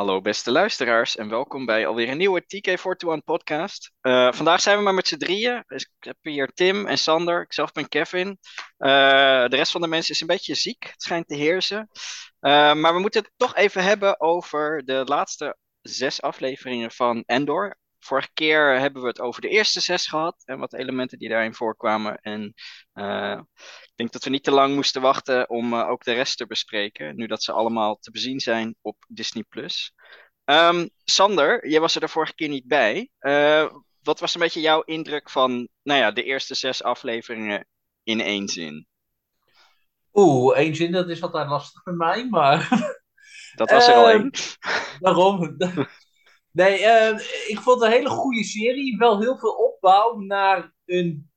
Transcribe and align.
Hallo 0.00 0.20
beste 0.20 0.50
luisteraars 0.50 1.16
en 1.16 1.28
welkom 1.28 1.66
bij 1.66 1.86
alweer 1.86 2.08
een 2.08 2.16
nieuwe 2.16 2.42
TK421 2.42 3.24
podcast. 3.24 3.92
Uh, 4.02 4.32
vandaag 4.32 4.60
zijn 4.60 4.76
we 4.76 4.82
maar 4.82 4.94
met 4.94 5.08
z'n 5.08 5.16
drieën. 5.16 5.64
Dus 5.66 5.82
ik 5.82 6.04
heb 6.04 6.16
hier 6.20 6.48
Tim 6.54 6.86
en 6.86 6.98
Sander, 6.98 7.42
ik 7.42 7.52
zelf 7.52 7.72
ben 7.72 7.88
Kevin. 7.88 8.28
Uh, 8.28 8.88
de 9.48 9.56
rest 9.56 9.72
van 9.72 9.80
de 9.80 9.86
mensen 9.86 10.14
is 10.14 10.20
een 10.20 10.26
beetje 10.26 10.54
ziek, 10.54 10.82
het 10.82 11.02
schijnt 11.02 11.28
te 11.28 11.34
heersen. 11.34 11.88
Uh, 12.40 12.74
maar 12.74 12.94
we 12.94 13.00
moeten 13.00 13.20
het 13.22 13.32
toch 13.36 13.54
even 13.54 13.82
hebben 13.82 14.20
over 14.20 14.84
de 14.84 15.02
laatste 15.04 15.56
zes 15.80 16.22
afleveringen 16.22 16.90
van 16.90 17.22
Endor. 17.26 17.78
Vorige 18.00 18.30
keer 18.34 18.78
hebben 18.78 19.02
we 19.02 19.08
het 19.08 19.20
over 19.20 19.40
de 19.40 19.48
eerste 19.48 19.80
zes 19.80 20.06
gehad 20.06 20.42
en 20.44 20.58
wat 20.58 20.72
elementen 20.72 21.18
die 21.18 21.28
daarin 21.28 21.54
voorkwamen. 21.54 22.16
En 22.16 22.54
uh, 22.94 23.40
ik 23.62 23.92
denk 23.94 24.12
dat 24.12 24.24
we 24.24 24.30
niet 24.30 24.44
te 24.44 24.50
lang 24.50 24.74
moesten 24.74 25.02
wachten 25.02 25.50
om 25.50 25.72
uh, 25.72 25.88
ook 25.88 26.04
de 26.04 26.12
rest 26.12 26.36
te 26.36 26.46
bespreken, 26.46 27.16
nu 27.16 27.26
dat 27.26 27.42
ze 27.42 27.52
allemaal 27.52 27.96
te 27.96 28.10
bezien 28.10 28.40
zijn 28.40 28.76
op 28.80 28.96
Disney+. 29.08 29.44
Um, 30.44 30.90
Sander, 31.04 31.68
jij 31.68 31.80
was 31.80 31.94
er 31.94 32.00
de 32.00 32.08
vorige 32.08 32.34
keer 32.34 32.48
niet 32.48 32.66
bij. 32.66 33.10
Uh, 33.20 33.72
wat 34.02 34.20
was 34.20 34.34
een 34.34 34.40
beetje 34.40 34.60
jouw 34.60 34.80
indruk 34.80 35.30
van 35.30 35.68
nou 35.82 36.00
ja, 36.00 36.10
de 36.10 36.24
eerste 36.24 36.54
zes 36.54 36.82
afleveringen 36.82 37.66
in 38.02 38.20
één 38.20 38.48
zin? 38.48 38.86
Oeh, 40.12 40.56
één 40.56 40.74
zin, 40.74 40.92
dat 40.92 41.08
is 41.08 41.22
altijd 41.22 41.48
lastig 41.48 41.82
voor 41.82 41.94
mij, 41.94 42.28
maar... 42.28 42.68
Dat 43.54 43.70
was 43.70 43.88
er 43.88 43.94
al 43.94 44.10
één. 44.10 44.30
Waarom? 44.98 45.56
Nee, 46.52 46.80
uh, 46.80 47.18
ik 47.46 47.58
vond 47.60 47.80
het 47.80 47.90
een 47.90 47.96
hele 47.96 48.08
goede 48.08 48.44
serie. 48.44 48.96
Wel 48.96 49.20
heel 49.20 49.38
veel 49.38 49.52
opbouw 49.52 50.18
naar 50.18 50.74
een 50.86 51.30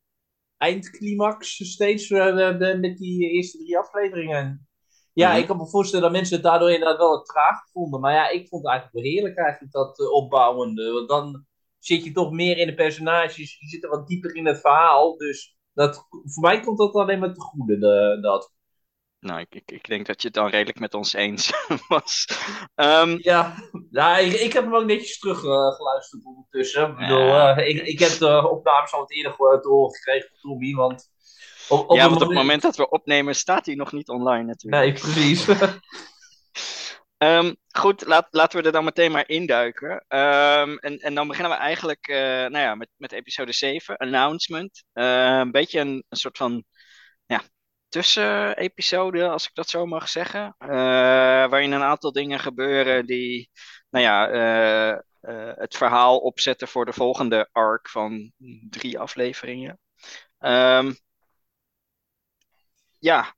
eindclimax 0.58 1.72
steeds 1.72 2.10
uh, 2.10 2.60
met 2.80 2.98
die 2.98 3.30
eerste 3.30 3.58
drie 3.58 3.78
afleveringen. 3.78 4.68
Ja, 5.14 5.26
mm-hmm. 5.26 5.42
ik 5.42 5.48
kan 5.48 5.58
me 5.58 5.70
voorstellen 5.70 6.04
dat 6.04 6.14
mensen 6.14 6.36
het 6.36 6.46
daardoor 6.46 6.72
inderdaad 6.72 6.98
wel 6.98 7.22
traag 7.22 7.70
vonden. 7.72 8.00
Maar 8.00 8.14
ja, 8.14 8.30
ik 8.30 8.48
vond 8.48 8.64
het 8.64 8.72
eigenlijk 8.72 9.04
wel 9.04 9.14
heerlijk 9.14 9.38
eigenlijk 9.38 9.74
dat 9.74 10.00
uh, 10.00 10.12
opbouwende. 10.12 10.92
Want 10.92 11.10
dan 11.10 11.46
zit 11.80 12.04
je 12.04 12.12
toch 12.12 12.32
meer 12.32 12.58
in 12.58 12.68
de 12.68 12.74
personages. 12.74 13.58
Je 13.60 13.68
zit 13.68 13.84
er 13.84 13.90
wat 13.90 14.08
dieper 14.08 14.36
in 14.36 14.46
het 14.46 14.60
verhaal. 14.60 15.18
Dus 15.18 15.58
dat, 15.74 16.08
voor 16.10 16.44
mij 16.44 16.60
komt 16.60 16.78
dat 16.78 16.94
alleen 16.94 17.20
maar 17.20 17.34
te 17.34 17.42
goede, 17.42 17.78
de, 17.78 18.18
dat. 18.22 18.52
Nou, 19.24 19.40
ik, 19.40 19.56
ik, 19.56 19.72
ik, 19.72 19.88
denk 19.88 20.06
dat 20.06 20.22
je 20.22 20.28
het 20.28 20.36
dan 20.36 20.50
redelijk 20.50 20.80
met 20.80 20.94
ons 20.94 21.14
eens 21.14 21.54
was. 21.88 22.28
Um, 22.76 23.20
ja, 23.22 23.56
ja 23.90 24.18
ik, 24.18 24.34
ik, 24.34 24.54
heb 24.54 24.64
hem 24.64 24.76
ook 24.76 24.86
netjes 24.86 25.20
teruggeluisterd 25.20 26.22
uh, 26.22 26.28
ondertussen. 26.28 26.90
Ik, 26.90 26.98
bedoel, 26.98 27.28
uh, 27.28 27.68
ik, 27.68 27.82
ik, 27.82 28.00
heb 28.00 28.12
de 28.12 28.50
opnames 28.50 28.94
al 28.94 29.02
het 29.02 29.12
eerder 29.12 29.62
doorgekregen 29.62 30.30
van 30.30 30.40
Tommy, 30.42 30.74
want... 30.74 31.12
Op, 31.70 31.90
op 31.90 31.98
ja, 31.98 32.10
want 32.10 32.22
op 32.22 32.28
het 32.28 32.38
moment 32.38 32.62
dat 32.62 32.76
we 32.76 32.90
opnemen 32.90 33.36
staat 33.36 33.66
hij 33.66 33.76
nog 33.76 33.92
niet 33.92 34.10
online 34.10 34.44
natuurlijk. 34.44 34.84
Nee, 34.84 34.94
precies. 34.94 35.48
um, 37.18 37.56
goed, 37.82 38.06
laat, 38.06 38.28
laten 38.32 38.60
we 38.60 38.66
er 38.66 38.72
dan 38.72 38.84
meteen 38.84 39.12
maar 39.12 39.30
induiken. 39.30 39.92
Um, 39.92 40.78
en, 40.78 40.98
en 40.98 41.16
dan 41.16 41.28
beginnen 41.28 41.52
we 41.52 41.58
eigenlijk 41.58 42.08
uh, 42.08 42.18
nou 42.18 42.58
ja, 42.58 42.76
met, 42.76 42.90
met 42.98 43.12
episode 43.12 43.54
7, 43.54 43.98
Announcement. 43.98 44.84
een 44.94 45.52
beetje 45.52 45.80
een, 45.80 46.04
een 46.10 46.18
soort 46.18 46.38
van 46.38 46.64
ja, 47.26 47.42
tussenepisode, 47.94 49.28
als 49.28 49.46
ik 49.48 49.54
dat 49.54 49.70
zo 49.70 49.86
mag 49.86 50.10
zeggen. 50.10 50.56
Uh, 50.60 50.70
waarin 51.50 51.72
een 51.72 51.82
aantal 51.82 52.12
dingen 52.12 52.40
gebeuren 52.40 53.06
die, 53.06 53.50
nou 53.90 54.04
ja, 54.04 54.30
uh, 54.30 55.00
uh, 55.22 55.52
het 55.56 55.78
verhaal 55.78 56.18
opzetten 56.18 56.68
voor 56.68 56.86
de 56.86 56.94
volgende 56.94 57.50
arc 57.52 57.90
van 57.90 58.32
drie 58.70 59.00
afleveringen. 59.00 59.80
Um, 60.40 60.96
ja, 63.00 63.36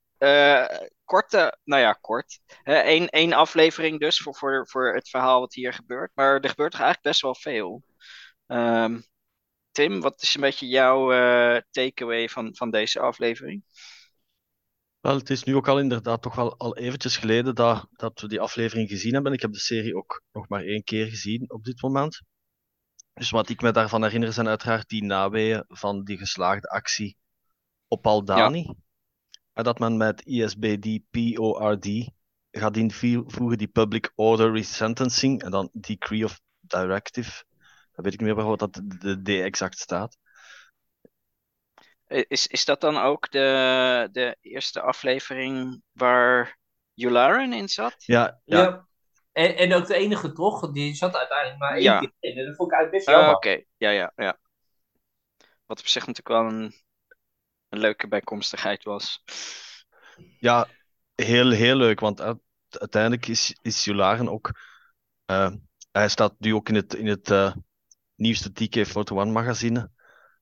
korte, 1.06 1.58
nou 1.64 1.82
ja, 1.82 1.94
kort. 1.94 2.40
Eén 2.64 3.10
één 3.10 3.34
aflevering 3.34 4.00
dus 4.00 4.20
voor, 4.20 4.36
voor, 4.36 4.68
voor 4.68 4.94
het 4.94 5.10
verhaal 5.10 5.40
wat 5.40 5.54
hier 5.54 5.74
gebeurt. 5.74 6.12
Maar 6.14 6.40
er 6.40 6.50
gebeurt 6.50 6.74
eigenlijk 6.74 7.04
best 7.04 7.22
wel 7.22 7.36
veel. 7.36 7.84
Um, 8.48 9.04
Tim, 9.72 10.02
wat 10.02 10.22
is 10.22 10.36
een 10.36 10.42
beetje 10.42 10.68
jouw 10.68 11.10
takeaway 11.72 12.30
van, 12.30 12.56
van 12.56 12.72
deze 12.72 13.00
aflevering? 13.00 13.64
Wel, 15.06 15.18
het 15.18 15.30
is 15.30 15.44
nu 15.44 15.56
ook 15.56 15.68
al 15.68 15.80
inderdaad 15.80 16.22
toch 16.22 16.36
wel 16.36 16.58
al 16.58 16.78
eventjes 16.78 17.18
geleden 17.18 17.56
dat, 17.56 17.88
dat 17.92 18.22
we 18.22 18.28
die 18.28 18.40
aflevering 18.40 18.90
gezien 18.90 19.14
hebben. 19.14 19.34
Ik 19.34 19.42
heb 19.42 19.52
de 19.52 19.60
serie 19.60 19.96
ook 19.96 20.24
nog 20.32 20.48
maar 20.48 20.64
één 20.64 20.84
keer 20.84 21.08
gezien 21.08 21.52
op 21.52 21.64
dit 21.64 21.82
moment. 21.82 22.22
Dus 23.14 23.30
wat 23.30 23.50
ik 23.50 23.62
me 23.62 23.72
daarvan 23.72 24.04
herinner 24.04 24.34
zijn 24.34 24.48
uiteraard 24.48 24.90
die 24.90 25.04
naweeën 25.04 25.64
van 25.68 26.04
die 26.04 26.18
geslaagde 26.18 26.68
actie 26.68 27.18
op 27.88 28.08
Aldani. 28.08 28.60
Ja. 28.60 28.76
En 29.54 29.64
dat 29.64 29.80
men 29.80 29.98
met 29.98 30.26
ISBD 30.26 31.00
PORD 31.10 32.10
gaat 32.52 32.78
invoegen 32.78 33.58
die 33.58 33.68
Public 33.68 34.12
Order 34.16 34.52
Resentencing 34.52 35.44
en 35.44 35.52
dan 35.52 35.70
Decree 35.72 36.26
of 36.26 36.40
Directive. 36.60 37.44
Dan 37.92 38.04
weet 38.04 38.14
ik 38.14 38.20
niet 38.22 38.36
meer 38.36 38.46
wat 38.46 38.60
dat 38.60 38.82
de 39.00 39.22
D 39.22 39.28
exact 39.28 39.80
staat. 39.80 40.18
Is, 42.08 42.48
is 42.48 42.66
dat 42.66 42.82
dan 42.82 42.98
ook 42.98 43.32
de, 43.32 44.10
de 44.12 44.38
eerste 44.42 44.82
aflevering 44.82 45.82
waar 45.92 46.58
Yularen 46.94 47.54
in 47.54 47.70
zat? 47.70 47.96
Ja, 47.98 48.42
ja. 48.44 48.60
ja. 48.60 48.88
En, 49.32 49.58
en 49.58 49.74
ook 49.74 49.88
de 49.88 49.96
enige 49.96 50.32
toch? 50.32 50.72
Die 50.72 50.96
zat 50.96 51.16
uiteindelijk 51.16 51.60
maar 51.60 51.74
één 51.74 51.82
ja. 51.82 52.00
keer 52.00 52.12
in. 52.20 52.38
En 52.38 52.46
dat 52.46 52.56
vond 52.56 52.72
ik 52.72 52.78
eigenlijk 52.78 53.06
best 53.06 53.18
jammer. 53.18 53.30
Uh, 53.30 53.36
Oké, 53.36 53.48
okay. 53.48 53.68
ja, 53.78 53.90
ja, 53.90 54.12
ja. 54.16 54.40
Wat 55.66 55.80
op 55.80 55.88
zich 55.88 56.08
natuurlijk 56.08 56.42
wel 56.42 56.60
een, 56.60 56.74
een 57.70 57.80
leuke 57.80 58.08
bijkomstigheid 58.08 58.84
was. 58.84 59.24
Ja, 60.40 60.68
heel, 61.16 61.50
heel 61.50 61.76
leuk. 61.76 62.00
Want 62.00 62.22
uiteindelijk 62.70 63.28
is, 63.28 63.58
is 63.62 63.84
Jularen 63.84 64.30
ook... 64.30 64.52
Uh, 65.32 65.52
hij 65.92 66.10
staat 66.10 66.34
nu 66.38 66.54
ook 66.54 66.70
in 66.70 66.76
het, 66.76 66.94
in 66.94 67.08
het 67.08 67.30
uh, 67.30 67.56
nieuwste 68.16 68.52
TK 68.52 68.86
Photo 68.86 69.20
One 69.20 69.32
magazine. 69.32 69.90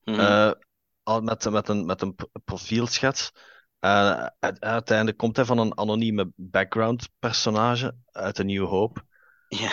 Mm 0.03 0.15
-hmm 0.15 0.53
al 1.03 1.21
met, 1.21 1.49
met, 1.49 1.67
een, 1.67 1.85
met 1.85 2.01
een 2.01 2.15
profielschets. 2.45 3.31
En 3.79 4.35
uiteindelijk 4.59 5.17
komt 5.17 5.35
hij 5.35 5.45
van 5.45 5.57
een 5.57 5.77
anonieme 5.77 6.31
background 6.35 7.09
personage 7.19 7.95
uit 8.11 8.37
een 8.37 8.45
Nieuwe 8.45 8.67
Hoop. 8.67 9.03
Ja. 9.47 9.71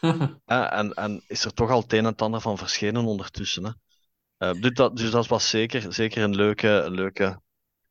en, 0.80 0.94
en 0.94 1.22
is 1.26 1.44
er 1.44 1.52
toch 1.52 1.70
al 1.70 1.80
het 1.80 1.92
een 1.92 1.98
en 1.98 2.04
het 2.04 2.22
ander 2.22 2.40
van 2.40 2.58
verschenen 2.58 3.04
ondertussen. 3.04 3.64
Hè? 3.64 3.70
Uh, 4.48 4.60
dus, 4.60 4.72
dat, 4.72 4.96
dus 4.96 5.10
dat 5.10 5.26
was 5.26 5.50
zeker, 5.50 5.92
zeker 5.92 6.22
een 6.22 6.34
leuke, 6.34 6.68
een 6.68 6.94
leuke 6.94 7.40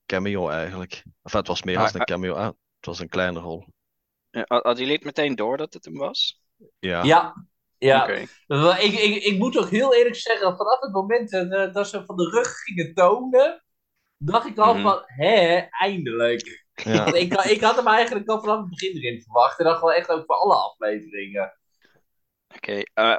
cameo 0.05 0.49
eigenlijk. 0.49 1.03
Enfin, 1.23 1.39
het 1.39 1.47
was 1.47 1.63
meer 1.63 1.77
dan 1.77 1.89
een 1.93 2.05
cameo, 2.05 2.35
het 2.35 2.85
was 2.85 2.99
een 2.99 3.09
kleine 3.09 3.39
rol. 3.39 3.65
Had 4.47 4.77
jullie 4.77 4.93
het 4.93 5.03
meteen 5.03 5.35
door 5.35 5.57
dat 5.57 5.73
het 5.73 5.85
hem 5.85 5.97
was? 5.97 6.41
Ja. 6.79 7.03
Ja, 7.03 7.45
ja, 7.79 8.03
okay. 8.03 8.28
ik, 8.84 8.94
ik, 8.94 9.23
ik 9.23 9.38
moet 9.38 9.57
ook 9.57 9.69
heel 9.69 9.95
eerlijk 9.95 10.16
zeggen, 10.16 10.57
vanaf 10.57 10.79
het 10.79 10.91
moment 10.91 11.34
uh, 11.34 11.73
dat 11.73 11.88
ze 11.88 12.06
van 12.06 12.16
de 12.16 12.29
rug 12.29 12.47
gingen 12.47 12.94
tonen, 12.94 13.63
dacht 14.17 14.45
ik 14.45 14.57
al 14.57 14.73
mm 14.73 14.81
-hmm. 14.81 14.91
van, 14.91 15.01
hè, 15.06 15.67
eindelijk. 15.69 16.66
Ja. 16.73 17.06
ik, 17.13 17.34
ik 17.34 17.62
had 17.62 17.75
hem 17.75 17.88
eigenlijk 17.88 18.28
al 18.28 18.39
vanaf 18.39 18.59
het 18.59 18.69
begin 18.69 18.97
erin 18.97 19.22
verwacht. 19.22 19.59
En 19.59 19.66
dat 19.66 19.81
wel 19.81 19.94
echt 19.94 20.09
ook 20.09 20.25
voor 20.25 20.35
alle 20.35 20.56
afleveringen. 20.56 21.57
Oké, 22.56 22.84
okay, 22.94 23.12
uh, 23.12 23.18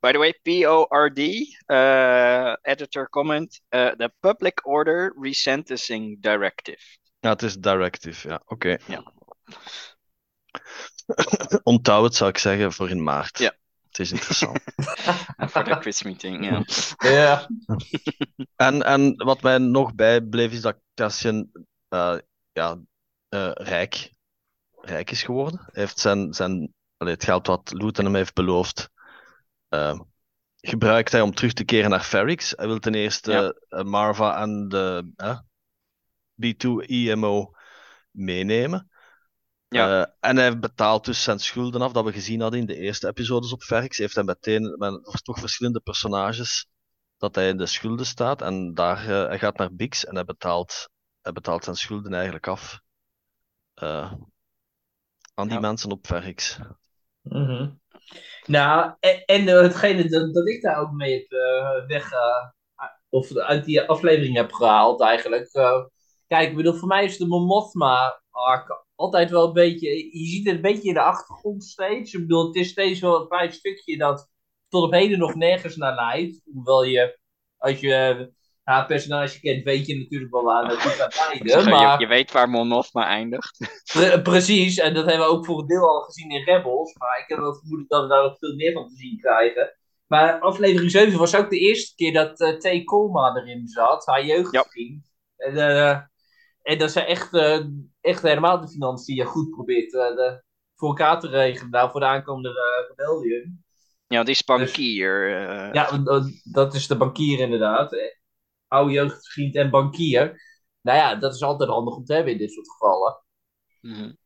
by 0.00 0.12
the 0.12 0.18
way, 0.18 0.40
PORD, 0.42 1.18
uh, 1.66 2.54
editor 2.62 3.08
comment, 3.08 3.60
the 3.70 4.12
Public 4.20 4.66
Order 4.66 5.14
Resentencing 5.20 6.22
Directive. 6.22 6.98
Ja, 7.20 7.30
het 7.30 7.42
is 7.42 7.56
directive, 7.56 8.28
ja, 8.28 8.42
oké. 8.46 8.52
Okay. 8.52 8.78
Ja. 8.86 9.12
Onthoud 11.62 12.04
het, 12.04 12.14
zou 12.14 12.30
ik 12.30 12.38
zeggen, 12.38 12.72
voor 12.72 12.90
in 12.90 13.02
maart. 13.02 13.38
Ja. 13.38 13.54
Het 13.92 14.00
is 14.00 14.12
interessant. 14.12 14.60
Voor 15.50 15.64
de 15.64 15.78
quizmeeting, 15.78 16.44
ja. 16.44 16.64
ja. 17.10 17.48
en, 18.66 18.82
en 18.82 19.16
wat 19.16 19.42
mij 19.42 19.58
nog 19.58 19.94
bijbleef 19.94 20.52
is 20.52 20.60
dat 20.60 20.76
Cassian 20.94 21.50
uh, 21.88 22.18
ja, 22.52 22.78
uh, 23.28 23.50
rijk, 23.52 24.12
rijk 24.80 25.10
is 25.10 25.22
geworden. 25.22 25.60
Hij 25.60 25.82
heeft 25.82 25.98
zijn, 25.98 26.32
zijn, 26.34 26.74
allee, 26.96 27.14
het 27.14 27.24
geld 27.24 27.46
wat 27.46 27.72
Luton 27.72 28.04
hem 28.04 28.14
heeft 28.14 28.34
beloofd, 28.34 28.90
uh, 29.70 30.00
gebruikt 30.56 31.12
hij 31.12 31.20
om 31.20 31.34
terug 31.34 31.52
te 31.52 31.64
keren 31.64 31.90
naar 31.90 32.02
Ferrix. 32.04 32.52
Hij 32.56 32.66
wil 32.66 32.78
ten 32.78 32.94
eerste 32.94 33.62
ja. 33.68 33.82
Marva 33.82 34.40
en 34.40 34.68
de 34.68 35.04
B2 36.46 36.86
EMO 36.86 37.52
meenemen. 38.10 38.90
Ja. 39.72 40.00
Uh, 40.00 40.06
en 40.20 40.36
hij 40.36 40.58
betaalt 40.58 41.04
dus 41.04 41.22
zijn 41.22 41.38
schulden 41.38 41.82
af, 41.82 41.92
dat 41.92 42.04
we 42.04 42.12
gezien 42.12 42.40
hadden 42.40 42.60
in 42.60 42.66
de 42.66 42.76
eerste 42.76 43.08
episodes 43.08 43.52
op 43.52 43.62
Verx. 43.62 43.98
Heeft 43.98 44.14
hij 44.14 44.24
meteen 44.24 44.74
met 44.78 45.20
toch 45.22 45.38
verschillende 45.38 45.80
personages 45.80 46.66
dat 47.18 47.34
hij 47.34 47.48
in 47.48 47.56
de 47.56 47.66
schulden 47.66 48.06
staat. 48.06 48.42
En 48.42 48.74
daar, 48.74 49.08
uh, 49.08 49.26
hij 49.26 49.38
gaat 49.38 49.56
naar 49.56 49.74
Bix 49.74 50.04
en 50.04 50.14
hij 50.14 50.24
betaalt, 50.24 50.88
hij 51.22 51.32
betaalt 51.32 51.64
zijn 51.64 51.76
schulden 51.76 52.14
eigenlijk 52.14 52.46
af 52.46 52.80
uh, 53.82 54.12
aan 55.34 55.46
die 55.46 55.52
ja. 55.52 55.60
mensen 55.60 55.90
op 55.90 56.06
Verx. 56.06 56.58
Mm 57.20 57.46
-hmm. 57.46 57.80
Nou, 58.46 58.94
en, 59.00 59.24
en 59.24 59.46
hetgene 59.46 60.08
dat, 60.08 60.34
dat, 60.34 60.48
ik 60.48 60.62
daar 60.62 60.76
ook 60.76 60.92
mee 60.92 61.12
heb 61.12 61.28
weg, 61.88 62.10
of 63.08 63.36
uit 63.36 63.64
die 63.64 63.82
aflevering 63.82 64.36
heb 64.36 64.52
gehaald 64.52 65.00
eigenlijk. 65.00 65.50
kijk, 66.26 66.48
ik 66.48 66.56
bedoel, 66.56 66.74
voor 66.74 66.88
mij 66.88 67.04
is 67.04 67.16
de 67.16 67.26
Mothma 67.26 68.22
arc 68.30 68.84
altijd 69.02 69.30
wel 69.30 69.46
een 69.46 69.52
beetje, 69.52 70.18
je 70.18 70.26
ziet 70.26 70.46
het 70.46 70.54
een 70.54 70.62
beetje 70.62 70.88
in 70.88 70.94
de 70.94 71.00
achtergrond 71.00 71.64
steeds. 71.64 72.12
Ik 72.12 72.20
bedoel, 72.20 72.46
het 72.46 72.56
is 72.56 72.68
steeds 72.68 73.00
wel 73.00 73.20
een 73.20 73.28
klein 73.28 73.52
stukje 73.52 73.96
dat 73.96 74.30
tot 74.68 74.84
op 74.84 74.92
heden 74.92 75.18
nog 75.18 75.34
nergens 75.34 75.76
naar 75.76 75.94
leidt. 75.94 76.40
Hoewel 76.52 76.84
je, 76.84 77.18
als 77.56 77.80
je 77.80 77.88
ja, 78.64 78.78
het 78.78 78.86
personage 78.86 79.40
kent, 79.40 79.64
weet 79.64 79.86
je 79.86 79.98
natuurlijk 79.98 80.32
wel 80.32 80.42
waar 80.42 80.66
het 80.66 80.78
gaat 80.78 81.16
leiden. 81.28 81.70
Maar... 81.70 82.00
Je, 82.00 82.06
weet 82.06 82.32
waar 82.32 82.48
Mon 82.48 82.68
Mothma 82.68 83.06
eindigt. 83.06 83.56
Pre- 83.92 84.22
precies, 84.22 84.78
en 84.78 84.94
dat 84.94 85.06
hebben 85.06 85.26
we 85.26 85.32
ook 85.32 85.46
voor 85.46 85.60
een 85.60 85.66
deel 85.66 85.88
al 85.88 86.00
gezien 86.00 86.30
in 86.30 86.44
Rebels. 86.44 86.94
Maar 86.94 87.18
ik 87.18 87.28
heb 87.28 87.38
wel 87.38 87.54
vermoeden 87.54 87.88
dat 87.88 88.02
we 88.02 88.08
daar 88.08 88.22
nog 88.22 88.38
veel 88.38 88.54
meer 88.54 88.72
van 88.72 88.88
te 88.88 88.96
zien 88.96 89.18
krijgen. 89.18 89.76
Maar 90.06 90.38
aflevering 90.38 90.90
7 90.90 91.18
was 91.18 91.36
ook 91.36 91.50
de 91.50 91.58
eerste 91.58 91.94
keer 91.94 92.12
dat 92.12 92.40
uh, 92.40 92.48
T. 92.48 92.84
Colma 92.84 93.36
erin 93.36 93.66
zat, 93.66 94.06
haar 94.06 94.24
jeugdvriend. 94.24 95.12
Ja. 95.36 95.46
En, 95.46 95.54
uh, 95.54 95.98
en 96.62 96.78
dat 96.78 96.90
ze 96.90 97.04
echt, 97.04 97.34
uh, 97.34 97.58
echt 98.02 98.22
helemaal 98.22 98.60
de 98.60 98.68
financiën 98.68 99.24
goed 99.24 99.50
probeert 99.50 99.90
de, 99.90 100.42
voor 100.74 100.88
elkaar 100.88 101.20
te 101.20 101.28
regelen 101.28 101.70
nou, 101.70 101.90
voor 101.90 102.00
de 102.00 102.06
aankomende 102.06 102.52
rebellion. 102.88 103.64
Ja, 104.06 104.22
die 104.22 104.34
is 104.34 104.44
bankier. 104.44 105.28
Dus, 105.72 105.74
ja, 105.74 106.00
dat 106.42 106.74
is 106.74 106.86
de 106.86 106.96
bankier 106.96 107.38
inderdaad. 107.38 107.96
Oude 108.68 108.92
jeugdvriend 108.92 109.54
en 109.54 109.70
bankier. 109.70 110.42
Nou 110.80 110.98
ja, 110.98 111.14
dat 111.14 111.34
is 111.34 111.42
altijd 111.42 111.70
handig 111.70 111.94
om 111.94 112.04
te 112.04 112.14
hebben 112.14 112.32
in 112.32 112.38
dit 112.38 112.52
soort 112.52 112.70
gevallen. 112.70 113.24
Mm 113.80 113.94
-hmm. 113.94 114.16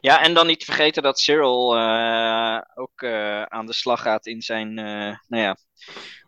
Ja, 0.00 0.22
en 0.22 0.34
dan 0.34 0.46
niet 0.46 0.58
te 0.58 0.64
vergeten 0.64 1.02
dat 1.02 1.20
Cyril 1.20 1.76
uh, 1.76 2.60
ook 2.74 3.02
uh, 3.02 3.42
aan 3.42 3.66
de 3.66 3.72
slag 3.72 4.02
gaat 4.02 4.26
in 4.26 4.42
zijn 4.42 4.68
uh, 4.78 5.16
nou 5.26 5.42
ja, 5.42 5.56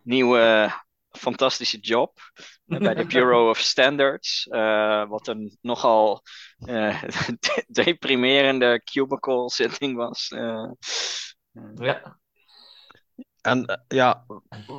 nieuwe 0.03 0.73
fantastische 1.11 1.79
job 1.79 2.19
bij 2.65 2.95
de 2.95 3.07
Bureau 3.07 3.49
of 3.49 3.59
Standards. 3.59 4.47
wat 5.09 5.29
een 5.29 5.59
nogal 5.61 6.23
deprimerende 7.67 8.83
cubicle 8.85 9.51
zitting 9.51 9.97
was. 9.97 10.29
ja. 11.75 12.19
En 13.41 13.85
ja, 13.89 14.25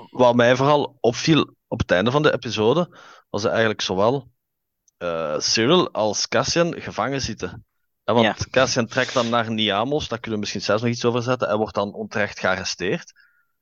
wat 0.09 0.35
mij 0.35 0.55
vooral 0.55 0.97
opviel 0.99 1.55
op 1.67 1.79
het 1.79 1.91
einde 1.91 2.11
van 2.11 2.21
de 2.21 2.33
episode, 2.33 2.97
was 3.29 3.43
eigenlijk 3.45 3.81
zowel 3.81 4.31
Cyril 5.38 5.91
als 5.91 6.27
Cassian 6.27 6.81
gevangen 6.81 7.21
zitten. 7.21 7.65
Ja, 8.05 8.13
want 8.13 8.25
ja. 8.25 8.45
Cassian 8.49 8.88
trekt 8.88 9.13
dan 9.13 9.29
naar 9.29 9.51
Niamos, 9.51 10.07
daar 10.07 10.19
kunnen 10.19 10.33
we 10.33 10.39
misschien 10.39 10.61
zelfs 10.61 10.81
nog 10.81 10.91
iets 10.91 11.05
over 11.05 11.21
zetten. 11.21 11.47
Hij 11.47 11.57
wordt 11.57 11.75
dan 11.75 11.93
onterecht 11.93 12.39
gearresteerd. 12.39 13.13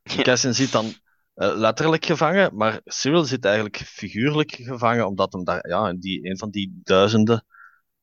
Ja. 0.04 0.22
Cassian 0.22 0.54
zit 0.54 0.72
dan 0.72 0.94
uh, 1.36 1.56
letterlijk 1.56 2.06
gevangen, 2.06 2.56
maar 2.56 2.82
Cyril 2.84 3.24
zit 3.24 3.46
eigenlijk 3.46 3.78
figuurlijk 3.78 4.52
gevangen, 4.52 5.08
omdat 5.08 5.34
hem 5.34 5.44
daar, 5.44 5.68
ja, 5.68 5.94
die, 5.94 6.30
een 6.30 6.38
van 6.38 6.50
die 6.50 6.80
duizenden 6.84 7.46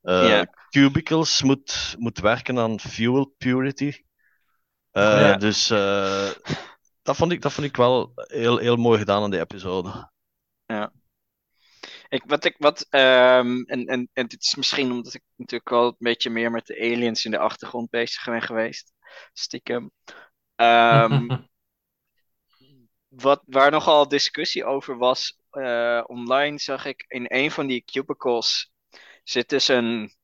uh, 0.02 0.28
ja. 0.28 0.46
cubicles 0.70 1.42
moet, 1.42 1.94
moet 1.98 2.18
werken 2.18 2.58
aan 2.58 2.80
fuel 2.80 3.34
purity. 3.38 3.92
Uh, 4.92 5.36
dus 5.38 5.66
dat, 7.02 7.16
vond 7.16 7.32
ik, 7.32 7.42
dat 7.42 7.52
vond 7.52 7.66
ik 7.66 7.76
wel 7.76 8.12
heel, 8.14 8.58
heel 8.58 8.76
mooi 8.76 8.98
gedaan 8.98 9.22
aan 9.22 9.30
die 9.30 9.40
episode. 9.40 10.10
Ja. 10.66 10.92
Ik, 12.08 12.22
wat 12.26 12.44
ik, 12.44 12.54
wat, 12.58 12.86
um, 12.90 13.64
en, 13.64 13.86
en, 13.86 14.08
en 14.12 14.26
dit 14.26 14.42
is 14.42 14.54
misschien 14.54 14.90
omdat 14.90 15.14
ik 15.14 15.22
natuurlijk 15.36 15.70
wel 15.70 15.86
een 15.86 15.94
beetje 15.98 16.30
meer 16.30 16.50
met 16.50 16.66
de 16.66 16.78
aliens 16.80 17.24
in 17.24 17.30
de 17.30 17.38
achtergrond 17.38 17.90
bezig 17.90 18.24
ben 18.24 18.42
geweest. 18.42 18.92
Stiekem. 19.32 19.90
Um, 20.56 21.28
wat, 23.10 23.42
waar 23.46 23.70
nogal 23.70 24.08
discussie 24.08 24.64
over 24.64 24.98
was, 24.98 25.38
uh, 25.52 26.02
online 26.06 26.58
zag 26.58 26.84
ik 26.84 27.04
in 27.08 27.24
een 27.28 27.50
van 27.50 27.66
die 27.66 27.84
cubicles 27.84 28.72
zit 29.24 29.48
dus 29.48 29.68
een, 29.68 30.14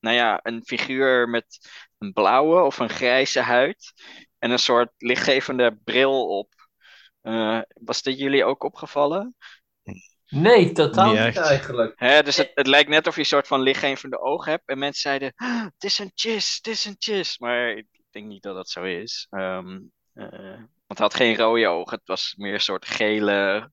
nou 0.00 0.16
ja, 0.16 0.40
een 0.42 0.62
figuur 0.64 1.28
met 1.28 1.58
een 1.98 2.12
blauwe 2.12 2.62
of 2.62 2.78
een 2.78 2.88
grijze 2.88 3.40
huid 3.40 3.92
en 4.38 4.50
een 4.50 4.58
soort 4.58 4.90
lichtgevende 4.96 5.78
bril 5.84 6.38
op. 6.38 6.54
Uh, 7.22 7.60
was 7.74 8.02
dit 8.02 8.18
jullie 8.18 8.44
ook 8.44 8.62
opgevallen? 8.62 9.36
Nee, 10.28 10.72
totaal 10.72 11.12
niet, 11.12 11.24
niet 11.24 11.36
eigenlijk. 11.36 11.92
Hè, 11.96 12.22
dus 12.22 12.36
het, 12.36 12.50
het 12.54 12.66
lijkt 12.66 12.88
net 12.88 13.06
of 13.06 13.14
je 13.14 13.20
een 13.20 13.26
soort 13.26 13.46
van 13.46 13.60
lichtgevende 13.60 14.20
ogen 14.20 14.50
hebt. 14.50 14.68
En 14.68 14.78
mensen 14.78 15.00
zeiden, 15.00 15.32
ah, 15.36 15.64
het 15.64 15.84
is 15.84 15.98
een 15.98 16.12
chis, 16.14 16.56
het 16.56 16.66
is 16.66 16.84
een 16.84 16.96
chis. 16.98 17.38
Maar 17.38 17.70
ik 17.70 17.86
denk 18.10 18.26
niet 18.26 18.42
dat 18.42 18.54
dat 18.54 18.68
zo 18.68 18.82
is. 18.82 19.26
Um, 19.30 19.92
uh, 20.14 20.62
want 20.90 20.98
hij 20.98 21.08
had 21.08 21.14
geen 21.14 21.46
rode 21.46 21.68
ogen. 21.68 21.98
Het 21.98 22.06
was 22.06 22.34
meer 22.36 22.54
een 22.54 22.60
soort 22.60 22.86
gele, 22.86 23.70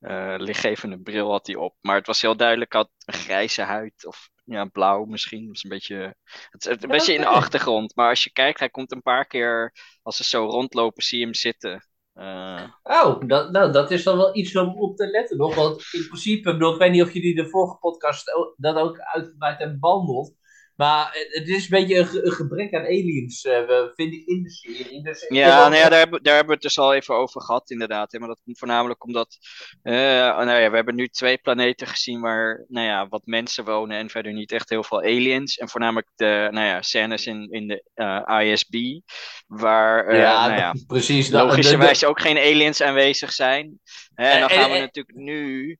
uh, 0.00 0.34
lichtgevende 0.38 1.00
bril 1.00 1.30
had 1.30 1.46
hij 1.46 1.56
op. 1.56 1.74
Maar 1.80 1.96
het 1.96 2.06
was 2.06 2.22
heel 2.22 2.36
duidelijk, 2.36 2.72
had 2.72 2.90
een 3.04 3.14
grijze 3.14 3.62
huid. 3.62 4.06
Of 4.06 4.28
ja, 4.44 4.64
blauw 4.64 5.04
misschien. 5.04 5.46
Het 5.46 5.56
is 5.56 5.62
een 5.62 5.70
beetje, 5.70 6.14
het 6.50 6.66
is 6.66 6.82
een 6.82 6.88
beetje 6.88 7.14
in 7.14 7.20
de 7.20 7.26
achtergrond. 7.26 7.96
Maar 7.96 8.08
als 8.08 8.24
je 8.24 8.32
kijkt, 8.32 8.58
hij 8.58 8.70
komt 8.70 8.92
een 8.92 9.02
paar 9.02 9.26
keer, 9.26 9.72
als 10.02 10.16
ze 10.16 10.24
zo 10.24 10.44
rondlopen, 10.44 11.02
zie 11.02 11.18
je 11.18 11.24
hem 11.24 11.34
zitten. 11.34 11.88
Uh... 12.14 12.64
Oh, 12.82 13.20
dat, 13.26 13.50
nou, 13.50 13.72
dat 13.72 13.90
is 13.90 14.02
dan 14.02 14.16
wel 14.16 14.36
iets 14.36 14.56
om 14.56 14.80
op 14.80 14.96
te 14.96 15.06
letten 15.06 15.36
nog. 15.36 15.54
Want 15.54 15.88
in 15.92 16.06
principe, 16.06 16.52
bedoel, 16.52 16.72
ik 16.72 16.78
weet 16.78 16.90
niet 16.90 17.02
of 17.02 17.12
jullie 17.12 17.34
de 17.34 17.48
vorige 17.48 17.76
podcast 17.78 18.24
dat 18.56 18.76
ook 18.76 18.98
uitgebreid 18.98 19.58
hebben 19.58 19.80
behandeld. 19.80 20.34
Maar 20.78 21.26
het 21.30 21.48
is 21.48 21.62
een 21.62 21.78
beetje 21.78 21.98
een, 21.98 22.26
een 22.26 22.32
gebrek 22.32 22.74
aan 22.74 22.84
aliens, 22.84 23.44
uh, 23.44 23.58
vind 23.94 24.12
ik, 24.12 24.26
in 24.26 24.42
de 24.42 24.50
serie. 24.50 25.02
Dus 25.02 25.26
ja, 25.28 25.68
nou 25.68 25.74
ja 25.74 25.88
daar, 25.88 25.98
hebben, 25.98 26.22
daar 26.22 26.34
hebben 26.34 26.56
we 26.56 26.60
het 26.60 26.74
dus 26.74 26.78
al 26.78 26.94
even 26.94 27.14
over 27.14 27.42
gehad, 27.42 27.70
inderdaad. 27.70 28.12
Hè? 28.12 28.18
Maar 28.18 28.28
dat 28.28 28.40
komt 28.44 28.58
voornamelijk 28.58 29.04
omdat. 29.04 29.38
Uh, 29.82 29.94
nou 29.94 30.60
ja, 30.60 30.70
we 30.70 30.76
hebben 30.76 30.94
nu 30.94 31.08
twee 31.08 31.38
planeten 31.38 31.86
gezien 31.86 32.20
waar 32.20 32.64
nou 32.68 32.86
ja, 32.86 33.08
wat 33.08 33.22
mensen 33.24 33.64
wonen 33.64 33.98
en 33.98 34.10
verder 34.10 34.32
niet 34.32 34.52
echt 34.52 34.68
heel 34.68 34.82
veel 34.82 35.02
aliens. 35.02 35.56
En 35.56 35.68
voornamelijk 35.68 36.08
de 36.16 36.48
nou 36.50 36.66
ja, 36.66 36.82
scènes 36.82 37.26
in, 37.26 37.50
in 37.50 37.66
de 37.66 37.82
uh, 37.94 38.50
ISB, 38.50 39.00
waar 39.46 40.16
ja, 40.16 40.46
nou 40.46 40.58
ja, 40.58 40.74
precies, 40.86 41.30
logischerwijs 41.30 42.04
ook 42.04 42.20
geen 42.20 42.38
aliens 42.38 42.82
aanwezig 42.82 43.32
zijn. 43.32 43.80
Hè? 44.14 44.28
En 44.28 44.40
dan 44.40 44.50
gaan 44.50 44.70
we 44.70 44.78
natuurlijk 44.78 45.16
nu 45.16 45.78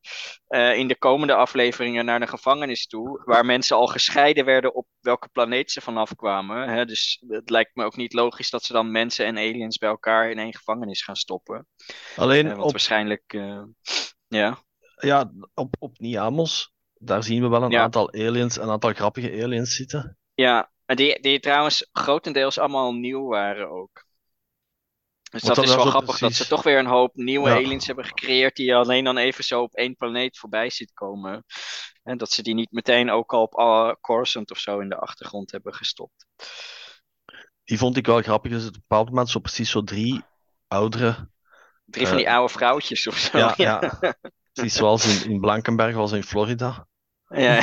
in 0.74 0.88
de 0.88 0.96
komende 0.98 1.34
afleveringen 1.34 2.04
naar 2.04 2.20
de 2.20 2.26
gevangenis 2.26 2.86
toe, 2.86 3.22
waar 3.24 3.44
mensen 3.44 3.76
al 3.76 3.86
gescheiden 3.86 4.44
werden 4.44 4.74
op 4.74 4.86
welke 5.00 5.28
planeet 5.28 5.70
ze 5.70 5.80
vanaf 5.80 6.14
kwamen. 6.16 6.68
Hè? 6.68 6.84
Dus 6.84 7.22
het 7.28 7.50
lijkt 7.50 7.74
me 7.74 7.84
ook 7.84 7.96
niet 7.96 8.12
logisch 8.12 8.50
dat 8.50 8.64
ze 8.64 8.72
dan 8.72 8.90
mensen 8.90 9.26
en 9.26 9.36
aliens 9.36 9.78
bij 9.78 9.88
elkaar 9.88 10.30
in 10.30 10.38
één 10.38 10.54
gevangenis 10.54 11.02
gaan 11.02 11.16
stoppen. 11.16 11.66
Alleen 12.16 12.44
uh, 12.44 12.50
want 12.52 12.64
op, 12.64 12.70
waarschijnlijk, 12.70 13.32
uh, 13.32 13.62
ja. 14.26 14.58
Ja, 14.96 15.32
op, 15.54 15.74
op 15.78 15.98
Niamos, 15.98 16.72
daar 16.94 17.22
zien 17.22 17.42
we 17.42 17.48
wel 17.48 17.62
een 17.62 17.70
Ja. 17.70 17.82
aantal 17.82 18.12
aliens, 18.12 18.56
een 18.56 18.70
aantal 18.70 18.92
grappige 18.92 19.42
aliens 19.42 19.74
zitten. 19.74 20.18
Ja, 20.34 20.70
en 20.86 20.96
die, 20.96 21.20
die 21.20 21.40
trouwens 21.40 21.88
grotendeels 21.92 22.58
allemaal 22.58 22.92
nieuw 22.94 23.26
waren 23.26 23.70
ook. 23.70 24.06
Dus 25.30 25.42
dat 25.42 25.58
is 25.58 25.74
wel 25.74 25.86
grappig 25.86 26.18
dat 26.18 26.32
ze 26.32 26.46
toch 26.46 26.62
weer 26.62 26.78
een 26.78 26.86
hoop 26.86 27.14
nieuwe 27.14 27.48
Ja. 27.48 27.54
aliens 27.56 27.86
hebben 27.86 28.04
gecreëerd 28.04 28.56
die 28.56 28.66
je 28.66 28.74
alleen 28.74 29.04
dan 29.04 29.16
even 29.16 29.44
zo 29.44 29.62
op 29.62 29.74
één 29.74 29.96
planeet 29.96 30.38
voorbij 30.38 30.70
ziet 30.70 30.92
komen. 30.92 31.44
En 32.02 32.18
dat 32.18 32.30
ze 32.30 32.42
die 32.42 32.54
niet 32.54 32.70
meteen 32.72 33.10
ook 33.10 33.32
al 33.32 33.42
op 33.42 33.54
alle 33.54 33.98
Coruscant 34.00 34.50
of 34.50 34.58
zo 34.58 34.78
in 34.78 34.88
de 34.88 34.96
achtergrond 34.96 35.50
hebben 35.50 35.74
gestopt. 35.74 36.26
Die 37.64 37.78
vond 37.78 37.96
ik 37.96 38.06
wel 38.06 38.22
grappig. 38.22 38.50
Dus 38.52 38.66
op 38.66 38.74
een 38.74 38.80
bepaald 38.88 39.08
moment 39.08 39.30
zo 39.30 39.38
precies 39.38 39.70
zo 39.70 39.82
drie 39.84 40.22
oudere. 40.68 41.30
Drie 41.84 42.06
van 42.06 42.16
die 42.16 42.26
Eh, 42.26 42.34
oude 42.34 42.52
vrouwtjes 42.52 43.06
of 43.06 43.16
zo. 43.16 43.38
Ja, 43.38 43.54
ja. 43.56 43.98
Precies 44.52 44.74
zoals 44.78 45.24
in, 45.24 45.30
in 45.30 45.40
Blankenberg, 45.40 45.94
was 45.94 46.12
in 46.12 46.22
Florida. 46.22 46.86
Ja. 47.28 47.60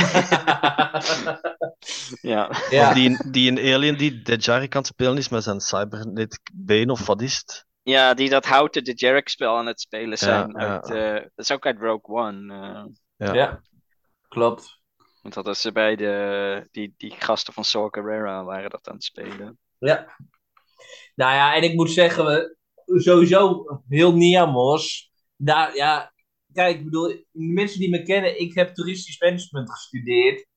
ja. 2.22 2.50
ja. 2.69 2.88
Of 2.88 2.93
die, 2.93 3.31
die 3.31 3.51
een 3.51 3.74
alien 3.74 3.98
die 3.98 4.22
de 4.22 4.36
Jerry 4.36 4.67
kan 4.67 4.86
spelen 4.86 5.17
is 5.17 5.29
met 5.29 5.43
zijn 5.43 5.60
cybernetic 5.60 6.50
been 6.53 6.89
of 6.89 7.05
wat 7.05 7.22
is 7.22 7.38
het? 7.38 7.65
Ja, 7.84 8.13
die 8.13 8.29
dat 8.29 8.45
houten 8.45 8.84
de 8.84 8.93
Jarek 8.93 9.29
spel 9.29 9.57
aan 9.57 9.65
het 9.65 9.81
spelen 9.81 10.17
zijn. 10.17 10.51
Ja, 10.51 10.57
uit, 10.57 10.88
ja. 10.88 10.95
eh, 11.15 11.22
dat 11.22 11.31
is 11.45 11.51
ook 11.51 11.65
uit 11.65 11.79
Rogue 11.79 12.15
One. 12.15 12.53
eh, 13.17 13.27
Ja. 13.27 13.34
ja, 13.34 13.62
klopt. 14.27 14.79
want 15.22 15.34
dat 15.34 15.48
is 15.48 15.62
ze 15.62 15.72
bij 15.72 15.95
de, 15.95 16.67
die, 16.72 16.93
die 16.98 17.15
gasten 17.19 17.53
van 17.53 17.63
Saw 17.63 17.88
Gerrera 17.93 18.43
waren 18.43 18.69
dat 18.69 18.88
aan 18.88 18.93
het 18.95 19.03
spelen. 19.03 19.57
Ja. 19.79 20.15
Nou 21.15 21.34
ja, 21.34 21.55
en 21.55 21.63
ik 21.63 21.74
moet 21.75 21.91
zeggen, 21.91 22.25
we- 22.25 22.55
sowieso 22.86 23.63
heel 23.89 24.13
Niamos. 24.15 25.12
Daar, 25.36 25.75
ja, 25.75 26.13
kijk, 26.55 26.77
ik 26.77 26.83
bedoel, 26.83 27.07
de 27.07 27.25
mensen 27.31 27.79
die 27.79 27.89
me 27.89 28.03
kennen, 28.03 28.39
ik 28.39 28.53
heb 28.53 28.74
toeristisch 28.75 29.19
management 29.19 29.71
gestudeerd. 29.71 30.47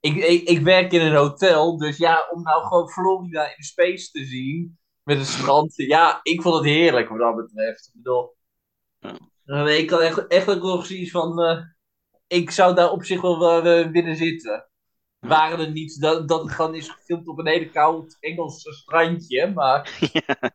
Ik, 0.00 0.14
ik, 0.16 0.48
ik 0.48 0.60
werk 0.60 0.92
in 0.92 1.00
een 1.00 1.14
hotel, 1.14 1.78
dus 1.78 1.96
ja, 1.96 2.28
om 2.32 2.42
nou 2.42 2.66
gewoon 2.66 2.88
Florida 2.88 3.56
in 3.56 3.62
space 3.62 4.10
te 4.10 4.24
zien, 4.24 4.78
met 5.02 5.18
een 5.18 5.24
strand, 5.24 5.72
ja, 5.76 6.20
ik 6.22 6.42
vond 6.42 6.54
het 6.54 6.64
heerlijk 6.64 7.08
wat 7.08 7.18
dat 7.18 7.36
betreft. 7.36 7.86
Ik 7.86 7.92
bedoel, 8.02 8.36
Ja. 9.44 9.66
ik 9.66 9.90
had 9.90 10.00
echt, 10.00 10.26
echt 10.26 10.48
ook 10.50 10.62
nog 10.62 10.86
zoiets 10.86 11.10
van, 11.10 11.42
eh, 11.42 11.62
ik 12.26 12.50
zou 12.50 12.74
daar 12.74 12.90
op 12.90 13.04
zich 13.04 13.20
wel 13.20 13.64
eh, 13.64 13.90
willen 13.90 14.16
zitten. 14.16 14.68
Waren 15.18 15.58
het 15.58 15.72
niet 15.72 16.00
dat, 16.00 16.28
dat 16.28 16.42
het 16.42 16.52
gewoon 16.52 16.74
is 16.74 16.88
gefilmd 16.88 17.28
op 17.28 17.38
een 17.38 17.46
hele 17.46 17.70
koud 17.70 18.16
Engels 18.20 18.62
strandje, 18.62 19.52
maar... 19.52 19.98
Ja, 20.12 20.50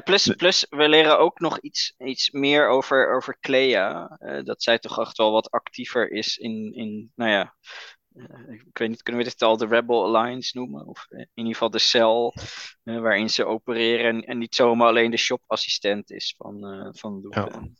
plus, 0.00 0.34
plus 0.36 0.66
we 0.70 0.88
leren 0.88 1.18
ook 1.18 1.40
nog 1.40 1.58
iets, 1.58 1.94
iets 1.98 2.30
meer 2.30 2.68
over, 2.68 3.14
over 3.14 3.36
Clea. 3.40 4.16
Eh, 4.18 4.44
dat 4.44 4.62
zij 4.62 4.78
toch 4.78 5.00
echt 5.00 5.16
wel 5.16 5.32
wat 5.32 5.50
actiever 5.50 6.10
is 6.10 6.36
in, 6.36 6.72
in 6.74 7.12
nou 7.14 7.30
ja, 7.30 7.54
ik 8.48 8.78
weet 8.78 8.88
niet, 8.88 9.02
kunnen 9.02 9.22
we 9.22 9.28
dit 9.28 9.42
al 9.42 9.56
de 9.56 9.66
Rebel 9.66 10.04
Alliance 10.04 10.58
noemen? 10.58 10.86
Of 10.86 11.06
in 11.10 11.28
ieder 11.34 11.52
geval 11.52 11.70
de 11.70 11.78
cel 11.78 12.34
waarin 12.82 13.30
ze 13.30 13.44
opereren 13.44 14.06
en, 14.06 14.24
en, 14.24 14.38
niet 14.38 14.54
zomaar 14.54 14.88
alleen 14.88 15.10
de 15.10 15.16
shopassistent 15.16 16.10
is 16.10 16.34
van, 16.36 16.90
van 16.96 17.20
Lupin. 17.20 17.76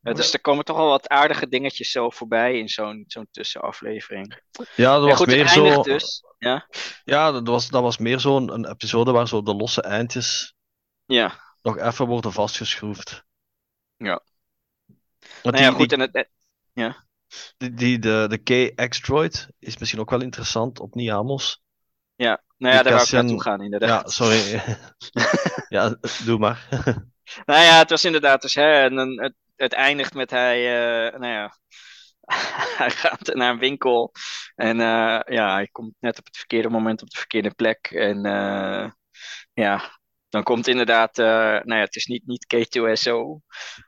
Ja. 0.00 0.12
dus 0.12 0.32
er 0.32 0.40
komen 0.40 0.64
toch 0.64 0.76
wel 0.76 0.88
wat 0.88 1.08
aardige 1.08 1.48
dingetjes 1.48 1.90
zo 1.90 2.10
voorbij 2.10 2.58
in 2.58 2.68
zo'n 2.68 3.04
zo'n 3.06 3.28
tussenaflevering. 3.30 4.42
Ja, 4.76 4.98
dat 4.98 5.08
was 5.08 5.16
goed, 5.16 5.26
meer 5.26 5.48
zo. 5.48 5.82
Dus, 5.82 6.22
ja, 6.38 6.68
ja 7.04 7.32
dat, 7.32 7.46
was, 7.46 7.68
dat 7.68 7.82
was 7.82 7.98
meer 7.98 8.20
zo'n 8.20 8.52
een 8.52 8.70
episode 8.70 9.12
waar 9.12 9.28
zo 9.28 9.42
de 9.42 9.54
losse 9.54 9.82
eindjes 9.82 10.56
ja. 11.08 11.47
Nog 11.62 11.78
even 11.78 12.06
worden 12.06 12.32
vastgeschroefd. 12.32 13.24
Ja. 13.96 14.22
Want 15.42 15.56
nou 15.56 15.58
ja, 15.58 15.68
die, 15.68 15.78
goed, 15.78 15.88
die, 15.88 15.98
en 15.98 16.10
het, 16.12 16.28
ja. 16.72 17.04
die, 17.56 17.74
die, 17.74 17.98
de, 17.98 18.26
de 18.28 18.72
K-X-Droid 18.72 19.48
is 19.58 19.78
misschien 19.78 20.00
ook 20.00 20.10
wel 20.10 20.22
interessant 20.22 20.80
op 20.80 20.94
Niamos. 20.94 21.62
Ja, 22.14 22.42
nou 22.56 22.74
ja, 22.74 22.82
daar 22.82 22.92
wou 22.92 23.04
ik 23.04 23.12
naartoe 23.12 23.42
gaan, 23.42 23.62
inderdaad. 23.62 24.02
Ja, 24.02 24.08
sorry. 24.10 24.62
ja, 25.76 25.96
doe 26.24 26.38
maar. 26.38 26.66
Nou 27.44 27.62
ja, 27.62 27.78
het 27.78 27.90
was 27.90 28.04
inderdaad 28.04 28.42
dus, 28.42 28.54
hè, 28.54 28.82
en 28.82 28.94
dan, 28.94 29.22
het, 29.22 29.34
het 29.56 29.72
eindigt 29.72 30.14
met 30.14 30.30
hij, 30.30 30.56
eh, 30.56 31.18
nou 31.18 31.32
ja, 31.32 31.58
hij 32.80 32.90
gaat 32.90 33.34
naar 33.34 33.50
een 33.52 33.58
winkel 33.58 34.12
en 34.54 34.80
eh, 34.80 35.20
ja, 35.24 35.52
hij 35.52 35.68
komt 35.72 35.94
net 35.98 36.18
op 36.18 36.24
het 36.26 36.36
verkeerde 36.36 36.68
moment 36.68 37.02
op 37.02 37.10
de 37.10 37.18
verkeerde 37.18 37.50
plek 37.50 37.86
en 37.90 38.24
eh, 38.24 38.90
ja, 39.52 39.98
dan 40.28 40.42
komt 40.42 40.66
inderdaad, 40.66 41.18
eh, 41.18 41.26
nou 41.26 41.74
ja, 41.74 41.80
het 41.80 41.96
is 41.96 42.06
niet, 42.06 42.26
niet 42.26 42.46
K2SO, 42.54 43.40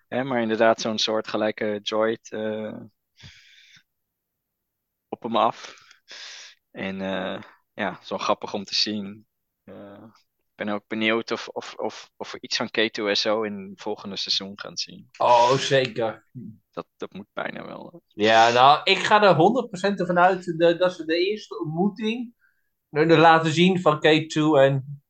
hè, 0.09 0.25
maar 0.25 0.41
inderdaad 0.43 0.81
zo'n 0.81 0.99
soort 0.99 1.29
gelijke 1.29 1.81
droid 1.83 2.33
eh, 2.33 2.81
op 5.09 5.23
hem 5.23 5.37
af. 5.37 5.75
En 6.71 7.01
eh, 7.01 7.43
ja, 7.75 7.99
zo 8.03 8.19
grappig 8.19 8.55
om 8.55 8.65
te 8.65 8.75
zien. 8.75 9.27
Ik 9.65 10.67
ben 10.67 10.69
ook 10.69 10.87
benieuwd 10.87 11.31
of, 11.31 11.49
of, 11.49 11.75
of, 11.75 12.11
of 12.17 12.33
we 12.33 12.39
iets 12.41 12.57
van 12.57 12.69
K2SO 12.69 13.45
in 13.45 13.69
het 13.71 13.81
volgende 13.81 14.17
seizoen 14.17 14.61
gaan 14.61 14.77
zien. 14.77 15.09
Oh, 15.19 15.53
zeker. 15.53 16.27
Dat, 16.71 16.87
dat 16.97 17.13
moet 17.13 17.29
bijna 17.33 17.67
wel. 17.67 18.03
Ja, 18.07 18.51
nou, 18.51 18.81
ik 18.85 18.99
ga 18.99 19.23
er 19.23 19.35
100% 19.95 19.95
ervan 19.99 20.19
uit 20.19 20.59
dat 20.79 20.95
ze 20.95 21.05
de 21.05 21.29
eerste 21.29 21.61
ontmoeting 21.61 22.35
laten 22.91 23.53
zien 23.53 23.81
van 23.81 23.97
K2 23.97 24.59
en 24.59 25.03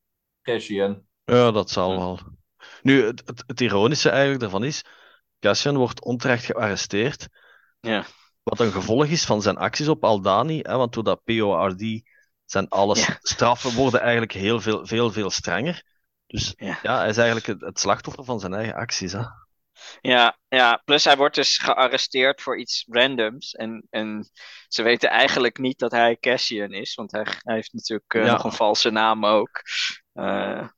Cassian. 0.43 1.09
Ja, 1.31 1.51
dat 1.51 1.71
zal 1.71 1.99
wel. 1.99 2.19
Nu, 2.83 3.05
het, 3.05 3.23
het, 3.27 3.45
het 3.47 3.61
ironische 3.61 4.09
eigenlijk 4.11 4.41
daarvan 4.41 4.65
is, 4.65 4.85
Cassian 5.41 5.77
wordt 5.77 6.05
onterecht 6.05 6.45
gearresteerd, 6.45 7.29
Ja, 7.81 8.05
wat 8.43 8.61
een 8.61 8.73
gevolg 8.73 9.07
is 9.07 9.25
van 9.25 9.43
zijn 9.43 9.57
acties 9.57 9.89
op 9.89 10.05
Aldani, 10.05 10.59
hè, 10.63 10.77
want 10.77 10.93
door 10.93 11.05
dat 11.05 11.25
PORD 11.25 12.03
zijn 12.45 12.69
alles 12.69 13.07
Ja. 13.07 13.19
straffen 13.21 13.75
worden 13.75 14.01
eigenlijk 14.01 14.33
heel 14.33 14.61
veel, 14.61 14.87
veel, 14.87 15.13
veel 15.13 15.31
strenger. 15.31 15.83
Dus 16.27 16.53
Ja. 16.57 16.79
ja, 16.83 16.99
hij 16.99 17.09
is 17.09 17.17
eigenlijk 17.17 17.47
het, 17.47 17.61
het 17.61 17.81
slachtoffer 17.81 18.25
van 18.25 18.41
zijn 18.41 18.55
eigen 18.55 18.75
acties. 18.75 19.13
Hè. 19.13 19.23
ja, 20.01 20.39
ja, 20.49 20.83
plus 20.85 21.05
hij 21.05 21.17
wordt 21.17 21.35
dus 21.35 21.59
gearresteerd 21.59 22.43
voor 22.43 22.59
iets 22.59 22.87
randoms. 22.89 23.53
En, 23.53 23.87
en 23.91 24.31
ze 24.69 24.83
weten 24.83 25.11
eigenlijk 25.11 25.59
niet 25.59 25.79
dat 25.79 25.91
hij 25.91 26.17
Cassian 26.17 26.73
is, 26.73 26.95
want 26.95 27.13
hij, 27.13 27.27
hij 27.43 27.55
heeft 27.55 27.73
natuurlijk 27.73 28.15
eh, 28.15 28.25
Ja. 28.25 28.33
nog 28.33 28.45
een 28.45 28.53
valse 28.53 28.91
naam 28.91 29.27
ook. 29.27 29.63
Eh, 30.13 30.69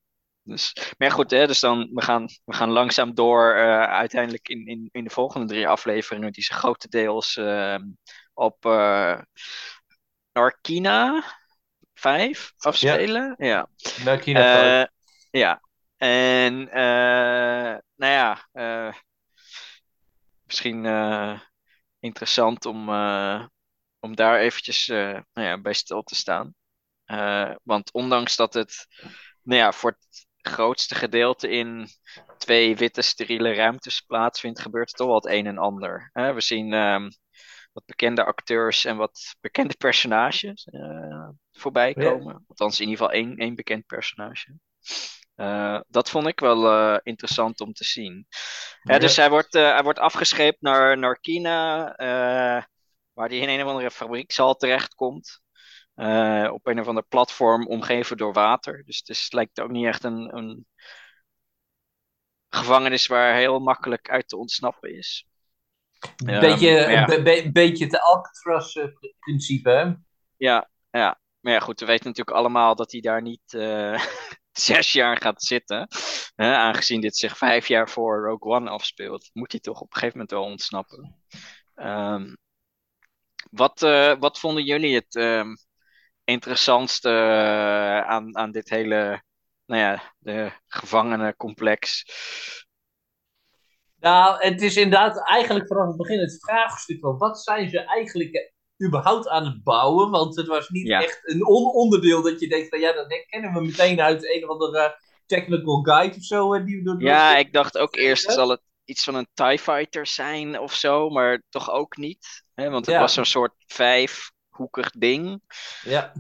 dus, 0.45 0.73
maar 0.75 1.09
ja, 1.09 1.15
goed, 1.15 1.31
hè, 1.31 1.47
dus 1.47 1.61
dan, 1.61 1.91
we, 1.93 2.03
gaan, 2.03 2.27
we 2.45 2.55
gaan 2.55 2.71
langzaam 2.71 3.15
door 3.15 3.55
eh, 3.55 3.83
uiteindelijk 3.83 4.49
in, 4.49 4.67
in, 4.67 4.89
in 4.93 5.05
de 5.05 5.11
volgende 5.11 5.47
drie 5.47 5.69
afleveringen, 5.69 6.33
die 6.33 6.45
zich 6.45 6.57
grotendeels 6.57 7.37
eh, 7.37 7.79
op 8.35 8.67
eh 8.67 9.21
Narkina 10.33 11.25
5 11.95 12.53
afspelen. 12.57 13.35
Ja. 13.39 13.69
Nou, 14.05 14.19
Kina 14.19 14.81
Eh, 14.81 14.87
ja. 15.31 15.63
En 15.97 16.65
nou 17.95 18.13
ja, 18.13 18.47
misschien 20.45 20.85
interessant 22.01 22.67
om, 22.67 22.89
om 24.01 24.17
daar 24.17 24.39
eventjes 24.39 24.87
nou 24.87 25.25
ja, 25.33 25.61
bij 25.61 25.73
stil 25.73 26.03
te 26.03 26.15
staan. 26.15 26.55
Want 27.63 27.93
ondanks 27.93 28.37
dat 28.37 28.55
het 28.55 28.87
nou 29.43 29.61
ja, 29.61 29.73
voor 29.73 29.91
het 29.91 30.27
grootste 30.43 30.95
gedeelte 30.95 31.49
in 31.49 31.89
twee 32.39 32.77
witte 32.77 33.03
steriele 33.03 33.55
ruimtes 33.55 34.01
plaatsvindt, 34.01 34.61
gebeurt 34.61 34.89
er 34.91 34.95
toch 34.97 35.07
wel 35.07 35.17
het 35.17 35.27
een 35.27 35.47
en 35.47 35.59
ander. 35.59 36.11
Hè, 36.13 36.35
we 36.35 36.41
zien 36.41 36.73
ehm, 36.73 37.11
wat 37.73 37.85
bekende 37.85 38.25
acteurs 38.25 38.85
en 38.85 38.97
wat 38.97 39.35
bekende 39.41 39.75
personages 39.79 40.65
eh, 40.65 41.29
voorbij 41.53 41.95
Ja. 41.97 42.11
komen. 42.11 42.45
Althans, 42.49 42.81
in 42.81 42.89
ieder 42.89 43.05
geval 43.05 43.21
één, 43.21 43.37
één 43.37 43.55
bekend 43.55 43.87
personage. 43.87 44.57
Eh, 45.35 45.81
dat 45.89 46.11
vond 46.11 46.27
ik 46.27 46.41
wel 46.41 46.67
eh, 46.71 46.99
interessant 47.03 47.61
om 47.61 47.73
te 47.73 47.85
zien. 47.85 48.27
Ja. 48.83 48.99
Dus 48.99 49.17
hij 49.17 49.31
wordt, 49.31 49.53
hij 49.53 49.83
wordt 49.83 49.99
afgescheept 49.99 50.61
naar 50.61 50.99
Narkina, 50.99 51.95
eh, 51.97 52.63
waar 53.13 53.29
hij 53.29 53.39
in 53.39 53.49
een 53.49 53.63
of 53.63 53.69
andere 53.69 53.91
fabriekshal 53.91 54.55
terechtkomt. 54.55 55.42
Eh, 55.95 56.49
op 56.53 56.67
een 56.67 56.81
of 56.81 56.87
ander 56.87 57.05
platform 57.05 57.67
omgeven 57.67 58.17
door 58.17 58.33
water. 58.33 58.85
Dus 58.85 58.99
het 58.99 59.09
is, 59.09 59.33
lijkt 59.33 59.61
ook 59.61 59.71
niet 59.71 59.87
echt 59.87 60.05
een, 60.05 60.37
een 60.37 60.67
gevangenis 62.49 63.07
waar 63.07 63.35
heel 63.35 63.59
makkelijk 63.59 64.11
uit 64.11 64.29
te 64.29 64.37
ontsnappen 64.37 64.97
is. 64.97 65.27
Een 66.25 66.41
beetje, 66.41 66.69
ja. 66.69 67.05
be- 67.05 67.51
beetje 67.53 67.85
het 67.85 68.01
Alcatraz-principe? 68.01 70.01
Ja, 70.37 70.71
ja. 70.91 71.21
Maar 71.41 71.53
ja, 71.53 71.61
goed, 71.61 71.81
we 71.81 71.87
weten 71.87 72.07
natuurlijk 72.07 72.37
allemaal 72.37 72.75
dat 72.75 72.93
hij 72.93 73.01
daar 73.01 73.23
niet 73.23 73.55
eh, 73.55 74.05
zes 74.53 74.93
jaar 74.93 75.17
gaat 75.17 75.43
zitten. 75.43 75.89
Hè, 76.35 76.55
aangezien 76.55 77.01
dit 77.01 77.17
zich 77.17 77.37
vijf 77.37 77.69
jaar 77.69 77.89
voor 77.89 78.25
Rogue 78.25 78.53
One 78.53 78.71
afspeelt, 78.71 79.31
moet 79.33 79.53
hij 79.53 79.61
toch 79.61 79.81
op 79.81 79.87
een 79.87 79.93
gegeven 79.93 80.19
moment 80.19 80.31
wel 80.31 80.45
ontsnappen. 80.45 81.23
Ehm, 81.75 82.35
wat, 83.51 83.83
eh, 83.83 84.15
wat 84.19 84.39
vonden 84.39 84.65
jullie 84.65 84.95
het 84.95 85.17
ehm, 85.17 85.55
interessantste 86.25 87.09
eh, 87.09 88.01
aan, 88.01 88.37
aan 88.37 88.51
dit 88.53 88.69
hele, 88.69 89.23
nou 89.67 89.81
ja, 89.81 90.15
de 90.19 90.53
gevangenencomplex? 90.67 92.05
Nou, 94.01 94.45
het 94.47 94.63
is 94.63 94.77
inderdaad 94.77 95.29
eigenlijk 95.29 95.67
vanaf 95.67 95.87
het 95.87 95.97
begin 95.97 96.19
het 96.19 96.39
vraagstuk 96.41 97.01
van 97.01 97.19
wat 97.19 97.43
zijn 97.43 97.71
ze 97.71 97.79
eigenlijk 97.79 98.33
eh, 98.35 98.87
überhaupt 98.87 99.29
aan 99.29 99.45
het 99.45 99.63
bouwen? 99.63 100.11
Want 100.11 100.37
het 100.37 100.47
was 100.47 100.69
niet 100.69 100.87
Ja. 100.87 101.03
echt 101.03 101.21
een 101.23 101.47
on- 101.47 101.73
onderdeel 101.73 102.23
dat 102.23 102.41
je 102.41 102.49
denkt 102.49 102.69
van 102.69 102.81
ja, 102.81 102.93
dat 102.93 103.25
kennen 103.27 103.53
we 103.53 103.61
meteen 103.61 104.01
uit 104.01 104.35
een 104.35 104.45
of 104.45 104.51
andere 104.51 105.01
technical 105.27 105.83
guide 105.83 106.17
of 106.17 106.23
zo. 106.23 106.55
eh, 106.55 106.65
Die 106.65 106.77
we 106.77 106.83
door 106.83 107.03
Ja, 107.03 107.37
ik 107.37 107.53
dacht 107.53 107.79
ook 107.79 107.97
eerst, 107.97 108.33
zal 108.33 108.49
het 108.49 108.61
iets 108.85 109.05
van 109.05 109.15
een 109.15 109.29
TIE 109.35 109.59
Fighter 109.59 110.07
zijn 110.07 110.59
of 110.59 110.75
zo, 110.75 111.09
maar 111.11 111.43
toch 111.49 111.71
ook 111.71 111.97
niet. 111.97 112.45
Hè? 112.55 112.71
Want 112.71 112.87
het 112.87 112.95
Ja. 112.95 113.01
was 113.01 113.15
zo'n 113.15 113.25
soort 113.25 113.53
vijfhoekig 114.53 114.91
ding. 114.91 115.43
Ja. 115.85 116.13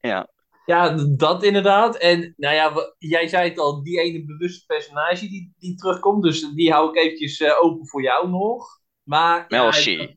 Ja. 0.00 0.28
Ja, 0.66 0.96
dat 1.16 1.42
inderdaad. 1.42 1.96
En 1.96 2.34
nou 2.36 2.54
ja, 2.54 2.94
jij 2.98 3.28
zei 3.28 3.48
het 3.48 3.58
al, 3.58 3.82
die 3.82 4.00
ene 4.00 4.24
bewuste 4.24 4.66
personage 4.66 5.28
die, 5.28 5.54
die 5.58 5.74
terugkomt. 5.74 6.22
Dus 6.22 6.50
die 6.54 6.72
hou 6.72 6.88
ik 6.88 6.96
eventjes 6.96 7.40
eh, 7.40 7.62
open 7.62 7.86
voor 7.86 8.02
jou 8.02 8.28
nog. 8.28 8.78
Maar, 9.02 9.44
ja, 9.48 9.70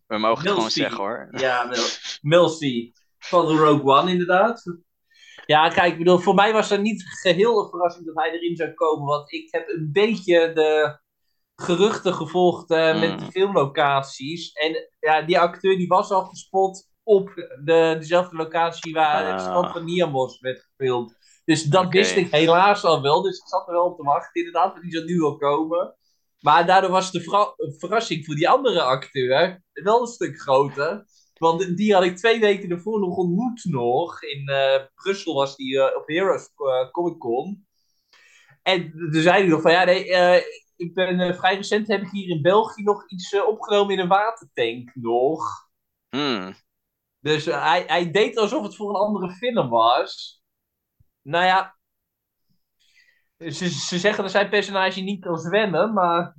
we 0.07 0.17
mogen 0.17 0.43
het 0.43 0.53
gewoon 0.53 0.71
zeggen 0.71 0.97
hoor. 0.97 1.27
Ja, 1.31 1.63
Mel 1.63 1.85
Melcy 2.21 2.91
van 3.19 3.47
de 3.47 3.55
Rogue 3.55 3.83
One, 3.83 4.11
inderdaad. 4.11 4.63
Ja, 5.45 5.69
kijk, 5.69 5.91
ik 5.91 5.97
bedoel, 5.97 6.17
voor 6.17 6.33
mij 6.33 6.53
was 6.53 6.69
het 6.69 6.81
niet 6.81 7.03
geheel 7.03 7.63
een 7.63 7.69
verrassing 7.69 8.05
dat 8.05 8.15
hij 8.15 8.31
erin 8.31 8.55
zou 8.55 8.73
komen. 8.73 9.05
Want 9.05 9.31
ik 9.31 9.47
heb 9.51 9.67
een 9.67 9.89
beetje 9.91 10.53
de 10.53 10.99
geruchten 11.55 12.13
gevolgd 12.13 12.69
eh, 12.71 12.99
met 12.99 13.19
de 13.19 13.25
Mm. 13.25 13.31
filmlocaties. 13.31 14.51
En 14.51 14.89
ja, 14.99 15.21
die 15.21 15.39
acteur 15.39 15.77
die 15.77 15.87
was 15.87 16.11
al 16.11 16.25
gespot 16.25 16.87
op 17.03 17.29
de, 17.63 17.95
dezelfde 17.99 18.35
locatie 18.35 18.93
waar 18.93 19.25
het 19.31 19.41
Ah. 19.41 19.45
strand 19.47 19.71
van 19.71 19.85
Niamos 19.85 20.39
werd 20.39 20.59
gefilmd. 20.61 21.17
Dus 21.45 21.63
dat 21.63 21.89
wist 21.93 22.15
ik 22.15 22.31
helaas 22.31 22.83
al 22.83 23.01
wel. 23.01 23.21
Dus 23.21 23.37
ik 23.37 23.47
zat 23.47 23.67
er 23.67 23.73
wel 23.73 23.85
op 23.85 23.97
te 23.97 24.03
wachten, 24.03 24.41
inderdaad, 24.41 24.71
want 24.71 24.81
die 24.83 24.91
zou 24.91 25.05
nu 25.05 25.21
al 25.21 25.37
komen. 25.37 25.95
Maar 26.39 26.65
daardoor 26.65 26.91
was 26.91 27.11
de 27.11 27.21
verrassing 27.77 28.25
voor 28.25 28.35
die 28.35 28.49
andere 28.49 28.81
acteur 28.81 29.61
wel 29.73 30.01
een 30.01 30.07
stuk 30.07 30.39
groter. 30.41 31.05
Want 31.37 31.77
die 31.77 31.93
had 31.93 32.03
ik 32.03 32.17
twee 32.17 32.39
weken 32.39 32.69
ervoor 32.69 32.99
nog 32.99 33.15
ontmoet 33.15 33.63
nog. 33.63 34.21
In 34.23 34.47
eh, 34.47 34.81
Brussel 34.95 35.33
was 35.33 35.55
die 35.55 35.79
eh, 35.79 35.95
op 35.97 36.07
Heroes 36.07 36.49
Comic 36.91 37.17
Con. 37.19 37.67
En 38.61 38.91
toen 39.11 39.21
zei 39.21 39.37
hij 39.39 39.47
nog 39.47 39.61
van, 39.61 39.71
ja 39.71 39.83
nee, 39.83 40.05
ik 40.83 40.93
ben 40.93 41.19
eh, 41.19 41.35
vrij 41.35 41.55
recent 41.55 41.87
heb 41.87 42.01
ik 42.01 42.09
hier 42.09 42.29
in 42.29 42.41
België 42.41 42.83
nog 42.83 43.09
iets 43.09 43.33
eh, 43.33 43.47
opgenomen 43.47 43.93
in 43.93 43.99
een 43.99 44.07
watertank 44.07 44.91
nog. 44.95 45.69
Hmm. 46.09 46.55
Dus 47.19 47.47
eh, 47.47 47.63
hij, 47.63 47.83
hij 47.87 48.11
deed 48.11 48.37
alsof 48.37 48.63
het 48.63 48.75
voor 48.75 48.89
een 48.89 48.95
andere 49.01 49.31
film 49.31 49.69
was. 49.69 50.41
Nou 51.21 51.45
ja, 51.45 51.75
ze, 53.37 53.69
ze 53.69 53.99
zeggen 53.99 54.23
dat 54.23 54.31
zijn 54.31 54.49
personage 54.49 55.01
niet 55.01 55.21
kan 55.21 55.37
zwemmen, 55.37 55.93
maar 55.93 56.35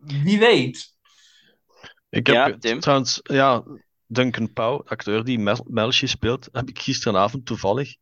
wie 0.00 0.38
weet. 0.38 0.98
Ik 2.08 2.26
heb 2.26 2.34
Ja, 2.36 2.58
Tim? 2.58 2.80
trouwens, 2.80 3.20
ja, 3.22 3.62
Duncan 4.06 4.52
Pauw, 4.52 4.82
acteur 4.84 5.24
die 5.24 5.38
Mel 5.38 5.66
Melchi 5.68 6.06
speelt, 6.06 6.48
heb 6.52 6.68
ik 6.68 6.78
gisteravond 6.78 7.46
toevallig 7.46 7.96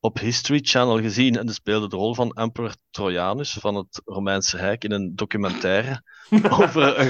op 0.00 0.18
History 0.18 0.58
Channel 0.62 1.00
gezien. 1.00 1.36
En 1.38 1.46
die 1.46 1.54
speelde 1.54 1.88
de 1.88 1.96
rol 1.96 2.14
van 2.14 2.32
Emperor 2.32 2.74
Trojanus 2.90 3.52
van 3.52 3.74
het 3.74 4.02
Romeinse 4.04 4.56
Rijk 4.56 4.84
in 4.84 4.92
een 4.92 5.12
documentaire 5.16 6.02
over, 6.60 6.98
een 6.98 7.06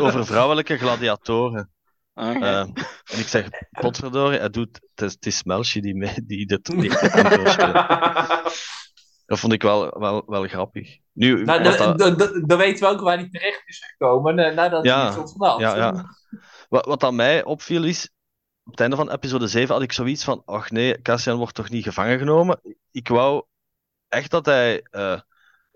over 0.00 0.26
vrouwelijke 0.26 0.76
gladiatoren. 0.78 1.70
Oké. 2.14 2.38
Eh, 2.38 2.58
en 2.60 3.18
ik 3.18 3.28
zeg, 3.28 3.48
potverdorie, 3.70 4.38
hij 4.38 4.50
doet, 4.50 4.80
het 4.94 5.02
is, 5.06 5.12
het 5.12 5.26
is 5.26 5.42
die, 5.82 5.94
mee, 5.94 6.24
die, 6.24 6.46
dit, 6.46 6.64
die. 6.80 6.90
Dat 9.26 9.38
vond 9.38 9.52
ik 9.52 9.62
wel, 9.62 9.98
wel, 9.98 10.22
wel 10.26 10.46
grappig. 10.46 10.96
Nu, 11.12 11.44
Nou, 11.44 11.62
dat- 11.62 11.98
dan- 11.98 12.44
dan 12.46 12.58
weten 12.58 12.88
we 12.88 12.94
ook 12.94 13.00
waar 13.00 13.16
hij 13.18 13.28
terecht 13.30 13.62
is 13.66 13.78
gekomen 13.96 14.38
eh, 14.38 14.54
nadat 14.54 14.84
Ja, 14.84 15.00
hij 15.02 15.10
is 15.10 15.16
ontsnapt. 15.18 15.60
ja, 15.60 15.76
ja. 15.76 16.04
Wat, 16.68 16.84
wat 16.86 17.02
aan 17.04 17.14
mij 17.16 17.44
opviel 17.44 17.84
is, 17.84 18.10
op 18.70 18.78
het 18.78 18.80
einde 18.80 18.96
van 18.96 19.10
episode 19.10 19.48
7 19.48 19.74
had 19.74 19.82
ik 19.82 19.92
zoiets 19.92 20.24
van, 20.24 20.42
ach 20.44 20.70
nee, 20.70 21.02
Cassian 21.02 21.36
wordt 21.36 21.54
toch 21.54 21.68
niet 21.70 21.84
gevangen 21.84 22.18
genomen? 22.18 22.60
Ik 22.90 23.08
wou 23.08 23.44
echt 24.08 24.30
dat 24.30 24.46
hij, 24.46 24.82
eh, 24.90 25.20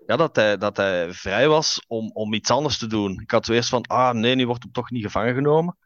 ja, 0.05 0.15
dat 0.15 0.35
hij, 0.35 0.57
dat 0.57 0.77
hij 0.77 1.13
vrij 1.13 1.47
was 1.47 1.83
om, 1.87 2.11
om 2.13 2.33
iets 2.33 2.49
anders 2.51 2.77
te 2.77 2.87
doen. 2.87 3.19
Ik 3.21 3.31
had 3.31 3.45
zo 3.45 3.53
eerst 3.53 3.69
van, 3.69 3.85
ah 3.87 4.13
nee, 4.13 4.35
nu 4.35 4.45
wordt 4.47 4.63
hem 4.63 4.71
toch 4.71 4.89
niet 4.91 5.03
gevangen 5.03 5.33
genomen. 5.33 5.77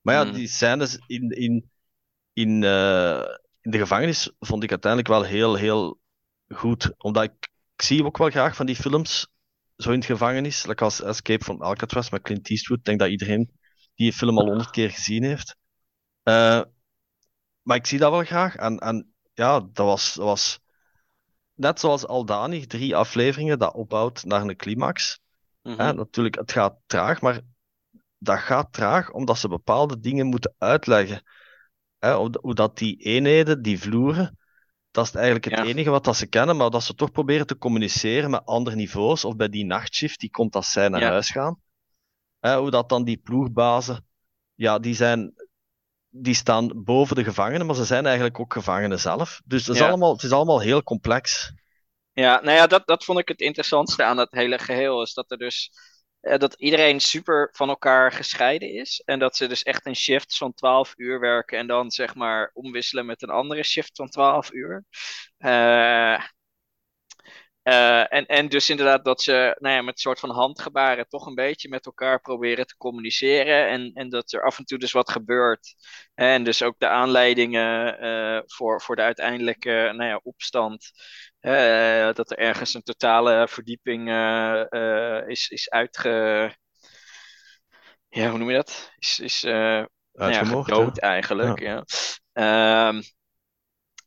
Maar 0.00 0.14
ja, 0.14 0.22
Hmm. 0.22 0.32
die 0.32 0.48
scènes 0.48 0.98
in, 1.06 1.30
in, 1.30 1.70
in, 2.32 2.64
eh, 2.64 3.22
in 3.60 3.70
de 3.70 3.78
gevangenis 3.78 4.32
vond 4.38 4.62
ik 4.62 4.70
uiteindelijk 4.70 5.10
wel 5.12 5.22
heel, 5.22 5.54
heel 5.54 6.00
goed. 6.48 6.92
Omdat 6.98 7.22
ik, 7.24 7.50
ik 7.76 7.82
zie 7.82 8.04
ook 8.04 8.18
wel 8.18 8.30
graag 8.30 8.56
van 8.56 8.66
die 8.66 8.76
films 8.76 9.28
zo 9.76 9.90
in 9.90 9.96
het 9.98 10.06
gevangenis, 10.06 10.66
like 10.66 10.84
als 10.84 11.02
Escape 11.02 11.44
from 11.44 11.62
Alcatraz 11.62 12.10
met 12.10 12.22
Clint 12.22 12.50
Eastwood. 12.50 12.78
Ik 12.78 12.84
denk 12.84 12.98
dat 12.98 13.08
iedereen 13.08 13.50
die 13.94 14.12
film 14.12 14.38
al 14.38 14.46
honderd 14.46 14.70
keer 14.70 14.90
gezien 14.90 15.24
heeft. 15.24 15.56
Eh, 16.24 16.60
maar 17.62 17.76
ik 17.76 17.86
zie 17.86 17.98
dat 17.98 18.10
wel 18.10 18.24
graag. 18.24 18.56
En, 18.56 18.78
en 18.78 19.14
ja, 19.32 19.60
dat 19.60 19.86
was, 19.86 20.14
dat 20.14 20.24
was 20.24 20.60
net 21.54 21.80
zoals 21.80 22.06
Aldani, 22.06 22.66
drie 22.66 22.96
afleveringen 22.96 23.58
dat 23.58 23.74
opbouwt 23.74 24.24
naar 24.24 24.42
een 24.42 24.56
climax. 24.56 25.20
Mhm. 25.62 25.78
Hè, 25.80 25.92
natuurlijk, 25.92 26.34
het 26.34 26.52
gaat 26.52 26.76
traag, 26.86 27.20
maar 27.20 27.40
dat 28.18 28.38
gaat 28.38 28.72
traag 28.72 29.10
omdat 29.10 29.38
ze 29.38 29.48
bepaalde 29.48 30.00
dingen 30.00 30.26
moeten 30.26 30.54
uitleggen. 30.58 31.22
Hè, 31.98 32.14
hoe, 32.14 32.38
hoe 32.40 32.54
dat 32.54 32.78
die 32.78 32.96
eenheden, 32.96 33.62
die 33.62 33.80
vloeren, 33.80 34.38
dat 34.90 35.06
is 35.06 35.14
eigenlijk 35.14 35.44
het 35.44 35.54
Ja. 35.58 35.64
enige 35.64 35.90
wat 35.90 36.04
dat 36.04 36.16
ze 36.16 36.26
kennen, 36.26 36.56
maar 36.56 36.70
dat 36.70 36.82
ze 36.82 36.94
toch 36.94 37.10
proberen 37.10 37.46
te 37.46 37.58
communiceren 37.58 38.30
met 38.30 38.44
andere 38.46 38.76
niveaus. 38.76 39.24
Of 39.24 39.36
bij 39.36 39.48
die 39.48 39.64
nachtshift, 39.64 40.20
die 40.20 40.30
komt 40.30 40.56
als 40.56 40.70
zij 40.70 40.88
naar 40.88 41.00
Ja. 41.00 41.10
huis 41.10 41.30
gaan. 41.30 41.60
Hè, 42.38 42.56
hoe 42.56 42.70
dat 42.70 42.88
dan 42.88 43.04
die 43.04 43.16
ploegbazen, 43.16 44.06
ja, 44.54 44.78
die 44.78 44.94
zijn, 44.94 45.34
die 46.16 46.34
staan 46.34 46.84
boven 46.84 47.16
de 47.16 47.24
gevangenen, 47.24 47.66
maar 47.66 47.74
ze 47.76 47.84
zijn 47.84 48.04
eigenlijk 48.06 48.40
ook 48.40 48.52
gevangenen 48.52 49.00
zelf. 49.00 49.40
Dus 49.44 49.66
het 49.66 49.74
is, 49.74 49.80
Ja. 49.80 49.88
allemaal, 49.88 50.12
het 50.12 50.22
is 50.22 50.32
allemaal 50.32 50.60
heel 50.60 50.82
complex. 50.82 51.52
Ja, 52.12 52.40
nou 52.42 52.56
ja, 52.56 52.66
dat, 52.66 52.86
dat 52.86 53.04
vond 53.04 53.18
ik 53.18 53.28
het 53.28 53.40
interessantste 53.40 54.02
aan 54.02 54.18
het 54.18 54.30
hele 54.32 54.58
geheel. 54.58 55.02
Is 55.02 55.14
dat 55.14 55.30
er 55.30 55.38
dus 55.38 55.70
eh, 56.20 56.38
dat 56.38 56.54
iedereen 56.54 57.00
super 57.00 57.48
van 57.52 57.68
elkaar 57.68 58.12
gescheiden 58.12 58.72
is. 58.72 59.02
En 59.04 59.18
dat 59.18 59.36
ze 59.36 59.46
dus 59.46 59.62
echt 59.62 59.86
een 59.86 59.96
shift 59.96 60.36
van 60.36 60.54
12 60.54 60.92
uur 60.96 61.20
werken 61.20 61.58
en 61.58 61.66
dan 61.66 61.90
zeg 61.90 62.14
maar 62.14 62.50
omwisselen 62.54 63.06
met 63.06 63.22
een 63.22 63.30
andere 63.30 63.62
shift 63.62 63.96
van 63.96 64.08
12 64.08 64.52
uur. 64.52 64.84
Eh, 65.38 66.22
eh, 67.64 68.12
en, 68.12 68.26
en 68.26 68.48
dus 68.48 68.70
inderdaad 68.70 69.04
dat 69.04 69.22
ze 69.22 69.56
nou 69.58 69.74
ja, 69.74 69.82
met 69.82 69.94
een 69.94 70.00
soort 70.00 70.18
van 70.18 70.30
handgebaren 70.30 71.08
toch 71.08 71.26
een 71.26 71.34
beetje 71.34 71.68
met 71.68 71.86
elkaar 71.86 72.20
proberen 72.20 72.66
te 72.66 72.76
communiceren. 72.76 73.68
En, 73.68 73.90
en 73.94 74.08
dat 74.08 74.32
er 74.32 74.42
af 74.42 74.58
en 74.58 74.64
toe 74.64 74.78
dus 74.78 74.92
wat 74.92 75.10
gebeurt. 75.10 75.74
En 76.14 76.44
dus 76.44 76.62
ook 76.62 76.78
de 76.78 76.88
aanleidingen 76.88 77.98
eh, 77.98 78.42
voor, 78.46 78.82
voor 78.82 78.96
de 78.96 79.02
uiteindelijke 79.02 79.70
nou 79.70 80.04
ja, 80.04 80.20
opstand. 80.22 80.90
Eh, 81.40 82.12
dat 82.12 82.30
er 82.30 82.38
ergens 82.38 82.74
een 82.74 82.82
totale 82.82 83.48
verdieping 83.48 84.08
is, 85.26 85.48
is 85.48 85.70
uitge... 85.70 86.54
Ja, 88.08 88.28
hoe 88.28 88.38
noem 88.38 88.50
je 88.50 88.56
dat? 88.56 88.92
Is, 88.98 89.18
is 89.18 89.42
nou 89.42 90.32
ja, 90.32 90.44
gedood 90.44 90.98
eigenlijk. 90.98 91.60
Ja. 91.60 91.84
Ehm, 92.32 93.02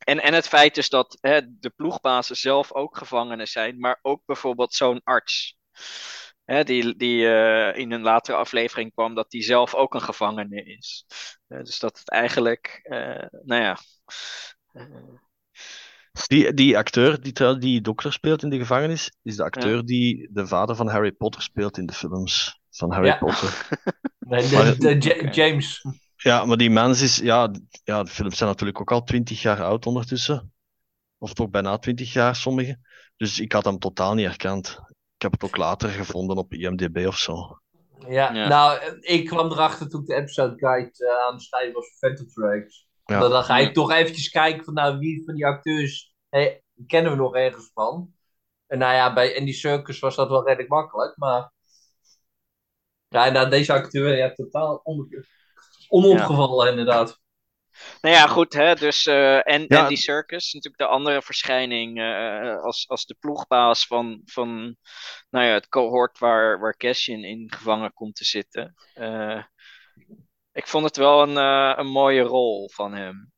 en, 0.08 0.22
en 0.22 0.34
het 0.34 0.48
feit 0.48 0.74
dus 0.74 0.88
dat 0.88 1.18
hè, 1.20 1.40
de 1.58 1.70
ploegbazen 1.70 2.36
zelf 2.36 2.72
ook 2.72 2.96
gevangenen 2.96 3.46
zijn, 3.46 3.78
maar 3.78 3.98
ook 4.02 4.22
bijvoorbeeld 4.26 4.74
zo'n 4.74 5.00
arts. 5.04 5.56
Hè, 6.44 6.64
die 6.64 6.96
die 6.96 7.28
eh, 7.28 7.80
in 7.80 7.92
een 7.92 8.02
latere 8.02 8.36
aflevering 8.36 8.92
kwam, 8.92 9.14
dat 9.14 9.30
die 9.30 9.42
zelf 9.42 9.74
ook 9.74 9.94
een 9.94 10.02
gevangene 10.02 10.64
is. 10.64 11.06
Eh, 11.46 11.62
dus 11.62 11.78
dat 11.78 11.98
het 11.98 12.10
eigenlijk, 12.10 12.80
eh, 12.82 13.26
nou 13.42 13.62
ja. 13.62 13.76
Die, 16.26 16.54
die 16.54 16.76
acteur 16.76 17.20
die, 17.20 17.58
die 17.58 17.80
dokter 17.80 18.12
speelt 18.12 18.42
in 18.42 18.50
de 18.50 18.58
gevangenis, 18.58 19.12
is 19.22 19.36
de 19.36 19.44
acteur 19.44 19.84
die 19.84 20.28
de 20.32 20.46
vader 20.46 20.76
van 20.76 20.88
Harry 20.88 21.12
Potter 21.12 21.42
speelt 21.42 21.78
in 21.78 21.86
de 21.86 21.92
films 21.92 22.60
van 22.70 22.92
Harry 22.92 23.06
Ja. 23.06 23.16
Potter. 23.16 23.66
Nee, 24.18 24.76
de-. 24.76 25.28
James. 25.30 25.82
Ja, 26.22 26.44
maar 26.44 26.56
die 26.56 26.70
mens 26.70 27.00
is, 27.02 27.16
ja, 27.16 27.50
ja, 27.84 28.02
de 28.02 28.10
films 28.10 28.36
zijn 28.38 28.48
natuurlijk 28.50 28.80
ook 28.80 28.92
al 28.92 29.04
twintig 29.04 29.42
jaar 29.42 29.62
oud 29.62 29.86
ondertussen. 29.86 30.52
Of 31.18 31.32
toch 31.34 31.50
bijna 31.50 31.78
twintig 31.78 32.12
jaar, 32.12 32.36
sommige. 32.36 32.78
Dus 33.16 33.40
ik 33.40 33.52
had 33.52 33.64
hem 33.64 33.78
totaal 33.78 34.14
niet 34.14 34.26
herkend. 34.26 34.80
Ik 34.88 35.22
heb 35.22 35.32
het 35.32 35.42
ook 35.44 35.56
later 35.56 35.88
gevonden 35.88 36.36
op 36.36 36.52
IMDb 36.52 37.06
of 37.06 37.16
zo. 37.18 37.58
Ja, 38.08 38.32
Ja. 38.34 38.48
nou, 38.48 38.96
ik 39.00 39.26
kwam 39.26 39.50
erachter 39.50 39.88
toen 39.88 40.00
ik 40.00 40.06
de 40.06 40.14
episode 40.14 40.58
guide 40.58 41.06
eh, 41.06 41.26
aan 41.26 41.32
het 41.32 41.42
schrijven 41.42 41.74
was 41.74 41.86
voor 41.88 42.08
Phantom 42.08 42.28
Tracks. 42.28 42.86
Ja. 43.04 43.18
Dan, 43.18 43.30
dan 43.30 43.44
ga 43.44 43.56
Ja. 43.56 43.70
toch 43.72 43.90
eventjes 43.92 44.28
kijken 44.28 44.64
van, 44.64 44.74
nou, 44.74 44.98
wie 44.98 45.22
van 45.24 45.34
die 45.34 45.46
acteurs 45.46 46.14
hey, 46.28 46.62
kennen 46.86 47.12
we 47.12 47.18
nog 47.18 47.34
ergens 47.34 47.70
van? 47.74 48.12
En 48.66 48.78
nou 48.78 48.94
ja, 48.94 49.12
bij 49.14 49.38
Andy 49.38 49.52
Circus 49.52 49.98
was 49.98 50.16
dat 50.16 50.28
wel 50.28 50.44
redelijk 50.46 50.68
makkelijk, 50.68 51.16
maar... 51.16 51.52
Ja, 53.08 53.28
nou, 53.30 53.48
deze 53.50 53.72
acteur, 53.72 54.16
ja, 54.16 54.32
totaal 54.32 54.80
on- 54.82 55.08
onopgevallen 55.88 56.68
inderdaad. 56.70 57.20
Nou 58.00 58.14
ja, 58.14 58.26
goed, 58.26 58.52
hè, 58.52 58.74
dus 58.74 59.06
eh, 59.06 59.48
en, 59.48 59.64
Ja. 59.68 59.82
en 59.82 59.88
die 59.88 59.96
circus, 59.96 60.52
natuurlijk 60.52 60.82
de 60.82 60.88
andere 60.88 61.22
verschijning 61.22 61.98
eh, 61.98 62.62
als, 62.62 62.88
als 62.88 63.06
de 63.06 63.16
ploegbaas 63.20 63.86
van, 63.86 64.20
van 64.24 64.76
nou 65.30 65.46
ja, 65.46 65.52
het 65.52 65.68
cohort 65.68 66.18
waar, 66.18 66.60
waar 66.60 66.76
Cassian 66.76 67.24
in 67.24 67.52
gevangen 67.52 67.92
komt 67.92 68.14
te 68.14 68.24
zitten. 68.24 68.74
Eh, 68.94 69.42
ik 70.52 70.66
vond 70.66 70.84
het 70.84 70.96
wel 70.96 71.22
een, 71.22 71.36
eh, 71.36 71.78
een 71.78 71.90
mooie 71.90 72.22
rol 72.22 72.70
van 72.72 72.92
hem. 72.94 73.32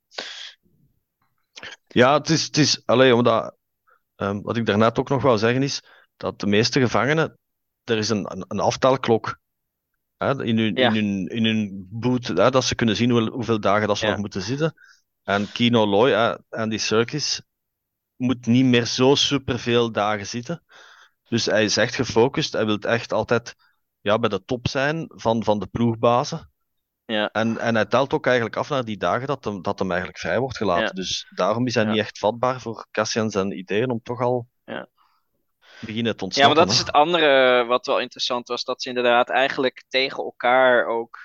Ja, 1.86 2.12
het 2.18 2.28
is, 2.28 2.44
het 2.44 2.56
is 2.56 2.82
alleen 2.86 3.12
omdat, 3.12 3.56
ehm, 4.16 4.40
wat 4.40 4.56
ik 4.56 4.66
daarnet 4.66 4.98
ook 4.98 5.08
nog 5.08 5.22
wou 5.22 5.38
zeggen 5.38 5.62
is, 5.62 5.82
dat 6.16 6.40
de 6.40 6.46
meeste 6.46 6.80
gevangenen, 6.80 7.38
er 7.84 7.98
is 7.98 8.08
een, 8.08 8.32
een, 8.32 8.44
een 8.48 8.60
aftelklok 8.60 9.38
hè, 10.20 10.44
in 10.44 10.59
hun, 10.59 10.74
Ja. 10.76 10.88
in 10.88 10.94
hun, 10.94 11.26
in 11.26 11.44
hun 11.44 11.87
boot, 11.90 12.26
hè, 12.26 12.50
dat 12.50 12.64
ze 12.64 12.74
kunnen 12.74 12.96
zien 12.96 13.11
hoe, 13.11 13.30
hoeveel 13.30 13.61
dagen 13.61 13.88
dat 13.88 13.98
ze 13.98 14.04
Ja. 14.04 14.11
nog 14.11 14.20
moeten 14.20 14.42
zitten. 14.42 14.74
En 15.22 15.52
Kino 15.52 15.87
Loy, 15.87 16.11
hè, 16.11 16.35
Andy 16.48 16.78
Serkis, 16.78 17.42
moet 18.16 18.46
niet 18.46 18.64
meer 18.64 18.85
zo 18.87 19.14
superveel 19.14 19.92
dagen 19.92 20.26
zitten. 20.26 20.64
Dus 21.28 21.46
hij 21.46 21.64
is 21.64 21.76
echt 21.76 21.94
gefocust. 21.94 22.52
Hij 22.52 22.66
wil 22.66 22.78
echt 22.78 23.12
altijd 23.12 23.54
ja, 24.00 24.18
bij 24.18 24.28
de 24.28 24.44
top 24.44 24.68
zijn 24.68 25.04
van, 25.09 25.44
van 25.44 25.59
de 25.59 25.66
ploegbazen. 25.66 26.50
Ja. 27.04 27.28
En, 27.33 27.59
en 27.59 27.74
hij 27.74 27.87
telt 27.87 28.12
ook 28.12 28.26
eigenlijk 28.26 28.56
af 28.56 28.68
naar 28.68 28.85
die 28.85 28.96
dagen 28.96 29.26
dat 29.26 29.44
hem, 29.44 29.62
dat 29.62 29.78
hem 29.78 29.88
eigenlijk 29.90 30.20
vrij 30.20 30.38
wordt 30.38 30.56
gelaten. 30.56 30.85
Ja. 30.85 30.90
Dus 30.92 31.26
daarom 31.35 31.66
is 31.66 31.74
hij 31.74 31.85
Ja. 31.85 31.90
niet 31.90 31.98
echt 32.00 32.18
vatbaar 32.18 32.61
voor 32.61 32.87
Cassian 32.90 33.30
zijn 33.30 33.59
ideeën 33.59 33.90
om 33.90 34.00
toch 34.02 34.20
al 34.20 34.46
Ja. 34.64 34.88
Beginnen 35.80 36.16
te 36.16 36.26
Ja, 36.28 36.46
maar 36.46 36.54
dat 36.56 36.70
is 36.70 36.78
het 36.78 36.92
andere 36.92 37.64
wat 37.64 37.86
wel 37.86 38.00
interessant 38.00 38.48
was, 38.48 38.64
dat 38.64 38.82
ze 38.82 38.88
inderdaad 38.88 39.28
eigenlijk 39.28 39.84
tegen 39.88 40.24
elkaar 40.24 40.86
ook. 40.86 41.18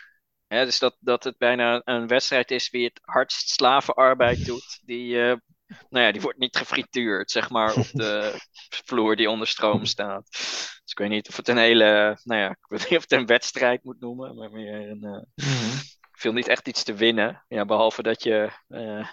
Hè, 0.48 0.66
dus 0.66 0.80
dat, 0.80 0.96
dat 1.00 1.24
het 1.24 1.38
bijna 1.38 1.82
een 1.86 2.08
wedstrijd 2.08 2.52
is 2.52 2.70
wie 2.70 2.86
het 2.86 3.00
hardst 3.02 3.50
slavenarbeid 3.50 4.46
doet. 4.46 4.80
Die, 4.86 5.22
eh, 5.22 5.36
nou 5.90 6.06
ja, 6.06 6.12
die 6.12 6.22
wordt 6.22 6.40
niet 6.40 6.58
gefrituurd, 6.58 7.32
zeg 7.32 7.50
maar, 7.50 7.74
op 7.74 7.88
de 7.92 8.34
vloer 8.86 9.16
die 9.16 9.30
onder 9.30 9.48
stroom 9.48 9.86
staat. 9.86 10.28
Dus 10.30 10.92
ik 10.92 10.98
weet 10.98 11.10
niet 11.10 11.30
of 11.30 11.38
het 11.38 11.48
een 11.48 11.58
hele, 11.58 12.20
nou 12.24 12.42
ja, 12.42 12.50
ik 12.50 12.66
weet 12.68 12.90
niet 12.90 12.98
of 12.98 13.02
het 13.02 13.12
een 13.12 13.26
wedstrijd 13.26 13.84
moet 13.84 14.00
noemen, 14.00 14.36
maar 14.36 14.52
meer 14.52 14.90
een. 14.90 15.04
eh, 15.04 15.22
ik 16.16 16.22
viel 16.22 16.34
niet 16.34 16.48
echt 16.48 16.68
iets 16.68 16.84
te 16.84 16.94
winnen. 16.94 17.44
Ja, 17.48 17.66
behalve 17.66 18.04
dat 18.04 18.24
je 18.24 18.52
eh, 18.68 19.08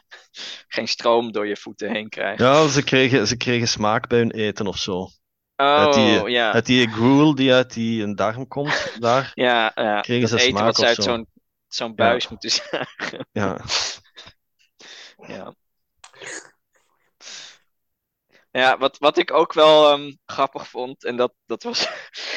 geen 0.69 0.89
stroom 0.89 1.33
door 1.33 1.47
je 1.47 1.57
voeten 1.57 1.91
heen 1.93 2.09
krijgt. 2.09 2.41
Ja, 2.41 2.69
ze 2.69 2.83
kregen, 2.83 3.27
ze 3.27 3.37
kregen 3.37 3.69
smaak 3.69 4.09
bij 4.09 4.19
hun 4.19 4.31
eten 4.31 4.67
of 4.67 4.77
zo. 4.77 5.09
Oh, 5.57 5.67
uit 5.67 5.95
die- 5.95 6.31
ja. 6.31 6.53
Uit 6.53 6.67
die 6.67 6.89
gruel 6.89 7.35
die 7.35 7.53
uit 7.53 7.73
die 7.75 8.03
een 8.03 8.15
darm 8.15 8.49
komt, 8.49 8.97
daar. 9.01 9.31
Ja, 9.49 9.73
ja 9.75 10.01
Kregen 10.01 10.31
dat 10.31 10.31
ze 10.31 10.37
eten 10.37 10.51
smaak 10.51 10.65
wat 10.65 10.77
ze 10.77 10.87
uit 10.87 10.97
zo? 10.97 11.03
zo'n 11.03 11.27
zo'n 11.69 11.95
buis 11.95 12.29
moeten 12.29 12.51
zagen. 12.71 13.29
Ja. 13.33 13.61
Ja. 15.27 15.55
Ja, 18.51 18.79
wat, 18.79 18.99
wat 18.99 19.19
ik 19.19 19.33
ook 19.33 19.53
wel 19.53 19.93
ehm, 19.93 20.13
grappig 20.27 20.69
vond, 20.69 21.05
en 21.05 21.17
dat, 21.17 21.35
dat, 21.47 21.63
was, 21.63 21.89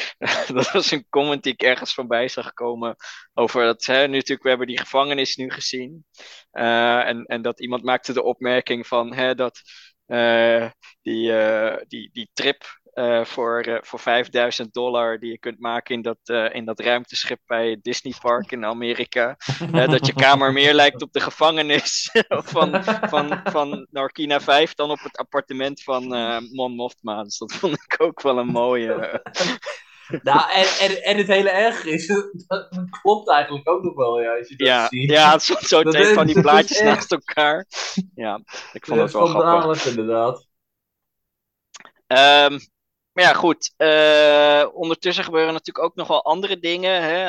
dat 0.54 0.70
was 0.70 0.90
een 0.90 1.06
comment 1.08 1.42
die 1.42 1.52
ik 1.52 1.62
ergens 1.62 1.94
voorbij 1.94 2.28
zag 2.28 2.52
komen 2.52 2.96
over 3.34 3.64
dat, 3.64 3.84
hè, 3.84 4.06
nu 4.06 4.14
natuurlijk, 4.14 4.42
we 4.42 4.48
hebben 4.48 4.66
die 4.66 4.78
gevangenis 4.78 5.36
nu 5.36 5.50
gezien. 5.50 6.04
Eh, 6.50 7.08
en, 7.08 7.24
en 7.24 7.42
dat 7.42 7.60
iemand 7.60 7.82
maakte 7.82 8.12
de 8.12 8.22
opmerking 8.22 8.86
van 8.86 9.14
hè, 9.14 9.34
dat 9.34 9.60
eh, 10.06 10.70
die, 11.02 11.38
eh, 11.38 11.76
die, 11.86 12.10
die 12.12 12.30
trip 12.32 12.75
eh, 12.96 13.24
voor, 13.24 13.60
eh, 13.60 13.76
voor 13.80 13.98
5000 14.00 14.72
dollar 14.74 15.18
die 15.18 15.30
je 15.30 15.38
kunt 15.38 15.60
maken 15.60 15.94
in 15.94 16.02
dat, 16.02 16.18
eh, 16.24 16.54
in 16.54 16.64
dat 16.64 16.80
ruimteschip 16.80 17.40
bij 17.46 17.78
Disney 17.82 18.14
Park 18.20 18.52
in 18.52 18.64
Amerika. 18.64 19.36
Dat 19.70 20.06
je 20.06 20.14
kamer 20.14 20.52
meer 20.52 20.74
lijkt 20.74 21.02
op 21.02 21.12
de 21.12 21.20
gevangenis 21.20 22.10
van, 22.54 22.84
van, 22.84 23.40
van 23.44 23.86
Narkina 23.90 24.40
5 24.40 24.74
dan 24.74 24.90
op 24.90 24.98
het 25.02 25.16
appartement 25.16 25.82
van 25.82 26.06
Mon 26.52 26.74
Mothma. 26.74 27.22
Dus 27.22 27.38
dat 27.38 27.52
vond 27.52 27.74
ik 27.74 27.94
ook 28.02 28.22
wel 28.22 28.38
een 28.38 28.46
mooie. 28.46 29.22
Nou, 30.22 30.50
en, 30.52 30.66
en, 30.80 31.02
en 31.02 31.16
het 31.16 31.26
hele 31.26 31.50
erg 31.50 31.84
is, 31.84 32.06
dat 32.46 32.68
klopt 33.00 33.30
eigenlijk 33.30 33.68
ook 33.68 33.82
nog 33.82 33.94
wel, 33.94 34.20
ja, 34.20 34.36
als 34.38 34.48
je 34.48 34.56
dat 34.56 34.66
ja, 34.66 34.86
ziet. 34.88 35.10
ja, 35.10 35.38
zo 35.38 35.82
twee 35.82 36.02
is- 36.02 36.12
van 36.12 36.26
die 36.26 36.40
plaatjes 36.40 36.80
naast 36.80 37.12
elkaar. 37.12 37.66
Ja, 38.14 38.40
ik 38.72 38.86
vond 38.86 38.98
Dat 38.98 39.12
het 39.12 39.22
is 39.22 39.32
wel 39.32 39.42
grappig. 39.42 39.86
inderdaad. 39.86 40.46
Ehm, 42.06 42.58
maar 43.16 43.24
ja, 43.24 43.32
goed. 43.32 43.74
eh, 43.76 44.66
ondertussen 44.72 45.24
gebeuren 45.24 45.52
natuurlijk 45.52 45.86
ook 45.86 45.94
nog 45.94 46.08
wel 46.08 46.24
andere 46.24 46.58
dingen. 46.58 47.02
Hè? 47.02 47.24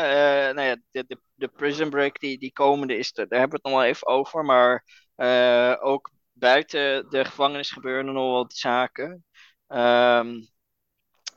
Eh, 0.50 0.56
nou 0.56 0.68
ja, 0.68 0.76
de, 0.92 1.04
de, 1.08 1.20
de 1.36 1.48
Prison 1.48 1.90
Break 1.90 2.20
die, 2.20 2.38
die 2.40 2.52
komende 2.54 2.98
is, 2.98 3.12
daar 3.14 3.26
hebben 3.30 3.50
we 3.50 3.56
het 3.56 3.64
nog 3.64 3.74
wel 3.74 3.84
even 3.84 4.08
over. 4.08 4.46
Maar 4.46 4.84
eh, 5.16 5.76
ook 5.80 6.12
buiten 6.34 7.10
de 7.10 7.26
gevangenis 7.26 7.72
gebeuren 7.72 8.08
er 8.08 8.14
nog 8.14 8.32
wel 8.32 8.46
zaken. 8.48 9.26
Ehm, 9.68 10.28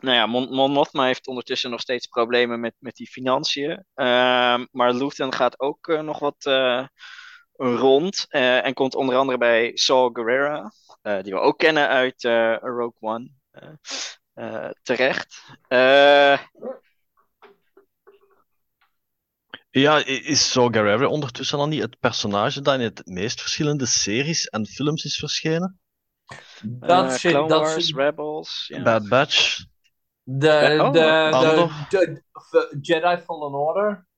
nou 0.01 0.17
ja, 0.17 0.27
Mon, 0.27 0.55
Mon 0.55 0.73
Mothma 0.73 1.05
heeft 1.07 1.27
ondertussen 1.27 1.71
nog 1.71 1.81
steeds 1.81 2.07
problemen 2.07 2.61
met, 2.61 2.75
met 2.79 2.95
die 2.97 3.11
financiën. 3.11 3.85
Ehm, 3.95 4.67
maar 4.71 4.93
Luthen 4.95 5.33
gaat 5.35 5.61
ook 5.61 5.87
nog 5.87 6.19
wat 6.19 6.45
rond. 7.57 8.27
en 8.29 8.75
komt 8.75 8.95
onder 8.95 9.17
andere 9.17 9.39
bij 9.39 9.71
Saul 9.75 10.11
Guerrera, 10.13 10.73
die 11.23 11.33
we 11.33 11.39
ook 11.39 11.59
kennen 11.59 11.89
uit 11.89 12.23
Rogue 12.63 12.97
One. 13.01 13.31
eh, 13.51 13.69
terecht. 14.83 15.43
Eh, 15.69 16.39
Ja, 19.71 20.05
is 20.05 20.51
Saw 20.53 20.73
Gerrera 20.75 21.07
ondertussen 21.07 21.59
dan 21.59 21.69
niet 21.69 21.83
het 21.83 21.99
personage 21.99 22.61
dat 22.61 22.75
in 22.75 22.81
het 22.81 23.07
meest 23.07 23.41
verschillende 23.41 23.87
series 23.87 24.47
en 24.47 24.67
films 24.67 25.05
is 25.05 25.17
verschenen? 25.19 25.81
Dat 26.65 27.05
eh, 27.05 27.11
zit, 27.11 27.33
Clone 27.33 27.49
dat 27.49 27.61
Wars, 27.61 27.87
zit- 27.87 27.97
Rebels. 27.97 28.73
Bad 28.83 29.09
Batch. 29.09 29.65
de, 30.23 30.79
oh, 30.81 30.93
de, 30.93 30.99
de, 30.99 31.31
Andor. 31.33 31.71
de- 31.89 32.23
de 32.51 32.79
Jedi 32.81 33.17
Fallen 33.23 33.53
Order. 33.55 34.09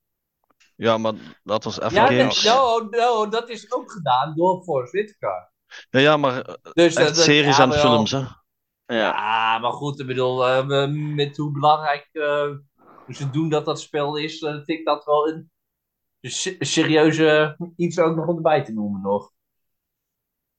Ja, 0.77 0.99
maar 0.99 1.15
dat 1.43 1.65
was 1.65 1.81
even 1.81 1.95
Ja, 1.95 2.09
nee, 2.09 2.19
games. 2.19 2.45
no, 2.45 2.79
no, 2.91 3.29
dat 3.29 3.49
is 3.49 3.73
ook 3.73 3.93
gedaan 3.93 4.35
door 4.35 4.63
Forrest 4.63 4.93
Whitaker. 4.93 5.51
Ja, 5.91 6.01
ja, 6.01 6.17
maar 6.17 6.41
eh, 6.43 6.55
Dus, 6.73 6.95
echt 6.95 7.15
dat- 7.15 7.25
series 7.25 7.57
ja, 7.57 7.63
en 7.65 7.73
films, 7.73 8.11
hè. 8.11 8.23
Ja. 8.87 9.59
Maar 9.59 9.73
goed, 9.73 10.01
ik 10.01 10.07
bedoel, 10.07 10.47
eh, 10.47 10.89
met 11.15 11.37
hoe 11.37 11.53
belangrijk 11.53 12.09
eh, 12.13 12.51
ze 13.09 13.31
doen 13.31 13.49
dat 13.49 13.65
dat 13.65 13.81
spel 13.81 14.17
is, 14.17 14.43
eh, 14.43 14.53
vind 14.53 14.69
ik 14.69 14.85
dat 14.85 15.05
wel 15.05 15.29
een 15.29 15.51
se- 16.21 16.57
serieuze 16.59 17.57
iets 17.77 17.99
ook 17.99 18.17
nog 18.17 18.27
om 18.27 18.37
erbij 18.37 18.65
te 18.65 18.73
noemen 18.73 19.01
nog. 19.01 19.31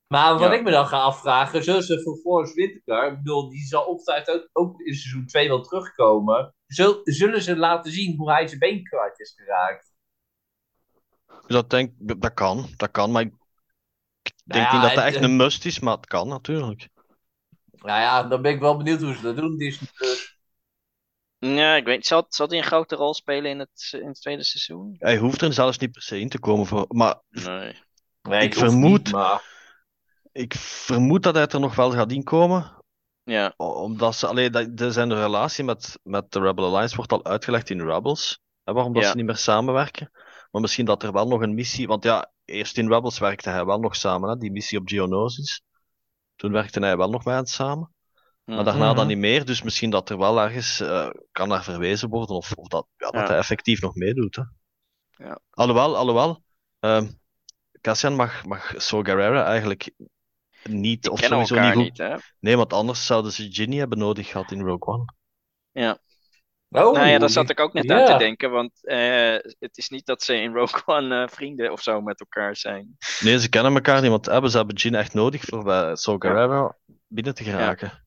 Maar 0.08 0.32
wat 0.34 0.42
Ja. 0.42 0.54
ik 0.54 0.64
me 0.64 0.72
dan 0.72 0.88
ga 0.88 1.00
afvragen, 1.00 1.64
zullen 1.64 1.84
ze 1.84 2.02
voor 2.02 2.18
Forrest 2.18 2.54
Whitaker, 2.56 3.12
ik 3.12 3.18
bedoel, 3.18 3.50
die 3.50 3.66
zal 3.66 3.86
altijd 3.86 4.30
ook, 4.30 4.50
ook 4.54 4.80
in 4.82 4.94
seizoen 4.94 5.26
2 5.26 5.48
wel 5.48 5.62
terugkomen, 5.62 6.56
zul- 6.66 7.00
zullen 7.04 7.42
ze 7.42 7.58
laten 7.58 7.92
zien 7.92 8.18
hoe 8.18 8.32
hij 8.32 8.48
zijn 8.48 8.60
been 8.60 8.84
kwijt 8.84 9.20
is 9.20 9.34
geraakt? 9.38 9.92
Dat, 11.48 11.70
denk, 11.70 11.92
dat 11.98 12.34
kan, 12.34 12.66
dat 12.76 12.92
kan, 12.92 13.12
maar 13.12 13.22
ik 13.22 13.34
denk 14.44 14.66
ja, 14.66 14.72
niet 14.74 14.82
dat 14.82 14.96
dat 14.96 15.04
het- 15.04 15.14
echt 15.14 15.24
een 15.24 15.36
must 15.36 15.66
is, 15.66 15.80
maar 15.80 15.96
het 15.96 16.06
kan 16.08 16.28
natuurlijk. 16.28 16.90
Nou 17.84 18.00
ja, 18.02 18.24
dan 18.24 18.42
ben 18.42 18.52
ik 18.54 18.60
wel 18.60 18.78
benieuwd 18.78 19.02
hoe 19.02 19.14
ze 19.16 19.22
dat 19.22 19.36
doen, 19.36 19.58
Disney 19.58 19.90
Plus. 19.94 20.38
ja, 21.38 21.76
ik 21.76 21.86
weet 21.86 21.96
niet. 21.96 22.06
Zal, 22.08 22.26
zal 22.30 22.48
hij 22.48 22.58
een 22.58 22.64
grote 22.64 22.96
rol 22.96 23.14
spelen 23.14 23.52
in 23.52 23.60
het, 23.60 23.90
in 24.02 24.08
het 24.08 24.22
tweede 24.22 24.44
seizoen? 24.44 24.96
Hij 25.00 25.18
hoeft 25.18 25.42
er 25.42 25.54
zelfs 25.54 25.78
niet 25.78 25.92
per 25.92 26.02
se 26.02 26.20
in 26.20 26.30
te 26.30 26.40
komen 26.40 26.66
voor, 26.66 26.86
maar 26.88 27.20
Nee. 27.30 27.82
Nee, 28.22 28.42
Ik 28.44 28.54
vermoed- 28.56 29.04
niet, 29.04 29.12
maar... 29.12 29.44
ik 30.32 30.54
vermoed 30.56 31.24
dat 31.24 31.36
hij 31.36 31.48
er 31.48 31.60
nog 31.60 31.76
wel 31.76 31.92
gaat 31.92 32.12
inkomen, 32.12 32.78
Ja, 33.24 33.54
omdat 33.58 34.16
ze, 34.16 34.28
alleen 34.28 34.52
dat, 34.52 34.78
de, 34.78 34.92
zijn 34.92 35.14
relatie 35.14 35.64
met, 35.64 36.00
met 36.04 36.32
de 36.32 36.40
Rebel 36.40 36.66
Alliance 36.66 36.96
wordt 36.96 37.12
al 37.12 37.26
uitgelegd 37.26 37.70
in 37.70 37.82
Rebels, 37.90 38.40
hè, 38.64 38.74
waarom 38.74 38.94
dat 38.94 39.04
Ja. 39.04 39.10
ze 39.10 39.16
niet 39.16 39.26
meer 39.26 39.38
samenwerken. 39.38 40.10
Maar 40.52 40.62
misschien 40.62 40.86
dat 40.86 41.04
er 41.04 41.12
wel 41.12 41.28
nog 41.28 41.42
een 41.42 41.54
missie, 41.54 41.88
want 41.88 42.04
ja, 42.04 42.32
eerst 42.46 42.78
in 42.78 42.88
Rebels 42.94 43.20
werkte 43.20 43.50
hij 43.50 43.66
wel 43.66 43.80
nog 43.80 43.96
samen, 43.96 44.30
hè, 44.30 44.38
die 44.38 44.52
missie 44.52 44.80
op 44.80 44.88
Geonosis. 44.88 45.62
Toen 46.44 46.52
werkte 46.52 46.80
hij 46.80 46.98
wel 46.98 47.10
nog 47.10 47.24
met 47.26 47.34
hen 47.36 47.46
samen. 47.46 47.94
Maar 48.44 48.64
daarna 48.64 48.88
Mhm. 48.88 48.96
dan 48.96 49.08
niet 49.08 49.18
meer, 49.18 49.46
dus 49.46 49.62
misschien 49.62 49.90
dat 49.90 50.10
er 50.10 50.18
wel 50.18 50.40
ergens 50.42 50.80
eh, 50.80 51.10
kan 51.32 51.48
naar 51.48 51.64
verwezen 51.64 52.10
worden 52.10 52.36
of, 52.36 52.52
of 52.56 52.68
dat, 52.68 52.88
ja, 52.98 53.10
dat 53.10 53.22
Ja. 53.22 53.28
hij 53.28 53.38
effectief 53.38 53.82
nog 53.82 53.96
meedoet. 53.96 54.36
Hè. 54.36 54.44
Ja. 55.26 55.40
Alhoewel, 55.50 55.96
alhoewel 55.98 56.44
ehm 56.80 57.08
Cassian 57.82 58.16
mag, 58.16 58.46
mag 58.46 58.74
Saw 58.78 59.06
Gerrera 59.06 59.46
eigenlijk 59.46 59.92
niet, 60.64 61.10
of 61.10 61.20
sowieso 61.20 61.60
niet 61.60 61.74
goed. 61.74 61.98
hè? 61.98 62.16
Nee, 62.40 62.58
want 62.58 62.74
anders 62.74 63.06
zouden 63.06 63.32
ze 63.32 63.52
Ginny 63.52 63.78
hebben 63.78 63.98
nodig 63.98 64.28
gehad 64.30 64.52
in 64.52 64.62
Rogue 64.62 64.94
One. 64.94 65.06
Oh, 66.74 66.94
nou 66.94 67.08
ja, 67.08 67.18
daar 67.18 67.30
zat 67.30 67.50
ik 67.50 67.60
ook 67.60 67.74
net 67.74 67.92
aan 67.92 68.06
te 68.06 68.12
ja. 68.12 68.18
denken. 68.18 68.52
Want 68.52 68.72
eh, 68.86 69.34
het 69.60 69.78
is 69.78 69.90
niet 69.90 70.06
dat 70.06 70.24
ze 70.24 70.36
in 70.36 70.54
Rogue 70.54 70.82
One 70.98 71.24
eh, 71.24 71.30
vrienden 71.30 71.72
of 71.72 71.82
zo 71.82 72.02
met 72.02 72.20
elkaar 72.20 72.56
zijn. 72.56 72.98
Nee, 73.20 73.40
ze 73.40 73.50
kennen 73.50 73.74
elkaar 73.74 74.02
niet, 74.02 74.10
want 74.10 74.26
hebben, 74.26 74.52
ze 74.52 74.58
hebben 74.58 74.80
Ginny 74.80 74.98
echt 74.98 75.14
nodig 75.14 75.42
voor 75.42 75.64
bij 75.64 75.96
Saw 75.96 76.22
Gerrera 76.22 76.76
binnen 77.08 77.36
te 77.36 77.44
geraken. 77.44 78.03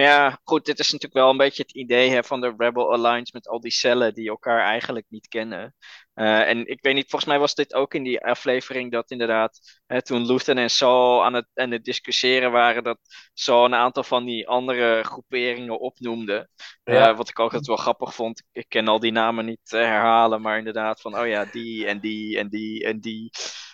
Maar 0.00 0.08
ja, 0.08 0.40
goed, 0.44 0.64
dit 0.64 0.78
is 0.78 0.92
natuurlijk 0.92 1.20
wel 1.20 1.30
een 1.30 1.36
beetje 1.36 1.62
het 1.62 1.72
idee 1.72 2.10
hè, 2.10 2.24
van 2.24 2.40
de 2.40 2.54
Rebel 2.56 2.92
Alliance 2.92 3.30
met 3.34 3.48
al 3.48 3.60
die 3.60 3.70
cellen 3.70 4.14
die 4.14 4.28
elkaar 4.28 4.60
eigenlijk 4.64 5.06
niet 5.08 5.28
kennen. 5.28 5.74
Eh, 6.14 6.48
en 6.48 6.66
ik 6.66 6.78
weet 6.82 6.94
niet, 6.94 7.10
volgens 7.10 7.30
mij 7.30 7.38
was 7.38 7.54
dit 7.54 7.74
ook 7.74 7.94
in 7.94 8.02
die 8.02 8.24
aflevering 8.24 8.92
dat 8.92 9.10
inderdaad, 9.10 9.80
hè, 9.86 10.02
toen 10.02 10.26
Luthen 10.26 10.58
en 10.58 10.70
Saul 10.70 11.24
aan 11.24 11.34
het, 11.34 11.46
aan 11.54 11.70
het 11.70 11.84
discussiëren 11.84 12.52
waren, 12.52 12.84
dat 12.84 12.98
Saul 13.34 13.64
een 13.64 13.74
aantal 13.74 14.02
van 14.02 14.24
die 14.24 14.48
andere 14.48 15.02
groeperingen 15.02 15.80
opnoemde. 15.80 16.48
Eh, 16.84 16.94
Ja. 16.94 17.14
wat 17.14 17.28
ik 17.28 17.38
ook 17.38 17.44
altijd 17.46 17.66
wel 17.66 17.76
grappig 17.76 18.14
vond. 18.14 18.42
Ik 18.52 18.68
ken 18.68 18.88
al 18.88 19.00
die 19.00 19.12
namen 19.12 19.44
niet 19.44 19.70
herhalen, 19.70 20.40
maar 20.40 20.58
inderdaad 20.58 21.00
van, 21.00 21.18
oh 21.18 21.26
ja, 21.26 21.44
die 21.44 21.86
en 21.86 22.00
die 22.00 22.38
en 22.38 22.48
die 22.48 22.84
en 22.84 23.00
die. 23.00 23.30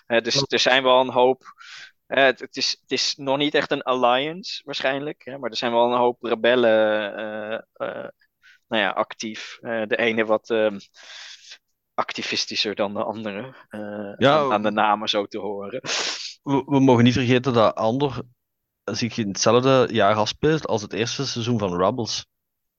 Eh, 0.07 0.23
dus 0.23 0.45
er 0.49 0.59
zijn 0.59 0.83
wel 0.83 1.01
een 1.01 1.11
hoop. 1.13 1.43
Eh, 2.07 2.25
het, 2.25 2.41
het, 2.41 2.57
is, 2.57 2.79
het 2.81 2.91
is 2.91 3.15
nog 3.17 3.37
niet 3.37 3.55
echt 3.55 3.71
een 3.71 3.83
alliance 3.83 4.63
waarschijnlijk, 4.65 5.23
hè, 5.25 5.39
maar 5.39 5.51
er 5.51 5.57
zijn 5.57 5.73
wel 5.73 5.93
een 5.93 5.99
hoop 5.99 6.23
rebellen 6.23 7.17
eh, 7.17 7.55
eh, 7.73 8.09
nou 8.69 8.83
ja, 8.83 8.91
actief. 8.91 9.59
Eh, 9.61 9.83
de 9.87 9.97
ene 9.97 10.25
wat 10.25 10.51
ehm, 10.51 10.79
activistischer 11.95 12.75
dan 12.75 12.95
de 12.95 13.05
andere. 13.05 13.55
eh, 13.69 14.13
Ja, 14.17 14.39
aan, 14.39 14.53
aan 14.53 14.63
de 14.63 14.71
namen 14.71 15.09
zo 15.09 15.27
te 15.27 15.39
horen. 15.39 15.81
We, 16.43 16.63
we 16.67 16.81
mogen 16.81 17.05
niet 17.05 17.13
vergeten 17.13 17.53
dat 17.53 17.75
Andor 17.75 18.23
zich 18.85 19.17
in 19.17 19.29
hetzelfde 19.29 19.89
jaar 19.91 20.15
afspeelt 20.15 20.67
als 20.67 20.83
het 20.83 20.93
eerste 20.93 21.27
seizoen 21.27 21.59
van 21.59 21.77
Rebels. 21.77 22.27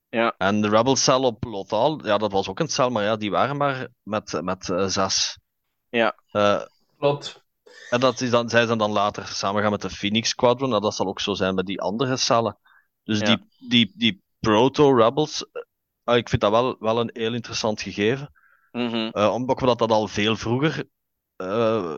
Ja. 0.10 0.36
En 0.38 0.62
de 0.62 0.70
Rebels 0.70 1.04
cel 1.04 1.24
op 1.24 1.44
Lothal, 1.44 2.06
ja, 2.06 2.18
dat 2.18 2.32
was 2.32 2.48
ook 2.48 2.60
een 2.60 2.68
cel, 2.68 2.90
maar 2.90 3.04
ja, 3.04 3.16
die 3.16 3.32
waren 3.32 3.58
maar 3.58 3.88
met, 4.04 4.40
met 4.44 4.74
zes. 4.88 5.38
Ja. 5.90 6.16
Eh, 6.32 6.62
Klopt. 6.98 7.46
En 7.90 8.00
dat 8.00 8.22
is 8.22 8.30
dan, 8.30 8.50
zij 8.50 8.66
zijn 8.66 8.78
dan 8.78 8.92
later 8.92 9.28
samen 9.28 9.62
gaan 9.62 9.72
met 9.72 9.82
de 9.82 9.90
Phoenix 9.90 10.30
Squadron, 10.30 10.74
en 10.74 10.82
dat 10.82 10.96
zal 10.96 11.08
ook 11.08 11.20
zo 11.20 11.34
zijn 11.34 11.56
met 11.56 11.66
die 11.66 11.82
andere 11.82 12.18
cellen. 12.18 12.58
Dus 13.04 13.20
Ja. 13.20 13.26
die, 13.26 13.46
die, 13.70 13.92
die 13.96 14.22
proto-Rebels, 14.40 15.46
eh, 16.04 16.16
ik 16.16 16.30
vind 16.30 16.42
dat 16.42 16.52
wel, 16.52 16.76
wel 16.80 17.00
een 17.00 17.10
heel 17.14 17.34
interessant 17.34 17.82
gegeven. 17.82 18.32
Mhm. 18.72 19.10
Eh, 19.12 19.34
omdat 19.34 19.60
dat, 19.60 19.80
dat 19.80 19.92
al 19.92 20.08
veel 20.08 20.36
vroeger 20.36 20.84
eh, 21.36 21.96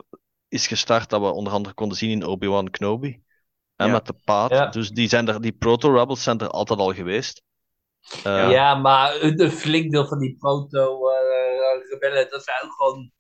is 0.47 0.67
gestart, 0.67 1.09
dat 1.09 1.21
we 1.21 1.31
onder 1.31 1.53
andere 1.53 1.75
konden 1.75 1.97
zien 1.97 2.09
in 2.09 2.25
Obi-Wan 2.25 2.69
Kenobi. 2.69 3.21
En 3.75 3.87
Ja. 3.87 3.91
met 3.91 4.05
de 4.05 4.15
paad. 4.23 4.49
Ja. 4.49 4.65
Dus 4.65 4.89
die, 4.89 5.07
zijn 5.09 5.27
er, 5.27 5.41
die 5.41 5.51
proto-rebels 5.51 6.23
zijn 6.23 6.39
er 6.39 6.49
altijd 6.49 6.79
al 6.79 6.93
geweest. 6.93 7.41
Ja, 8.23 8.75
maar 8.75 9.21
een 9.21 9.51
flink 9.51 9.91
deel 9.91 10.07
van 10.07 10.19
die 10.19 10.35
proto-rebellen, 10.37 12.29
dat 12.29 12.43
zijn 12.43 12.63
ook 12.63 12.73
gewoon 12.73 13.11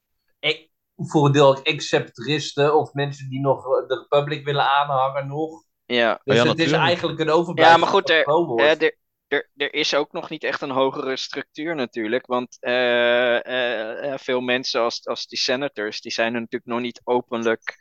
voor 1.07 1.25
een 1.25 1.31
deel 1.31 1.47
ook 1.47 1.59
exceptoristen 1.65 2.75
of 2.75 2.93
mensen 2.93 3.29
die 3.29 3.39
nog 3.39 3.57
eh, 3.65 3.87
de 3.87 4.07
Republic 4.09 4.45
willen 4.45 4.65
aanhangen 4.65 5.27
nog. 5.27 5.63
Ja. 5.85 6.21
Dus 6.23 6.35
ja, 6.35 6.47
het 6.47 6.59
is 6.59 6.71
eigenlijk 6.71 7.19
een 7.19 7.29
overblijfsel 7.29 7.77
Ja, 7.77 7.83
maar 7.83 7.93
goed, 7.93 8.09
er-. 8.09 8.23
Eh, 8.59 8.81
er, 8.81 8.97
er, 9.27 9.49
er 9.55 9.73
is 9.73 9.93
ook 9.93 10.11
nog 10.11 10.29
niet 10.29 10.43
echt 10.43 10.61
een 10.61 10.69
hogere 10.69 11.17
structuur 11.17 11.75
natuurlijk. 11.75 12.25
Want 12.25 12.57
eh, 12.59 14.11
eh, 14.13 14.17
veel 14.19 14.41
mensen 14.41 14.81
als, 14.81 15.05
als 15.07 15.27
die 15.27 15.37
senators, 15.37 16.01
die 16.01 16.11
zijn 16.11 16.33
natuurlijk 16.33 16.65
nog 16.65 16.79
niet 16.79 17.01
openlijk 17.03 17.77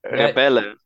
Nee. 0.00 0.26
rebellen. 0.26 0.78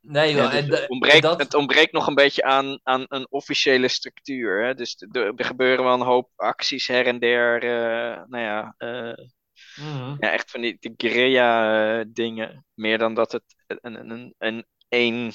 Nee, 0.00 0.34
joh, 0.34 0.50
dus 0.50 0.60
en, 0.60 0.70
het, 0.70 0.88
ontbreekt, 0.88 1.22
dat, 1.22 1.38
het 1.40 1.54
ontbreekt 1.54 1.92
nog 1.92 2.06
een 2.06 2.14
beetje 2.14 2.42
aan, 2.42 2.80
aan 2.82 3.04
een 3.08 3.26
officiële 3.30 3.88
structuur. 3.88 4.64
Hè? 4.64 4.74
Dus 4.74 5.06
er, 5.12 5.32
er 5.36 5.44
gebeuren 5.44 5.84
wel 5.84 5.94
een 5.94 6.00
hoop 6.00 6.30
acties 6.36 6.86
her 6.86 7.06
en 7.06 7.18
der. 7.18 7.62
eh, 7.62 8.22
nou 8.26 8.44
ja, 8.44 8.74
eh, 8.78 9.26
Mhm. 9.76 10.16
ja, 10.18 10.30
echt 10.30 10.50
van 10.50 10.60
die, 10.60 10.76
die 10.80 10.94
guerrilla 10.96 11.98
eh, 11.98 12.04
dingen. 12.08 12.64
Meer 12.74 12.98
dan 12.98 13.14
dat 13.14 13.32
het 13.32 13.42
een, 13.66 13.94
een, 13.94 14.10
een, 14.10 14.34
een 14.38 14.66
één 14.88 15.32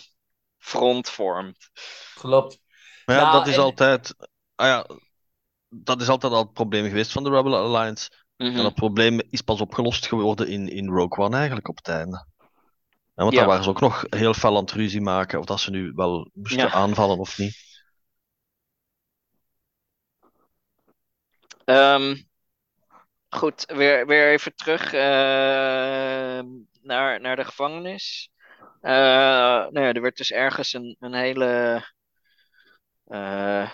front 0.58 1.10
vormt. 1.10 1.70
klopt. 2.16 2.60
Maar 3.06 3.16
ja, 3.16 3.22
Nou, 3.22 3.38
dat 3.38 3.48
is 3.48 3.56
en- 3.56 3.62
altijd, 3.62 4.16
ah 4.56 4.68
ja, 4.68 4.86
dat 5.70 6.02
is 6.02 6.10
altijd 6.10 6.34
al 6.34 6.44
het 6.44 6.54
probleem 6.54 6.88
geweest 6.88 7.12
van 7.12 7.24
de 7.24 7.30
Rebel 7.30 7.56
Alliance. 7.58 8.10
Mhm. 8.38 8.56
En 8.56 8.64
dat 8.64 8.76
probleem 8.76 9.20
is 9.30 9.42
pas 9.42 9.62
opgelost 9.62 10.08
geworden 10.08 10.48
in, 10.48 10.70
in 10.70 10.88
Rogue 10.90 11.26
One 11.26 11.36
eigenlijk 11.36 11.68
op 11.68 11.78
het 11.78 11.88
einde. 11.88 12.26
Ja, 13.16 13.24
want 13.24 13.32
Ja. 13.34 13.38
daar 13.40 13.48
waren 13.48 13.64
ze 13.64 13.70
ook 13.70 13.80
nog 13.80 14.04
heel 14.10 14.34
fel 14.34 14.56
aan 14.56 14.62
het 14.62 14.72
ruzie 14.72 15.02
maken 15.02 15.40
of 15.40 15.46
dat 15.46 15.60
ze 15.60 15.70
nu 15.72 15.92
wel 15.96 16.30
moesten 16.34 16.60
Ja. 16.60 16.72
aanvallen 16.72 17.18
of 17.18 17.38
niet. 17.38 17.66
Ehm, 21.66 22.16
goed, 23.30 23.66
weer, 23.66 24.06
weer 24.06 24.32
even 24.32 24.56
terug 24.56 24.94
eh, 24.94 26.44
naar, 26.82 27.22
naar 27.22 27.36
de 27.36 27.46
gevangenis. 27.46 28.32
Eh, 28.82 28.92
nou 29.70 29.80
ja, 29.80 29.94
er 29.94 30.02
werd 30.02 30.18
dus 30.18 30.32
ergens 30.32 30.74
een, 30.74 30.96
een 31.00 31.14
hele 31.14 31.84
eh, 33.06 33.72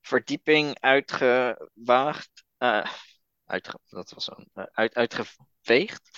verdieping 0.00 0.80
uitgewaagd. 0.80 2.44
uitge, 3.44 3.78
dat 3.86 4.10
was 4.10 4.30
een, 4.30 4.68
uit, 4.72 4.94
uitgeveegd. 4.94 6.08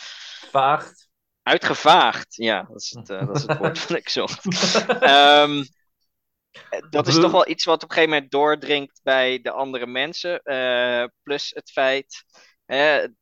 Vaagt. 0.51 1.11
Uitgevaagd, 1.43 2.35
ja, 2.35 2.63
dat 2.63 2.81
is 2.81 2.91
het, 2.91 3.07
dat 3.07 3.37
is 3.37 3.43
het 3.43 3.59
woord 3.59 3.79
wat 3.89 3.99
ik 3.99 4.09
zocht. 4.09 4.45
Ehm, 5.01 5.65
dat 6.91 7.07
is 7.07 7.15
toch 7.15 7.33
wel 7.33 7.49
iets 7.49 7.65
wat 7.65 7.83
op 7.83 7.89
een 7.89 7.95
gegeven 7.95 8.15
moment 8.15 8.31
doordringt 8.31 9.01
bij 9.03 9.41
de 9.41 9.51
andere 9.51 9.87
mensen. 9.87 10.43
plus 11.23 11.51
het 11.51 11.71
feit, 11.71 12.25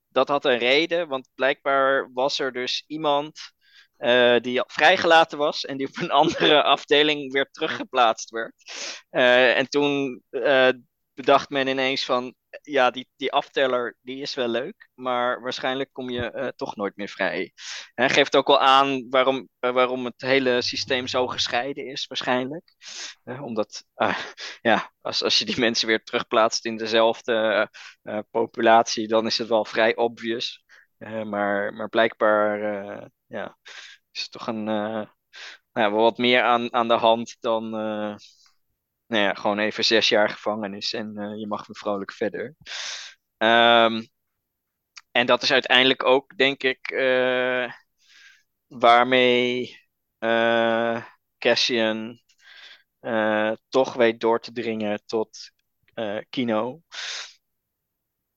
dat 0.08 0.28
had 0.28 0.44
een 0.44 0.58
reden, 0.58 1.08
want 1.08 1.28
blijkbaar 1.34 2.10
was 2.12 2.38
er 2.38 2.52
dus 2.52 2.84
iemand 2.86 3.52
eh, 3.96 4.36
die 4.40 4.62
vrijgelaten 4.66 5.38
was 5.38 5.64
en 5.64 5.76
die 5.76 5.86
op 5.88 5.96
een 5.96 6.10
andere 6.22 6.62
afdeling 6.62 7.32
weer 7.32 7.48
teruggeplaatst 7.50 8.30
werd. 8.30 8.54
Eh, 9.10 9.58
en 9.58 9.68
toen 9.68 10.22
eh, 10.30 10.68
bedacht 11.14 11.50
men 11.50 11.66
ineens 11.66 12.04
van, 12.04 12.34
ja, 12.62 12.90
die, 12.90 13.08
die 13.16 13.32
afteller 13.32 13.96
die 14.02 14.22
is 14.22 14.34
wel 14.34 14.48
leuk, 14.48 14.88
maar 14.94 15.40
waarschijnlijk 15.40 15.92
kom 15.92 16.10
je 16.10 16.30
eh, 16.30 16.48
toch 16.56 16.76
nooit 16.76 16.96
meer 16.96 17.08
vrij. 17.08 17.52
Hij 17.94 18.08
geeft 18.10 18.36
ook 18.36 18.48
al 18.48 18.60
aan 18.60 19.06
waarom, 19.10 19.48
eh, 19.58 19.72
waarom 19.72 20.04
het 20.04 20.20
hele 20.20 20.62
systeem 20.62 21.06
zo 21.06 21.26
gescheiden 21.26 21.86
is, 21.86 22.06
waarschijnlijk. 22.06 22.74
Omdat, 23.24 23.84
eh, 23.94 24.18
ja, 24.60 24.92
als, 25.00 25.22
als 25.22 25.38
je 25.38 25.44
die 25.44 25.60
mensen 25.66 25.86
weer 25.86 26.02
terugplaatst 26.02 26.64
in 26.64 26.76
dezelfde 26.76 27.68
populatie, 28.30 29.08
dan 29.08 29.26
is 29.26 29.38
het 29.38 29.48
wel 29.48 29.64
vrij 29.64 29.96
obvious. 29.96 30.64
Maar, 31.24 31.74
maar 31.74 31.88
blijkbaar, 31.88 32.58
ja, 33.26 33.56
is 34.12 34.22
er 34.22 34.28
toch 34.28 34.46
een, 34.46 34.64
nou 34.64 35.92
wel 35.92 36.02
wat 36.02 36.18
meer 36.18 36.42
aan, 36.42 36.72
aan 36.72 36.88
de 36.88 36.94
hand 36.94 37.36
dan, 37.40 37.70
nou 39.11 39.23
ja, 39.25 39.35
gewoon 39.35 39.59
even 39.59 39.85
zes 39.85 40.09
jaar 40.09 40.29
gevangenis 40.31 40.92
en 40.92 41.16
eh, 41.18 41.38
je 41.38 41.46
mag 41.46 41.66
weer 41.66 41.77
vrolijk 41.77 42.12
verder. 42.12 42.55
Ehm, 43.37 44.03
en 45.12 45.27
dat 45.27 45.42
is 45.42 45.53
uiteindelijk 45.53 46.05
ook, 46.05 46.37
denk 46.37 46.62
ik, 46.62 46.90
eh, 46.90 47.73
waarmee 48.66 49.79
eh, 50.18 51.05
Cassian 51.38 52.20
toch 53.68 53.94
weet 53.94 54.20
door 54.20 54.40
te 54.40 54.53
dringen 54.53 55.03
tot 55.07 55.51
Kino. 56.31 56.81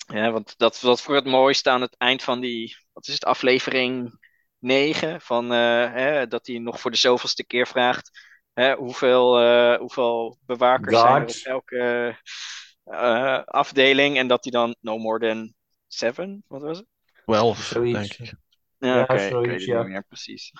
Ja, 0.07 0.31
want 0.31 0.57
dat 0.57 0.79
was 0.81 1.01
voor 1.01 1.15
het 1.15 1.25
mooiste 1.25 1.69
aan 1.69 1.81
het 1.81 1.97
eind 1.97 2.23
van 2.23 2.39
die, 2.39 2.77
wat 2.93 3.07
is 3.07 3.13
het, 3.13 3.25
aflevering 3.25 4.19
9, 4.59 5.21
van, 5.21 5.49
hè, 5.49 6.27
dat 6.27 6.47
hij 6.47 6.57
nog 6.57 6.79
voor 6.79 6.91
de 6.91 6.97
zoveelste 6.97 7.45
keer 7.45 7.67
vraagt 7.67 8.32
hè, 8.53 8.75
hoeveel, 8.75 9.39
eh, 9.39 9.77
hoeveel 9.79 10.37
bewakers 10.45 10.99
zijn 10.99 11.15
er 11.21 11.27
op 11.27 11.35
elke 11.43 12.15
eh, 12.83 13.43
afdeling 13.43 14.17
en 14.17 14.27
dat 14.27 14.43
hij 14.43 14.51
dan 14.51 14.75
no 14.79 14.97
more 14.97 15.19
than 15.19 15.53
seven, 15.87 16.43
wat 16.47 16.61
was 16.61 16.77
het? 16.77 16.87
Wel, 17.25 17.55
Zoiets. 17.55 18.17
denk 18.17 18.29
ik. 18.29 18.37
Ja, 18.77 18.95
Ja, 18.95 19.03
oké, 19.03 19.15
het 19.51 19.63
ja. 19.63 19.83
meer 19.83 20.05
precies. 20.07 20.51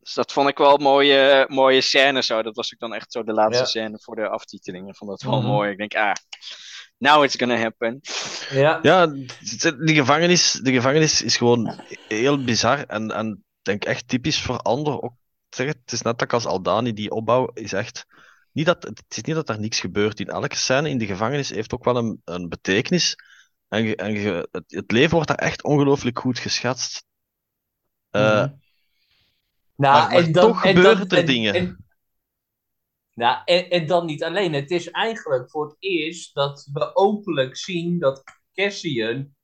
Dus 0.00 0.14
dat 0.14 0.32
vond 0.32 0.48
ik 0.48 0.58
wel 0.58 0.74
een 0.74 0.82
mooie, 0.82 1.44
mooie 1.48 1.80
scène 1.80 2.22
zo. 2.22 2.42
Dat 2.42 2.56
was 2.56 2.72
ook 2.72 2.78
dan 2.78 2.94
echt 2.94 3.12
zo 3.12 3.22
de 3.22 3.32
laatste 3.32 3.62
Ja. 3.62 3.68
scène 3.68 3.98
voor 4.00 4.16
de 4.16 4.28
aftiteling. 4.28 4.88
Ik 4.88 4.96
vond 4.96 5.10
dat 5.10 5.22
wel 5.22 5.38
Mhm. 5.40 5.46
mooi. 5.46 5.70
Ik 5.70 5.78
denk, 5.78 5.94
ah, 5.94 6.12
now 6.98 7.24
it's 7.24 7.36
gonna 7.36 7.56
happen. 7.56 8.00
Ja. 8.50 8.78
Ja, 8.82 9.06
de 9.06 9.94
gevangenis, 9.94 10.52
de 10.52 10.72
gevangenis 10.72 11.22
is 11.22 11.36
gewoon 11.36 11.80
heel 12.08 12.44
bizar 12.44 12.84
en, 12.86 13.10
en 13.10 13.30
ik 13.32 13.42
denk 13.62 13.84
echt 13.84 14.08
typisch 14.08 14.40
voor 14.42 14.58
Andor. 14.58 15.02
Ook, 15.02 15.14
zeg 15.54 15.66
het, 15.66 15.78
het 15.80 15.92
is 15.92 16.02
net 16.02 16.18
dat 16.18 16.32
als 16.32 16.46
Aldani 16.46 16.92
die 16.92 17.10
opbouw 17.10 17.46
is 17.52 17.72
echt. 17.72 18.06
Niet 18.52 18.66
dat, 18.66 18.82
het 18.82 19.04
is 19.08 19.22
niet 19.22 19.34
dat 19.34 19.48
er 19.48 19.60
niks 19.60 19.80
gebeurt. 19.80 20.20
In 20.20 20.26
elke 20.28 20.56
scène 20.56 20.88
in 20.88 20.98
de 20.98 21.06
gevangenis 21.06 21.50
heeft 21.50 21.74
ook 21.74 21.84
wel 21.84 21.96
een, 21.96 22.20
een 22.24 22.48
betekenis. 22.48 23.16
En, 23.68 23.94
en 23.94 24.14
het, 24.50 24.64
het 24.66 24.90
leven 24.92 25.14
wordt 25.14 25.28
daar 25.28 25.38
echt 25.38 25.62
ongelooflijk 25.62 26.18
goed 26.18 26.38
geschetst. 26.38 27.04
Eh, 28.10 28.20
Mhm. 28.22 28.52
Nou, 29.76 30.08
maar- 30.08 30.12
maar 30.22 30.30
toch 30.30 30.60
gebeuren 30.60 31.08
er 31.08 31.26
dingen. 31.26 31.54
En, 31.54 31.84
nou, 33.14 33.42
en, 33.44 33.70
en 33.70 33.86
dan 33.86 34.06
niet 34.06 34.24
alleen. 34.24 34.52
Het 34.52 34.70
is 34.70 34.90
eigenlijk 34.90 35.50
voor 35.50 35.66
het 35.66 35.76
eerst 35.78 36.34
dat 36.34 36.68
we 36.72 36.96
openlijk 36.96 37.56
zien 37.56 37.98
dat 37.98 38.22
Cassian 38.52 39.34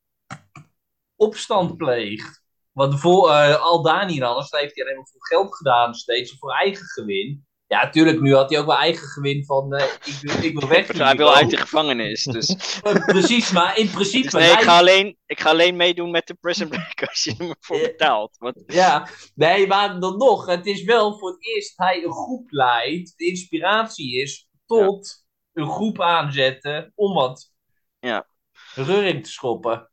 opstand 1.16 1.76
pleegt. 1.76 2.42
Want 2.72 3.00
voor 3.00 3.30
eh 3.30 3.62
Aldani 3.62 4.16
en 4.16 4.26
alles, 4.26 4.50
daar 4.50 4.60
heeft 4.60 4.74
hij 4.74 4.84
alleen 4.84 4.96
maar 4.96 5.08
voor 5.12 5.26
geld 5.26 5.56
gedaan 5.56 5.94
steeds, 5.94 6.36
voor 6.38 6.52
eigen 6.52 6.84
gewin. 6.86 7.44
Ja, 7.66 7.82
natuurlijk, 7.82 8.20
nu 8.20 8.34
had 8.34 8.50
hij 8.50 8.58
ook 8.58 8.66
wel 8.66 8.76
eigen 8.76 9.08
gewin 9.08 9.44
van, 9.44 9.74
eh, 9.74 9.86
ik, 10.04 10.18
wil, 10.20 10.42
ik 10.44 10.58
wil 10.58 10.68
weg. 10.68 10.86
Hij 10.98 11.16
wil 11.16 11.34
uit 11.34 11.50
de 11.50 11.56
gevangenis. 11.56 12.24
Dus, 12.24 12.48
Eh, 12.82 13.04
Precies, 13.04 13.52
maar 13.52 13.78
in 13.78 13.90
principe... 13.90 14.22
dus 14.30 14.32
nee, 14.32 14.52
ik 14.52 14.60
ga, 14.60 14.78
alleen, 14.78 15.16
ik 15.26 15.40
ga 15.40 15.50
alleen 15.50 15.76
meedoen 15.76 16.10
met 16.10 16.26
de 16.26 16.34
prison 16.34 16.68
break 16.68 17.02
als 17.08 17.24
je 17.24 17.34
me 17.38 17.56
voor 17.60 17.78
betaalt. 17.78 18.36
Want, 18.38 18.62
Ja, 18.66 19.08
nee, 19.34 19.66
maar 19.66 20.00
dan 20.00 20.16
nog, 20.16 20.46
het 20.46 20.66
is 20.66 20.82
wel 20.82 21.18
voor 21.18 21.30
het 21.30 21.46
eerst 21.46 21.76
dat 21.76 21.86
hij 21.86 22.04
een 22.04 22.12
groep 22.12 22.50
leidt, 22.50 23.12
de 23.16 23.26
inspiratie 23.26 24.20
is 24.20 24.48
tot 24.66 25.24
een 25.52 25.70
groep 25.70 26.00
aanzetten 26.00 26.92
om 26.94 27.14
wat 27.14 27.52
Ja. 28.00 28.26
reuring 28.74 29.24
te 29.24 29.30
schoppen. 29.30 29.89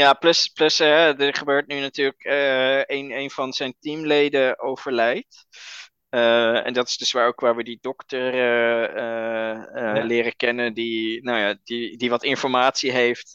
Ja, 0.00 0.12
plus, 0.14 0.48
plus 0.48 0.80
er 0.80 1.34
gebeurt 1.34 1.66
nu 1.66 1.80
natuurlijk 1.80 2.24
eh 2.24 2.78
een, 2.78 3.10
een 3.10 3.30
van 3.30 3.52
zijn 3.52 3.74
teamleden 3.80 4.58
overlijdt. 4.60 5.46
Eh, 6.08 6.66
en 6.66 6.72
dat 6.72 6.88
is 6.88 6.96
dus 6.96 7.12
waar 7.12 7.26
ook 7.26 7.40
waar 7.40 7.56
we 7.56 7.62
die 7.64 7.78
dokter 7.80 8.34
eh, 8.34 9.94
Ja. 9.96 10.02
leren 10.04 10.36
kennen, 10.36 10.74
die, 10.74 11.22
nou 11.22 11.38
ja, 11.38 11.56
die, 11.64 11.96
die 11.96 12.10
wat 12.10 12.24
informatie 12.24 12.92
heeft. 12.92 13.32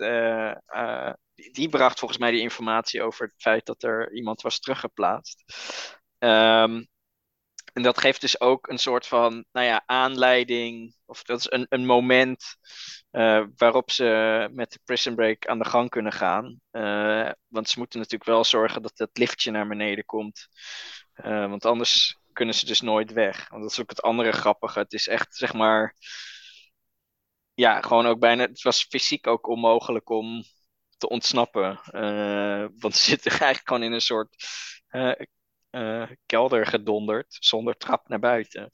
die, 1.36 1.52
die 1.52 1.70
bracht 1.70 2.00
volgens 2.00 2.20
mij 2.20 2.32
die 2.32 2.42
informatie 2.42 3.02
over 3.04 3.26
het 3.26 3.42
feit 3.42 3.66
dat 3.66 3.84
er 3.84 4.14
iemand 4.14 4.42
was 4.42 4.60
teruggeplaatst. 4.60 5.44
Ehm, 6.18 6.84
en 7.74 7.82
dat 7.82 8.00
geeft 8.00 8.22
dus 8.22 8.40
ook 8.42 8.68
een 8.68 8.78
soort 8.78 9.08
van, 9.08 9.46
nou 9.52 9.66
ja, 9.66 9.84
aanleiding, 9.86 10.96
of 11.06 11.24
dat 11.24 11.40
is 11.40 11.46
een, 11.50 11.66
een 11.70 11.86
moment 11.86 12.58
eh, 13.12 13.46
waarop 13.56 13.92
ze 13.92 14.50
met 14.52 14.72
de 14.72 14.80
prison 14.86 15.16
break 15.16 15.46
aan 15.48 15.60
de 15.60 15.66
gang 15.66 15.90
kunnen 15.90 16.12
gaan. 16.12 16.60
Eh, 16.72 17.32
want 17.48 17.70
ze 17.70 17.78
moeten 17.80 18.00
natuurlijk 18.00 18.30
wel 18.30 18.44
zorgen 18.44 18.82
dat 18.82 18.98
het 18.98 19.18
liftje 19.18 19.52
naar 19.52 19.68
beneden 19.68 20.06
komt. 20.06 20.48
Eh, 21.14 21.50
want 21.50 21.66
anders 21.66 22.18
kunnen 22.34 22.56
ze 22.56 22.66
dus 22.66 22.82
nooit 22.82 23.12
weg. 23.12 23.50
Want 23.50 23.62
dat 23.62 23.72
is 23.72 23.80
ook 23.80 23.90
het 23.90 24.02
andere 24.02 24.32
grappige. 24.32 24.80
Het 24.80 24.94
is 24.94 25.08
echt, 25.08 25.36
zeg 25.36 25.54
maar. 25.54 25.96
Ja, 27.54 27.82
gewoon 27.82 28.06
ook 28.06 28.20
bijna. 28.20 28.44
Het 28.44 28.62
was 28.62 28.84
fysiek 28.84 29.28
ook 29.28 29.48
onmogelijk 29.48 30.10
om 30.10 30.44
te 30.98 31.10
ontsnappen. 31.10 31.80
Want 32.80 32.96
ze 32.96 33.10
zitten 33.12 33.32
eigenlijk 33.32 33.68
gewoon 33.68 33.84
in 33.84 33.92
een 33.92 34.02
soort 34.02 34.36
eh, 35.72 36.10
kelder 36.26 36.66
gedonderd. 36.66 37.38
Zonder 37.40 37.78
trap 37.78 38.08
naar 38.08 38.20
buiten. 38.20 38.70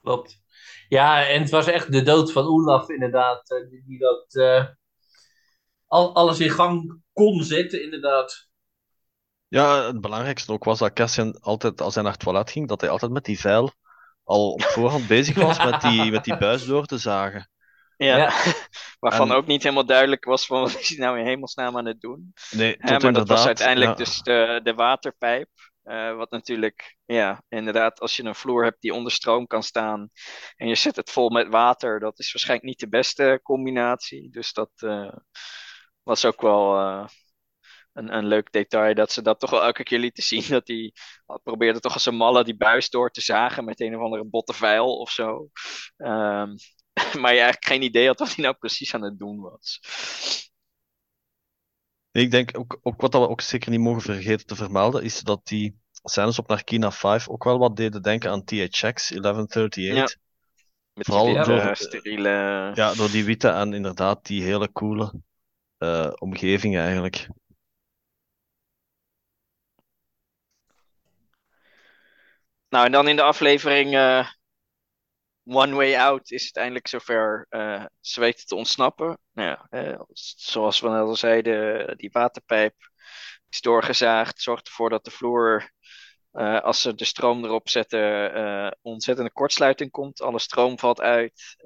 Klopt. 0.00 0.40
Ja, 0.88 1.26
en 1.26 1.40
het 1.40 1.50
was 1.50 1.66
echt 1.66 1.92
de 1.92 2.02
dood 2.02 2.32
van 2.32 2.46
Olaf 2.46 2.88
inderdaad, 2.88 3.50
eh, 3.50 3.68
die, 3.68 3.82
die 3.86 3.98
dat 3.98 4.34
eh, 4.34 4.66
al, 5.86 6.14
alles 6.14 6.40
in 6.40 6.50
gang 6.50 7.02
kon 7.12 7.42
zetten 7.42 7.82
inderdaad. 7.82 8.48
Ja, 9.48 9.86
het 9.86 10.00
belangrijkste 10.00 10.52
ook 10.52 10.64
was 10.64 10.78
dat 10.78 10.92
Cassian 10.92 11.40
altijd, 11.40 11.80
als 11.80 11.94
hij 11.94 12.02
naar 12.02 12.12
het 12.12 12.20
toilet 12.20 12.50
ging, 12.50 12.68
dat 12.68 12.80
hij 12.80 12.90
altijd 12.90 13.12
met 13.12 13.24
die 13.24 13.40
vuil 13.40 13.72
al 14.24 14.52
op 14.52 14.62
voorhand 14.62 15.06
bezig 15.06 15.36
was 15.36 15.64
met 15.70 15.80
die, 15.80 16.10
met 16.10 16.24
die 16.24 16.38
buis 16.38 16.66
door 16.66 16.86
te 16.86 16.98
zagen. 16.98 17.50
Ja. 17.98 18.16
Ja. 18.16 18.32
Waarvan 19.00 19.30
En- 19.30 19.36
ook 19.36 19.46
niet 19.46 19.62
helemaal 19.62 19.86
duidelijk 19.86 20.24
was 20.24 20.46
van 20.46 20.60
wat 20.62 20.78
is 20.78 20.88
hij 20.88 20.98
nou 20.98 21.18
in 21.18 21.24
hemelsnaam 21.26 21.76
aan 21.76 21.86
het 21.86 22.00
doen. 22.00 22.32
Nee, 22.50 22.76
tot 22.76 23.02
maar 23.02 23.12
dat 23.12 23.28
was 23.28 23.46
uiteindelijk 23.46 23.90
ja. 23.90 23.96
dus 23.96 24.22
de, 24.22 24.60
de 24.62 24.74
waterpijp. 24.74 25.48
Eh, 25.82 26.16
wat 26.16 26.30
natuurlijk, 26.30 26.96
ja, 27.04 27.42
inderdaad, 27.48 28.00
als 28.00 28.16
je 28.16 28.24
een 28.24 28.34
vloer 28.34 28.64
hebt 28.64 28.80
die 28.80 28.94
onder 28.94 29.12
stroom 29.12 29.46
kan 29.46 29.62
staan 29.62 30.10
en 30.56 30.68
je 30.68 30.74
zet 30.74 30.96
het 30.96 31.10
vol 31.10 31.30
met 31.30 31.48
water, 31.48 32.00
dat 32.00 32.18
is 32.18 32.32
waarschijnlijk 32.32 32.68
niet 32.68 32.80
de 32.80 32.88
beste 32.88 33.40
combinatie. 33.42 34.30
Dus 34.30 34.52
dat 34.52 34.70
eh, 34.76 35.12
was 36.02 36.24
ook 36.24 36.40
wel 36.40 36.78
eh, 36.78 37.06
een, 37.92 38.14
een 38.14 38.26
leuk 38.26 38.52
detail, 38.52 38.94
dat 38.94 39.12
ze 39.12 39.22
dat 39.22 39.40
toch 39.40 39.50
wel 39.50 39.62
elke 39.62 39.82
keer 39.82 39.98
lieten 39.98 40.22
zien. 40.22 40.44
Dat 40.48 40.68
hij 40.68 40.92
probeerde 41.42 41.80
toch 41.80 41.92
als 41.94 42.06
een 42.06 42.16
malle 42.16 42.44
die 42.44 42.56
buis 42.56 42.90
door 42.90 43.10
te 43.10 43.20
zagen 43.20 43.64
met 43.64 43.80
een 43.80 43.96
of 43.96 44.02
andere 44.02 44.24
botte 44.24 44.52
vijl 44.52 44.98
of 44.98 45.10
zo. 45.10 45.48
Ehm, 45.96 46.54
maar 47.20 47.32
je 47.32 47.40
eigenlijk 47.40 47.64
geen 47.64 47.82
idee 47.82 48.06
had 48.06 48.18
wat 48.18 48.34
hij 48.34 48.44
nou 48.44 48.56
precies 48.56 48.94
aan 48.94 49.02
het 49.02 49.18
doen 49.18 49.40
was. 49.40 49.80
Ik 52.10 52.30
denk 52.30 52.58
ook, 52.58 52.78
ook 52.82 53.00
wat 53.00 53.12
we 53.12 53.28
ook 53.28 53.40
zeker 53.40 53.70
niet 53.70 53.80
mogen 53.80 54.02
vergeten 54.02 54.46
te 54.46 54.56
vermelden, 54.56 55.02
is 55.02 55.20
dat 55.20 55.46
die 55.46 55.78
scènes 56.02 56.38
op 56.38 56.48
Narkina 56.48 56.92
5 56.92 57.28
ook 57.28 57.44
wel 57.44 57.58
wat 57.58 57.76
deden 57.76 58.02
denken 58.02 58.30
aan 58.30 58.44
THX 58.44 59.08
1138. 59.08 59.94
Ja. 59.94 60.08
Met 60.92 61.06
Vooral 61.06 61.24
die 61.24 61.34
witte, 61.34 61.50
door- 61.50 61.76
steriele... 61.76 62.28
Ja, 62.74 62.94
door 62.94 63.10
die 63.10 63.24
witte 63.24 63.48
en 63.48 63.72
inderdaad 63.72 64.26
die 64.26 64.42
hele 64.42 64.72
coole 64.72 65.12
eh, 65.78 66.12
omgeving 66.18 66.76
eigenlijk. 66.76 67.28
Nou, 72.68 72.86
en 72.86 72.92
dan 72.92 73.08
in 73.08 73.16
de 73.16 73.22
aflevering 73.22 73.94
eh, 73.94 74.28
One 75.50 75.74
Way 75.74 75.96
Out 75.96 76.30
is 76.30 76.46
het 76.46 76.56
eindelijk 76.56 76.88
zover 76.88 77.46
eh, 77.48 77.84
ze 78.00 78.20
weten 78.20 78.46
te 78.46 78.54
ontsnappen. 78.54 79.18
Nou 79.32 79.58
eh, 79.70 80.00
zoals 80.12 80.80
we 80.80 80.88
al 80.88 81.16
zeiden, 81.16 81.96
die 81.96 82.10
waterpijp 82.12 82.74
is 83.48 83.60
doorgezaagd. 83.60 84.42
Zorgt 84.42 84.66
ervoor 84.66 84.90
dat 84.90 85.04
de 85.04 85.10
vloer, 85.10 85.70
eh, 86.32 86.60
als 86.60 86.82
ze 86.82 86.94
de 86.94 87.04
stroom 87.04 87.44
erop 87.44 87.68
zetten, 87.68 88.78
ontzettende 88.82 89.32
kortsluiting 89.32 89.90
komt. 89.90 90.22
Alle 90.22 90.38
stroom 90.38 90.78
valt 90.78 91.00
uit. 91.00 91.56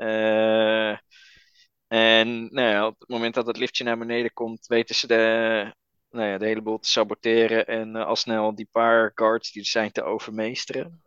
En 1.89 2.49
nou 2.55 2.87
op 2.87 3.01
het 3.01 3.09
moment 3.09 3.35
dat 3.35 3.47
het 3.47 3.57
liftje 3.57 3.85
naar 3.85 3.99
beneden 3.99 4.33
komt, 4.33 4.67
weten 4.67 4.95
ze 4.95 5.07
de, 5.07 5.75
nou 6.11 6.29
ja, 6.29 6.39
de 6.39 6.47
hele 6.47 6.63
boel 6.63 6.79
te 6.79 6.89
saboteren. 6.89 7.67
En 7.67 7.97
al 7.97 8.17
snel 8.17 8.55
die 8.55 8.69
paar 8.73 9.13
guards 9.15 9.53
die 9.53 9.63
er 9.63 9.69
zijn 9.69 9.93
te 9.93 10.03
overmeesteren. 10.03 11.03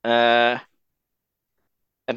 Eh, 0.00 0.60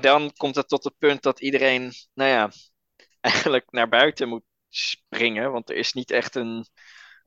dan 0.06 0.32
komt 0.38 0.56
het 0.56 0.68
tot 0.68 0.84
het 0.84 0.98
punt 0.98 1.22
dat 1.22 1.42
iedereen, 1.42 1.94
nou 2.14 2.30
ja, 2.30 2.52
eigenlijk 3.22 3.72
naar 3.72 3.90
buiten 3.90 4.28
moet 4.28 4.44
springen. 4.70 5.52
Want 5.52 5.70
er 5.70 5.76
is 5.76 5.94
niet 5.94 6.12
echt 6.12 6.36
een 6.36 6.66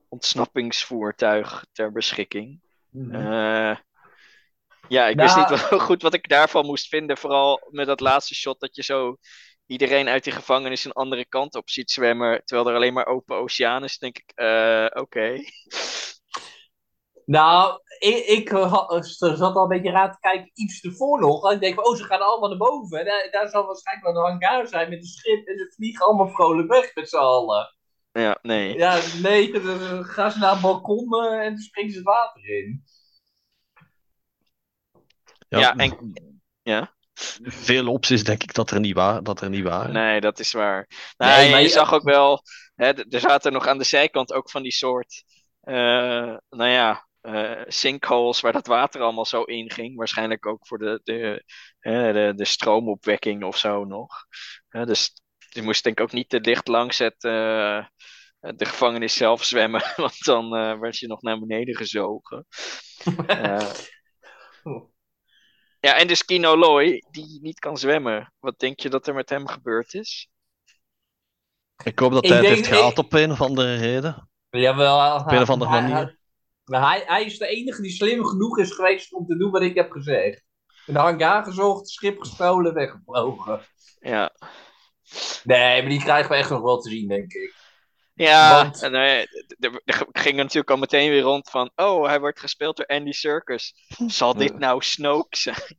ontsnappingsvoertuig 0.07 1.65
ter 1.71 1.91
beschikking. 1.91 2.61
Eh, 3.11 3.75
ja, 4.87 5.07
ik 5.07 5.15
wist 5.15 5.35
niet 5.35 5.49
wel 5.69 5.79
goed 5.79 6.01
wat 6.01 6.13
ik 6.13 6.29
daarvan 6.29 6.65
moest 6.65 6.87
vinden. 6.87 7.17
Vooral 7.17 7.67
met 7.69 7.87
dat 7.87 7.99
laatste 7.99 8.35
shot 8.35 8.59
dat 8.59 8.75
je 8.75 8.83
zo 8.83 9.17
iedereen 9.65 10.07
uit 10.07 10.23
die 10.23 10.33
gevangenis 10.33 10.85
een 10.85 10.91
andere 10.91 11.25
kant 11.25 11.55
op 11.55 11.69
ziet 11.69 11.91
zwemmen. 11.91 12.41
Terwijl 12.45 12.69
er 12.69 12.75
alleen 12.75 12.93
maar 12.93 13.05
open 13.05 13.35
oceaan 13.35 13.83
is. 13.83 13.97
denk 13.97 14.17
ik, 14.17 14.31
eh, 14.35 14.87
oké. 14.93 15.33
Nou, 17.25 17.81
ik, 17.99 18.25
ik 18.25 18.51
eh, 18.51 18.71
had- 18.73 19.05
zat 19.17 19.55
al 19.55 19.61
een 19.63 19.67
beetje 19.67 19.91
raar 19.91 20.11
te 20.11 20.19
kijken, 20.19 20.51
iets 20.53 20.81
ervoor 20.81 21.19
nog. 21.19 21.49
En 21.49 21.53
ik 21.55 21.61
denk, 21.61 21.87
oh, 21.87 21.95
ze 21.95 22.03
gaan 22.03 22.21
allemaal 22.21 22.49
naar 22.49 22.57
boven. 22.57 22.99
En 22.99 23.05
daar, 23.05 23.27
daar 23.31 23.49
zal 23.49 23.65
waarschijnlijk 23.65 24.07
wel 24.07 24.25
een 24.25 24.31
hangar 24.31 24.67
zijn 24.67 24.89
met 24.89 24.99
een 24.99 25.05
schip. 25.05 25.47
En 25.47 25.57
ze 25.57 25.73
vliegen 25.75 26.05
allemaal 26.05 26.29
vrolijk 26.29 26.67
weg 26.71 26.95
met 26.95 27.09
z'n 27.09 27.17
allen. 27.17 27.75
Ja, 28.11 28.37
nee. 28.41 28.77
Ja, 28.77 28.99
nee, 29.21 29.51
dan 29.51 29.79
dan 29.79 30.03
gaan 30.03 30.31
ze 30.31 30.39
naar 30.39 30.51
het 30.51 30.61
balkon 30.61 31.23
eh, 31.23 31.45
en 31.45 31.49
dan 31.53 31.57
springen 31.61 31.91
ze 31.91 31.97
het 31.97 32.05
water 32.07 32.45
in. 32.45 32.83
Ja, 35.49 35.75
en- 35.75 36.41
ja. 36.61 36.97
Veel 37.41 37.87
opties 37.87 38.23
denk 38.23 38.43
ik 38.43 38.53
dat 38.53 38.71
er 38.71 38.79
niet, 38.79 38.95
wa 38.95 39.21
dat 39.21 39.41
er 39.41 39.49
niet 39.49 39.63
waren. 39.63 39.93
Nee, 39.93 40.21
dat 40.21 40.39
is 40.39 40.51
waar. 40.51 40.87
Nee, 41.17 41.29
Nee, 41.37 41.49
maar 41.49 41.59
je 41.59 41.65
je- 41.65 41.71
zag 41.71 41.93
ook 41.93 42.03
wel, 42.03 42.41
hè, 42.75 42.85
er 43.09 43.19
zaten 43.19 43.51
nog 43.53 43.67
aan 43.67 43.77
de 43.77 43.83
zijkant 43.83 44.33
ook 44.33 44.49
van 44.49 44.63
die 44.63 44.71
soort, 44.71 45.23
eh, 45.61 45.73
nou 46.49 46.69
ja, 46.69 47.07
eh, 47.21 47.61
sinkholes 47.67 48.41
waar 48.41 48.51
dat 48.53 48.67
water 48.67 49.01
allemaal 49.01 49.25
zo 49.25 49.43
in 49.43 49.71
ging. 49.71 49.95
Waarschijnlijk 49.97 50.45
ook 50.45 50.67
voor 50.67 50.77
de, 50.77 50.99
de, 51.03 51.43
hè, 51.79 52.13
de, 52.13 52.33
de 52.35 52.45
stroomopwekking 52.45 53.43
of 53.43 53.57
zo 53.57 53.83
nog. 53.85 54.07
Hè, 54.67 54.85
dus 54.85 55.11
je 55.49 55.61
moest 55.61 55.83
denk 55.83 55.97
ik 55.97 56.03
ook 56.03 56.11
niet 56.11 56.29
te 56.29 56.41
dicht 56.41 56.67
langs 56.67 56.97
het, 56.97 57.23
eh, 57.23 57.85
de 58.39 58.65
gevangenis 58.65 59.13
zelf 59.13 59.43
zwemmen, 59.43 59.81
want 59.95 60.23
dan 60.25 60.55
eh, 60.55 60.79
werd 60.79 60.97
je 60.97 61.07
nog 61.07 61.21
naar 61.21 61.39
beneden 61.39 61.75
gezogen. 61.75 62.45
Eh, 63.27 63.69
ja, 65.79 65.95
en 65.97 66.07
dus 66.07 66.25
Kino 66.25 66.57
Loy, 66.57 67.03
die 67.11 67.39
niet 67.41 67.59
kan 67.59 67.77
zwemmen. 67.77 68.33
Wat 68.39 68.59
denk 68.59 68.79
je 68.79 68.89
dat 68.89 69.07
er 69.07 69.13
met 69.13 69.29
hem 69.29 69.47
gebeurd 69.47 69.93
is? 69.93 70.29
Ik 71.83 71.99
hoop 71.99 72.11
dat 72.11 72.23
Ik 72.23 72.29
hij 72.29 72.37
het 72.39 72.47
denk- 72.47 72.57
heeft 72.57 72.73
gehaald 72.75 72.91
ik- 72.91 72.97
op 73.05 73.13
een 73.13 73.31
of 73.31 73.41
andere 73.41 73.75
reden. 73.75 74.29
Jawel, 74.49 75.19
Op 75.19 75.31
een 75.31 75.41
of 75.41 75.49
andere 75.49 75.71
hij- 75.71 75.81
manier. 75.81 76.18
Hij- 76.69 76.79
Maar 76.79 76.89
hij, 76.89 77.03
hij 77.05 77.25
is 77.25 77.37
de 77.37 77.47
enige 77.47 77.81
die 77.81 77.91
slim 77.91 78.25
genoeg 78.25 78.57
is 78.57 78.71
geweest 78.71 79.13
om 79.13 79.25
te 79.25 79.37
doen 79.37 79.51
wat 79.51 79.61
ik 79.61 79.75
heb 79.75 79.91
gezegd. 79.91 80.43
De 80.85 80.99
hangar 80.99 81.43
gezocht, 81.43 81.89
schip 81.89 82.19
gestolen, 82.19 82.73
weggevlogen. 82.73 83.61
Ja. 83.99 84.31
Nee, 85.43 85.81
maar 85.81 85.89
die 85.89 85.99
krijgen 85.99 86.31
we 86.31 86.37
echt 86.37 86.49
nog 86.49 86.61
wel 86.61 86.79
te 86.79 86.89
zien, 86.89 87.07
denk 87.07 87.33
ik. 87.33 87.55
Ja, 88.19 88.63
Want- 88.63 88.83
en, 88.83 88.95
eh, 88.95 89.19
er 89.59 90.07
ging 90.11 90.35
natuurlijk 90.35 90.69
al 90.69 90.77
meteen 90.77 91.09
weer 91.09 91.21
rond 91.21 91.49
van, 91.49 91.71
oh, 91.75 92.05
hij 92.05 92.19
wordt 92.19 92.39
gespeeld 92.39 92.77
door 92.77 92.85
Andy 92.85 93.11
Serkis. 93.11 93.73
Zal 94.07 94.33
dit 94.33 94.57
nou 94.57 94.81
Snoke 94.83 95.37
zijn? 95.37 95.77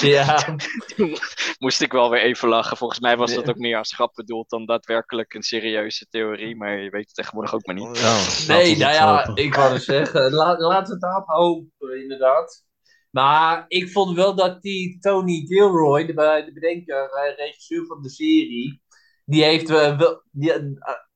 Ja, 0.12 0.56
moest 1.58 1.80
ik 1.80 1.92
wel 1.92 2.10
weer 2.10 2.20
even 2.20 2.48
lachen. 2.48 2.76
Volgens 2.76 3.00
mij 3.00 3.16
was 3.16 3.34
dat 3.34 3.48
ook 3.48 3.56
meer 3.56 3.78
als 3.78 3.94
grap 3.94 4.14
bedoeld 4.14 4.50
dan 4.50 4.66
daadwerkelijk 4.66 5.34
een 5.34 5.42
serieuze 5.42 6.06
theorie, 6.08 6.56
maar 6.56 6.78
je 6.78 6.90
weet 6.90 7.06
het 7.06 7.14
tegenwoordig 7.14 7.54
ook 7.54 7.66
maar 7.66 7.74
niet. 7.74 8.00
We 8.00 8.44
nee, 8.52 8.76
nou 8.76 8.92
ja, 8.92 9.24
hopen. 9.24 9.44
ik 9.44 9.54
wou 9.54 9.78
zeggen. 9.78 10.32
La, 10.32 10.56
laten 10.58 10.86
we 10.86 10.92
het 10.92 11.00
daarop 11.00 11.26
hopen, 11.26 12.02
inderdaad. 12.02 12.64
Maar 13.10 13.64
ik 13.68 13.90
vond 13.90 14.16
wel 14.16 14.34
dat 14.34 14.62
die 14.62 14.98
Tony 14.98 15.44
Gilroy, 15.46 16.06
de, 16.06 16.42
de 16.46 16.50
bedenker, 16.52 17.10
eh, 17.10 17.36
regisseur 17.36 17.86
van 17.86 18.02
de 18.02 18.10
serie, 18.10 18.82
die 19.24 19.44
heeft 19.44 19.70
eh, 19.70 19.98
wel, 19.98 20.22
die, 20.30 20.52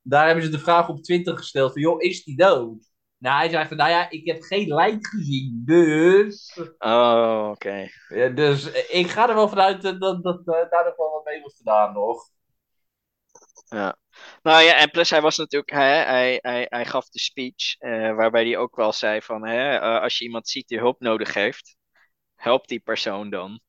daar 0.09 0.27
hebben 0.27 0.45
ze 0.45 0.51
de 0.51 0.59
vraag 0.59 0.89
op 0.89 1.03
Twitter 1.03 1.37
gesteld 1.37 1.73
van, 1.73 1.83
joh, 1.83 2.03
is 2.03 2.25
die 2.25 2.37
dood? 2.37 2.91
Nou, 3.19 3.39
hij 3.39 3.49
zei 3.49 3.67
van, 3.67 3.77
nou 3.77 3.91
ja, 3.91 4.11
ik 4.11 4.27
heb 4.27 4.43
geen 4.43 4.75
lijk 4.75 5.07
gezien, 5.07 5.63
dus... 5.65 6.59
Oh, 6.79 7.49
oké. 7.51 7.89
Ja, 8.09 8.29
dus 8.29 8.73
eh, 8.73 9.01
ik 9.01 9.11
ga 9.11 9.29
er 9.29 9.35
wel 9.35 9.49
vanuit 9.49 9.83
dat, 9.83 10.01
dat, 10.01 10.23
dat 10.23 10.39
eh, 10.39 10.71
daar 10.71 10.85
nog 10.85 10.97
wel 10.97 11.11
wat 11.11 11.25
mee 11.25 11.41
wordt 11.41 11.57
gedaan 11.57 11.93
nog. 11.93 12.29
Ja. 13.69 13.97
Nou 14.43 14.63
ja, 14.63 14.77
en 14.77 14.91
plus 14.91 15.11
hij 15.11 15.21
was 15.21 15.37
natuurlijk, 15.37 15.71
hè, 15.71 15.79
hij, 16.05 16.39
hij, 16.43 16.67
hij 16.69 16.85
gaf 16.87 17.09
de 17.09 17.19
speech, 17.19 17.77
eh, 17.79 18.15
waarbij 18.15 18.45
hij 18.45 18.57
ook 18.57 18.77
wel 18.77 18.93
zei 18.93 19.23
van, 19.23 19.47
hè, 19.47 19.81
als 19.81 20.19
je 20.19 20.25
iemand 20.25 20.49
ziet 20.49 20.69
die 20.69 20.79
hulp 20.79 21.01
nodig 21.01 21.35
heeft, 21.35 21.77
help 22.35 22.67
die 22.67 22.81
persoon 22.81 23.31
dan. 23.31 23.61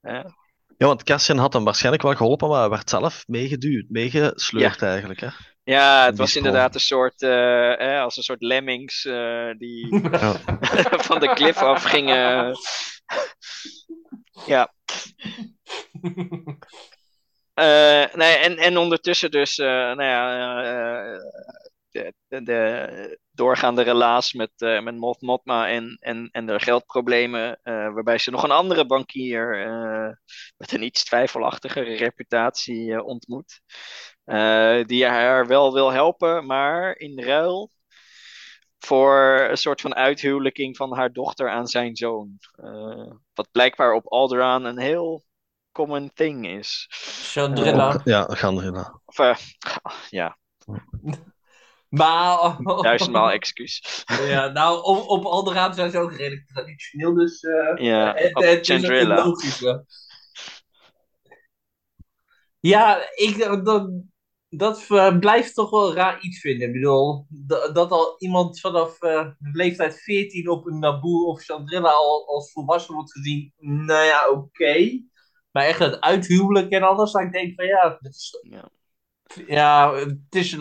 Ja, 0.00 0.34
want 0.78 1.02
Cassian 1.02 1.38
had 1.38 1.52
hem 1.52 1.64
waarschijnlijk 1.64 2.02
wel 2.02 2.14
geholpen, 2.14 2.48
maar 2.48 2.60
hij 2.60 2.68
werd 2.68 2.90
zelf 2.90 3.24
meegeduwd, 3.26 3.84
meegesleurd 3.88 4.82
eigenlijk. 4.82 5.20
Hè? 5.20 5.28
Ja, 5.64 6.04
het 6.04 6.16
was 6.18 6.36
inderdaad 6.36 6.74
een 6.74 6.80
soort, 6.80 7.22
eh, 7.22 7.30
hè, 7.76 8.00
als 8.00 8.16
een 8.16 8.22
soort 8.22 8.42
lemmings 8.42 9.04
eh, 9.04 9.50
die 9.58 10.00
Ja. 10.10 10.32
van 11.08 11.20
de 11.20 11.32
klif 11.34 11.56
af 11.56 11.82
gingen. 11.82 12.56
ja. 14.46 14.72
Eh, 17.56 18.04
nee, 18.14 18.36
en, 18.36 18.56
en 18.56 18.76
ondertussen 18.78 19.30
dus, 19.30 19.58
eh, 19.58 19.66
nou 19.66 20.02
ja, 20.02 20.62
eh, 20.62 21.20
de, 21.96 22.14
de, 22.28 22.42
de 22.42 23.18
doorgaande 23.30 23.82
relatie 23.82 24.38
met, 24.38 24.50
eh 24.56 24.80
met 24.80 24.96
Mot 24.96 25.20
Motma 25.20 25.68
en, 25.68 25.96
en, 26.00 26.28
en 26.32 26.46
de 26.46 26.60
geldproblemen, 26.60 27.60
eh, 27.62 27.92
waarbij 27.92 28.18
ze 28.18 28.30
nog 28.30 28.42
een 28.42 28.50
andere 28.50 28.86
bankier 28.86 29.66
eh, 29.66 30.10
met 30.56 30.72
een 30.72 30.82
iets 30.82 31.04
twijfelachtige 31.04 31.80
reputatie 31.80 33.02
ontmoet. 33.02 33.60
Eh, 34.24 34.84
die 34.84 35.06
haar 35.06 35.46
wel 35.46 35.72
wil 35.72 35.92
helpen, 35.92 36.46
maar 36.46 36.96
in 36.96 37.20
ruil 37.20 37.70
voor 38.78 39.46
een 39.50 39.58
soort 39.58 39.80
van 39.80 39.94
uithuwelijking 39.94 40.76
van 40.76 40.94
haar 40.94 41.12
dochter 41.12 41.50
aan 41.50 41.66
zijn 41.66 41.96
zoon. 41.96 42.38
Eh, 42.52 43.12
wat 43.34 43.48
blijkbaar 43.52 43.92
op 43.92 44.06
Alderaan 44.06 44.64
een 44.64 44.78
heel 44.78 45.24
common 45.72 46.10
thing 46.14 46.46
is. 46.46 46.86
Chandrilla. 47.32 48.00
Ja, 48.04 48.22
Gandrilla. 48.22 49.00
Of, 49.04 49.16
ja, 50.10 50.38
Maar... 51.88 52.56
duizendmaal 52.82 53.30
excuus. 53.40 54.04
Ja, 54.06 54.46
nou, 54.46 54.82
op, 54.82 55.08
op 55.08 55.24
Alderaan 55.24 55.74
zijn 55.74 55.90
ze 55.90 55.98
ook 55.98 56.12
redelijk 56.12 56.46
traditioneel, 56.46 57.14
dus... 57.14 57.40
eh, 57.42 57.84
Ja, 57.84 58.14
het, 58.14 58.34
op 58.34 58.42
het 58.42 58.66
Chandrilla. 58.66 59.34
Ja, 62.60 63.10
ik, 63.14 63.36
eh, 63.36 63.86
dat 64.48 64.86
uh, 64.88 65.18
blijft 65.18 65.54
toch 65.54 65.70
wel 65.70 65.94
raar 65.94 66.20
iets 66.20 66.40
vinden. 66.40 66.66
Ik 66.66 66.72
bedoel, 66.72 67.26
dat, 67.28 67.74
dat 67.74 67.90
al 67.90 68.14
iemand 68.18 68.60
vanaf 68.60 69.02
uh, 69.02 69.28
leeftijd 69.38 70.00
14 70.00 70.48
op 70.48 70.66
een 70.66 70.78
Naboo 70.78 71.24
of 71.24 71.44
Chandrilla 71.44 71.90
al 71.90 72.26
als 72.26 72.52
volwassen 72.52 72.94
wordt 72.94 73.12
gezien. 73.12 73.52
Nou 73.56 74.04
ja, 74.04 74.30
oké. 74.30 75.00
Maar 75.50 75.64
echt 75.64 75.78
het 75.78 76.00
uithuwelijk 76.00 76.70
en 76.70 76.82
alles, 76.82 77.12
dan 77.12 77.30
denk 77.30 77.48
ik 77.48 77.54
van 77.54 77.66
ja, 77.66 77.98
is, 78.00 78.38
ja. 78.42 78.68
ja. 79.46 79.94
het 79.94 80.18
is 80.30 80.54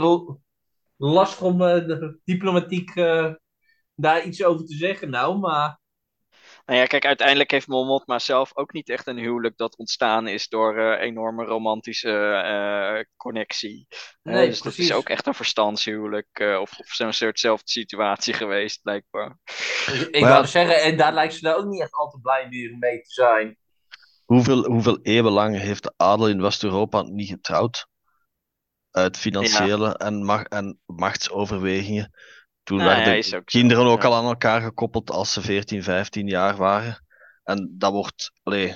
lastig 0.98 1.42
om 1.42 1.62
uh, 1.62 2.10
diplomatiek 2.24 2.94
daar 3.96 4.24
iets 4.24 4.44
over 4.44 4.66
te 4.66 4.76
zeggen 4.76 5.10
nou, 5.10 5.38
maar... 5.38 5.84
Nou 6.66 6.80
ja, 6.80 6.86
kijk, 6.86 7.06
uiteindelijk 7.06 7.52
heeft 7.52 7.68
Momot 7.68 8.08
maar 8.08 8.22
zelf 8.22 8.58
ook 8.58 8.74
niet 8.74 8.90
echt 8.90 9.08
een 9.08 9.18
huwelijk 9.18 9.58
dat 9.58 9.78
ontstaan 9.78 10.28
is 10.28 10.48
door 10.48 10.78
uh, 10.78 11.02
enorme 11.02 11.46
romantische 11.46 12.42
uh, 12.46 13.04
connectie. 13.18 13.88
Nee, 14.24 14.48
dus 14.48 14.60
precies. 14.60 14.88
dat 14.88 14.98
is 14.98 15.04
ook 15.04 15.10
echt 15.10 15.28
een 15.28 15.34
verstandshuwelijk 15.34 16.40
uh, 16.40 16.60
of, 16.60 16.80
of 16.80 16.88
zo'n 16.88 17.14
soortzelfde 17.14 17.72
situatie 17.72 18.34
geweest, 18.44 18.82
blijkbaar. 18.82 19.38
Ik 20.12 20.20
wou 20.20 20.34
ja, 20.34 20.44
zeggen, 20.44 20.82
en 20.82 20.98
daar 20.98 21.14
lijkt 21.14 21.34
ze 21.34 21.42
daar 21.42 21.58
ook 21.58 21.66
niet 21.66 21.82
echt 21.82 21.94
al 21.94 22.10
te 22.10 22.20
blij 22.20 22.48
mee 22.80 23.02
te 23.02 23.12
zijn. 23.12 23.58
Hoeveel, 24.26 24.66
hoeveel 24.66 25.00
eeuwen 25.02 25.32
lang 25.32 25.58
heeft 25.58 25.84
de 25.84 25.94
adel 25.98 26.28
in 26.28 26.42
West-Europa 26.42 27.02
niet 27.02 27.30
getrouwd? 27.30 27.88
Uit 28.96 29.18
financiële 29.18 29.98
en, 29.98 30.24
mag 30.24 30.44
en 30.44 30.80
machtsoverwegingen. 30.86 32.12
Toen 32.64 32.78
nou, 32.78 33.04
werden 33.04 33.44
kinderen 33.44 33.86
ook 33.86 34.04
al 34.04 34.14
aan 34.14 34.26
elkaar 34.26 34.62
gekoppeld 34.62 35.12
als 35.12 35.34
ze 35.34 35.42
14, 35.42 35.84
15 35.84 36.28
jaar 36.28 36.56
waren. 36.56 37.06
En 37.44 37.76
dat 37.78 37.92
wordt, 37.92 38.32
allee, 38.44 38.76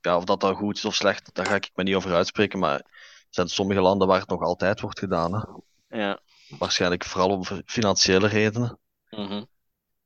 ja, 0.00 0.16
of 0.16 0.24
dat 0.24 0.40
dan 0.40 0.54
goed 0.54 0.76
is 0.76 0.84
of 0.84 0.94
slecht, 0.94 1.34
daar 1.34 1.46
ga 1.46 1.54
ik 1.54 1.70
me 1.74 1.82
niet 1.82 1.94
over 1.94 2.14
uitspreken. 2.14 2.58
Maar 2.58 2.78
er 2.78 3.26
zijn 3.30 3.48
sommige 3.48 3.80
landen 3.80 4.08
waar 4.08 4.20
het 4.20 4.28
nog 4.28 4.42
altijd 4.42 4.80
wordt 4.80 4.98
gedaan. 4.98 5.34
Hè. 5.34 5.98
Ja. 5.98 6.20
Waarschijnlijk 6.58 7.04
vooral 7.04 7.30
om 7.30 7.44
financiële 7.64 8.26
redenen. 8.26 8.78
Mhm. 9.10 9.44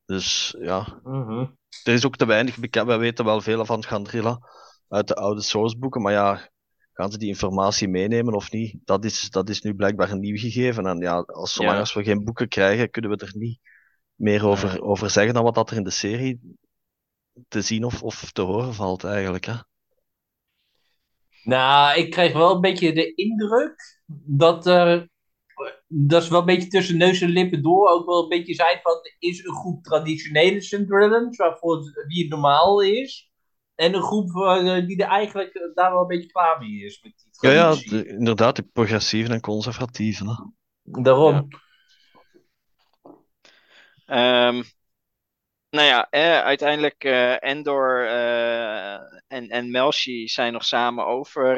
Dus 0.05 0.55
ja, 0.59 1.01
mhm. 1.03 1.47
er 1.83 1.93
is 1.93 2.07
ook 2.07 2.17
te 2.17 2.27
weinig 2.27 2.57
bekend. 2.57 2.87
Wij 2.87 2.99
weten 2.99 3.25
wel 3.25 3.41
veel 3.41 3.65
van 3.65 3.85
Gandrilla 3.85 4.39
uit 4.89 5.09
de 5.09 5.15
oude 5.15 5.43
sourceboeken, 5.43 6.03
maar 6.03 6.13
ja, 6.13 6.51
gaan 7.01 7.11
ze 7.11 7.19
die 7.19 7.29
informatie 7.29 7.89
meenemen 7.89 8.35
of 8.35 8.51
niet? 8.51 8.77
Dat 8.85 9.05
is, 9.05 9.31
dat 9.31 9.49
is 9.49 9.61
nu 9.61 9.75
blijkbaar 9.75 10.11
een 10.11 10.21
nieuw 10.21 10.37
gegeven. 10.37 10.87
En 10.87 10.99
ja, 10.99 11.19
als, 11.19 11.53
zolang 11.53 11.79
als 11.79 11.93
we 11.93 12.03
geen 12.03 12.25
boeken 12.25 12.49
krijgen, 12.49 12.91
kunnen 12.91 13.11
we 13.11 13.17
er 13.17 13.33
niet 13.37 13.59
meer 14.15 14.47
over, 14.47 14.83
over 14.83 15.11
zeggen 15.11 15.35
dan 15.35 15.43
wat 15.43 15.55
dat 15.55 15.71
er 15.71 15.77
in 15.77 15.85
de 15.85 15.91
serie 15.91 16.41
te 17.49 17.61
zien 17.61 17.85
of, 17.85 18.03
of 18.03 18.33
te 18.33 18.43
horen 18.43 18.75
valt 18.75 19.05
eigenlijk. 19.05 19.45
Hè? 19.45 19.55
Nou, 21.45 21.99
ik 21.99 22.11
krijg 22.11 22.33
wel 22.33 22.55
een 22.55 22.61
beetje 22.61 22.93
de 22.93 23.15
indruk 23.15 24.01
dat 24.25 24.67
er. 24.67 25.09
Dat 25.87 26.23
is 26.23 26.29
wel 26.29 26.41
een 26.41 26.47
beetje 26.47 26.69
tussen 26.69 26.97
neus 26.97 27.21
en 27.21 27.29
lippen 27.29 27.63
door 27.63 27.89
ook 27.89 28.07
wel 28.07 28.23
een 28.23 28.29
beetje 28.29 28.55
zijn 28.55 28.79
van. 28.83 28.99
Is 29.19 29.45
een 29.45 29.55
groep 29.55 29.83
traditionele 29.83 30.61
Cinderellans, 30.61 31.37
waarvoor 31.37 32.05
wie 32.07 32.21
het 32.21 32.31
normaal 32.31 32.83
is. 32.83 33.30
En 33.81 33.95
een 33.95 34.03
groep 34.03 34.31
uh, 34.31 34.87
die 34.87 35.03
er 35.03 35.09
eigenlijk 35.09 35.55
eh, 35.55 35.62
daar 35.74 35.91
wel 35.91 36.01
een 36.01 36.07
beetje 36.07 36.31
klaar 36.31 36.59
mee 36.59 36.85
is. 36.85 37.03
Met 37.03 37.12
die 37.16 37.51
ja, 37.51 37.53
ja 37.53 38.03
inderdaad, 38.05 38.57
die 38.57 38.70
progressieven 38.72 39.33
en 39.33 39.41
conservatieven. 39.41 40.28
Hè. 40.28 40.35
Daarom. 41.03 41.49
Ja. 44.07 44.49
Um, 44.49 44.62
nou 45.70 45.87
ja, 45.87 46.07
eh, 46.11 46.41
uiteindelijk 46.41 47.05
uh, 47.05 47.43
Endor 47.43 48.05
uh, 48.05 48.95
en, 49.26 49.49
en 49.49 49.70
Melchi 49.70 50.28
zijn 50.28 50.53
nog 50.53 50.64
samen 50.64 51.07
over 51.07 51.57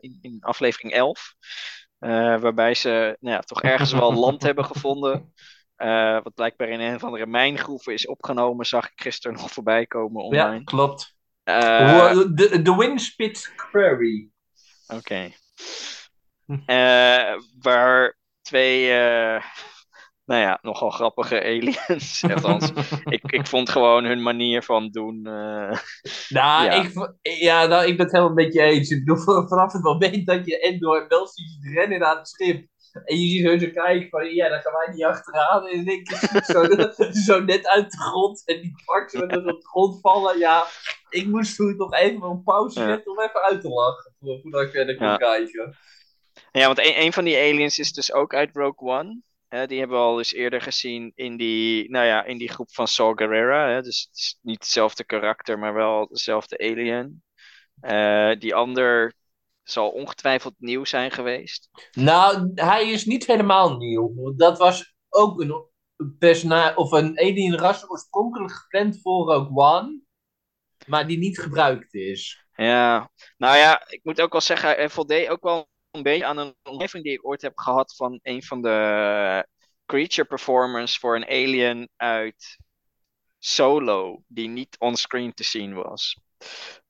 in, 0.00 0.18
in, 0.20 0.36
aflevering 0.40 0.92
11. 0.92 1.34
waarbij 2.40 2.74
ze 2.74 3.16
nou 3.20 3.34
ja, 3.34 3.40
toch 3.40 3.62
ergens 3.62 3.92
wel 3.92 4.14
land 4.14 4.42
hebben 4.48 4.64
gevonden. 4.64 5.32
Uh, 5.84 6.22
wat 6.22 6.34
blijkbaar 6.34 6.68
in 6.68 6.80
een 6.80 6.98
van 6.98 7.12
de 7.12 7.26
mijngroeven 7.26 7.92
is 7.92 8.06
opgenomen, 8.06 8.66
zag 8.66 8.84
ik 8.86 9.00
gisteren 9.00 9.36
nog 9.36 9.50
voorbij 9.50 9.86
komen 9.86 10.22
online. 10.22 10.54
Ja, 10.54 10.64
klopt. 10.64 11.14
Uh, 11.44 12.12
de, 12.34 12.62
de 12.62 12.76
Windspit 12.76 13.52
Quarry. 13.56 14.28
Oké. 14.86 14.96
Okay. 14.96 15.36
Uh, 16.66 17.40
waar 17.60 18.18
twee, 18.42 18.88
nou 20.24 20.40
ja, 20.40 20.58
nogal 20.62 20.90
grappige 20.90 21.42
aliens. 21.42 22.24
Althans, 22.34 22.72
ik, 23.04 23.22
ik 23.22 23.46
vond 23.46 23.70
gewoon 23.70 24.04
hun 24.04 24.22
manier 24.22 24.62
van 24.62 24.90
doen. 24.90 25.22
nou, 26.28 26.64
ja. 26.64 26.70
Ik, 26.70 26.92
ja, 27.22 27.66
nou, 27.66 27.86
ik 27.86 27.96
ben 27.96 28.06
het 28.06 28.14
helemaal 28.14 28.28
een 28.38 28.44
beetje 28.44 28.62
eens. 28.62 28.90
Ik 28.90 29.04
bedoel, 29.04 29.46
vanaf 29.48 29.72
het 29.72 29.82
moment 29.82 30.26
dat 30.26 30.46
je 30.46 30.60
Endor 30.60 31.02
en 31.02 31.08
Bel 31.08 31.28
ziet 31.28 31.74
rennen 31.74 32.06
aan 32.06 32.16
het 32.16 32.28
schip 32.28 32.66
en 33.02 33.16
je 33.16 33.26
ziet 33.26 33.60
zo 33.62 33.82
kijken 33.82 34.08
van, 34.08 34.34
ja, 34.34 34.48
daar 34.48 34.62
gaan 34.62 34.72
wij 34.72 34.94
niet 34.94 35.04
achteraan. 35.04 35.66
En 35.66 35.78
ik 35.78 35.84
denk, 35.86 36.08
zo, 36.52 36.64
zo 37.26 37.40
net 37.40 37.68
uit 37.68 37.90
de 37.90 37.98
grond. 37.98 38.42
En 38.44 38.60
die 38.60 38.82
pakt 38.84 39.10
ze 39.10 39.18
met 39.18 39.36
op 39.36 39.44
de 39.44 39.66
grond 39.66 40.00
vallen. 40.00 40.38
Ja, 40.38 40.66
ik 41.08 41.26
moest 41.26 41.56
toen 41.56 41.76
toch 41.76 41.94
even 41.94 42.22
een 42.22 42.42
pauze 42.42 42.80
zetten 42.80 43.12
om 43.12 43.20
even 43.20 43.42
uit 43.42 43.60
te 43.60 43.68
lachen. 43.68 44.14
Voordat 44.18 44.62
ik 44.62 44.70
verder 44.70 44.96
kon 44.96 45.16
kijken. 45.16 45.76
Ja, 46.52 46.66
want 46.66 46.78
een, 46.78 47.00
een 47.00 47.12
van 47.12 47.24
die 47.24 47.36
aliens 47.36 47.78
is 47.78 47.92
dus 47.92 48.12
ook 48.12 48.34
uit 48.34 48.56
Rogue 48.56 48.88
One. 48.88 49.20
die 49.66 49.78
hebben 49.78 49.96
we 49.96 50.04
al 50.04 50.18
eens 50.18 50.32
eerder 50.32 50.60
gezien 50.60 51.12
in 51.14 51.36
die, 51.36 51.90
nou 51.90 52.06
ja, 52.06 52.24
in 52.24 52.38
die 52.38 52.50
groep 52.50 52.74
van 52.74 52.88
Saw 52.88 53.18
Gerrera. 53.18 53.68
Hè? 53.68 53.82
Dus 53.82 54.06
het 54.08 54.16
is 54.16 54.38
niet 54.42 54.58
hetzelfde 54.58 55.04
karakter, 55.04 55.58
maar 55.58 55.74
wel 55.74 56.08
dezelfde 56.08 56.58
alien. 56.58 57.22
Uh, 57.82 58.38
die 58.38 58.54
ander 58.54 59.14
zal 59.64 59.90
ongetwijfeld 59.90 60.54
nieuw 60.58 60.84
zijn 60.84 61.10
geweest. 61.10 61.68
Nou, 61.92 62.50
hij 62.54 62.90
is 62.90 63.04
niet 63.04 63.26
helemaal 63.26 63.76
nieuw. 63.76 64.34
Dat 64.36 64.58
was 64.58 64.94
ook 65.08 65.40
een 65.40 65.72
personage 66.18 66.76
of 66.76 66.92
een 66.92 67.18
alien 67.18 67.58
ras 67.58 67.90
oorspronkelijk 67.90 68.52
gepland 68.52 69.00
voor 69.00 69.32
Rogue 69.32 69.56
One, 69.56 70.00
maar 70.86 71.06
die 71.06 71.18
niet 71.18 71.38
gebruikt 71.38 71.94
is. 71.94 72.46
Ja, 72.54 73.10
nou 73.36 73.56
ja, 73.56 73.88
ik 73.88 74.00
moet 74.02 74.20
ook 74.20 74.32
wel 74.32 74.40
zeggen, 74.40 74.68
hij 74.68 74.90
voldeed 74.90 75.28
ook 75.28 75.42
wel 75.42 75.68
een 75.90 76.02
beetje 76.02 76.26
aan 76.26 76.38
een 76.38 76.54
omgeving 76.62 77.04
die 77.04 77.12
ik 77.12 77.26
ooit 77.26 77.42
heb 77.42 77.58
gehad 77.58 77.96
van 77.96 78.18
een 78.22 78.42
van 78.42 78.62
de 78.62 79.46
creature 79.86 80.28
performers 80.28 80.98
voor 80.98 81.16
een 81.16 81.26
alien 81.26 81.88
uit 81.96 82.58
Solo, 83.38 84.22
die 84.26 84.48
niet 84.48 84.76
onscreen 84.78 85.34
te 85.34 85.44
zien 85.44 85.74
was. 85.74 86.18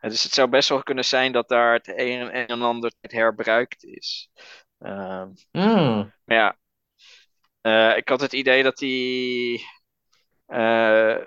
Dus 0.01 0.23
het 0.23 0.33
zou 0.33 0.49
best 0.49 0.69
wel 0.69 0.83
kunnen 0.83 1.05
zijn 1.05 1.33
dat 1.33 1.49
daar 1.49 1.73
het 1.73 1.89
een 1.89 2.31
en 2.31 2.63
ander 2.63 2.93
herbruikt 3.01 3.85
is. 3.85 4.31
Uh, 4.79 5.25
mm. 5.53 6.13
Maar 6.25 6.37
ja, 6.37 6.59
uh, 7.63 7.97
ik 7.97 8.09
had 8.09 8.21
het 8.21 8.33
idee 8.33 8.63
dat 8.63 8.77
die. 8.77 9.67
Uh, 10.49 11.25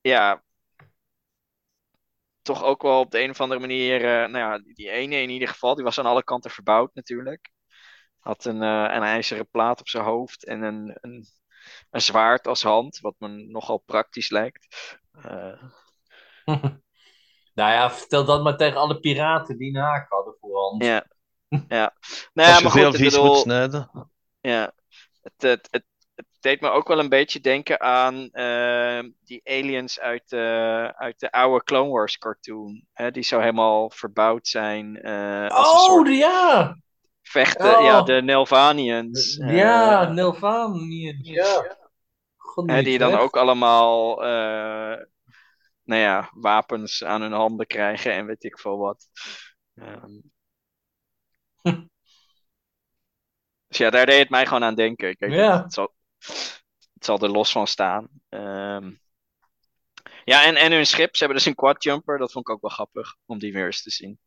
ja. 0.00 0.42
Toch 2.42 2.62
ook 2.64 2.82
wel 2.82 3.00
op 3.00 3.10
de 3.10 3.20
een 3.22 3.30
of 3.30 3.40
andere 3.40 3.60
manier. 3.60 4.00
Uh, 4.00 4.28
nou 4.30 4.38
ja, 4.38 4.58
die 4.74 4.90
ene 4.90 5.16
in 5.16 5.30
ieder 5.30 5.48
geval, 5.48 5.74
die 5.74 5.84
was 5.84 5.98
aan 5.98 6.06
alle 6.06 6.24
kanten 6.24 6.50
verbouwd 6.50 6.94
natuurlijk. 6.94 7.50
Had 8.18 8.44
een, 8.44 8.60
een 8.60 9.02
ijzeren 9.02 9.48
plaat 9.48 9.80
op 9.80 9.88
zijn 9.88 10.04
hoofd 10.04 10.44
en 10.44 10.62
een, 10.62 10.98
een, 11.00 11.26
een 11.90 12.00
zwaard 12.00 12.46
als 12.46 12.62
hand, 12.62 12.98
wat 13.00 13.14
me 13.18 13.28
nogal 13.28 13.78
praktisch 13.78 14.30
lijkt. 14.30 14.98
Nou 17.54 17.72
ja, 17.72 17.90
vertel 17.90 18.24
dat 18.24 18.42
maar 18.42 18.56
tegen 18.56 18.80
alle 18.80 19.00
piraten 19.00 19.58
die 19.58 19.74
een 19.74 19.82
haak 19.82 20.10
hadden 20.10 20.34
voorhand. 20.40 20.84
Ja. 20.84 21.04
ja. 21.68 21.94
Nou 22.32 22.48
ja, 22.48 22.60
maar 22.60 22.70
veel 22.70 22.92
vies 22.92 23.18
moet 23.18 23.36
snijden. 23.36 23.90
Ja. 24.40 24.72
Het, 25.22 25.32
het, 25.36 25.68
het, 25.70 25.84
het, 26.14 26.26
deed 26.40 26.60
me 26.60 26.70
ook 26.70 26.88
wel 26.88 26.98
een 26.98 27.08
beetje 27.08 27.40
denken 27.40 27.80
aan 27.80 28.28
uh, 28.32 29.10
die 29.24 29.40
aliens 29.44 30.00
uit, 30.00 30.32
uh, 30.32 30.86
uit 30.86 31.20
de 31.20 31.32
oude 31.32 31.64
Clone 31.64 31.90
Wars 31.90 32.18
cartoon. 32.18 32.84
Hè, 32.92 33.10
die 33.10 33.22
zo 33.22 33.38
helemaal 33.38 33.90
verbouwd 33.90 34.48
zijn. 34.48 35.08
Uh, 35.08 35.48
als 35.48 35.68
oh, 35.68 35.74
een 35.74 35.80
soort 35.80 36.16
ja! 36.16 36.76
Vechten, 37.22 37.78
oh. 37.78 37.84
ja, 37.84 38.02
de 38.02 38.22
Nelvanians. 38.22 39.36
Ja, 39.36 40.04
Nelvanians, 40.04 41.28
ja. 41.28 41.76
God, 42.36 42.68
die 42.68 42.98
dan 42.98 43.14
ook 43.14 43.36
allemaal 43.36 44.22
nou 45.84 46.00
ja, 46.00 46.30
wapens 46.34 47.04
aan 47.04 47.20
hun 47.20 47.32
handen 47.32 47.66
krijgen 47.66 48.12
en 48.12 48.26
weet 48.26 48.44
ik 48.44 48.58
veel 48.58 48.78
wat. 48.78 49.08
Um... 49.74 50.22
dus 53.68 53.78
ja, 53.78 53.90
daar 53.90 54.06
deed 54.06 54.18
het 54.18 54.30
mij 54.30 54.46
gewoon 54.46 54.64
aan 54.64 54.74
denken. 54.74 55.16
Ja. 55.18 55.62
het, 55.62 55.72
zal, 55.72 55.94
het 56.94 57.04
zal 57.04 57.18
er 57.18 57.30
los 57.30 57.52
van 57.52 57.66
staan. 57.66 58.08
Um... 58.28 59.00
Ja, 60.24 60.44
en, 60.44 60.56
en 60.56 60.72
hun 60.72 60.86
schip, 60.86 61.16
ze 61.16 61.24
hebben 61.24 61.36
dus 61.36 61.46
een 61.46 61.54
quadjumper. 61.54 62.18
Dat 62.18 62.32
vond 62.32 62.48
ik 62.48 62.54
ook 62.54 62.60
wel 62.60 62.70
grappig 62.70 63.16
om 63.26 63.38
die 63.38 63.52
weer 63.52 63.66
eens 63.66 63.82
te 63.82 63.90
zien. 63.90 64.18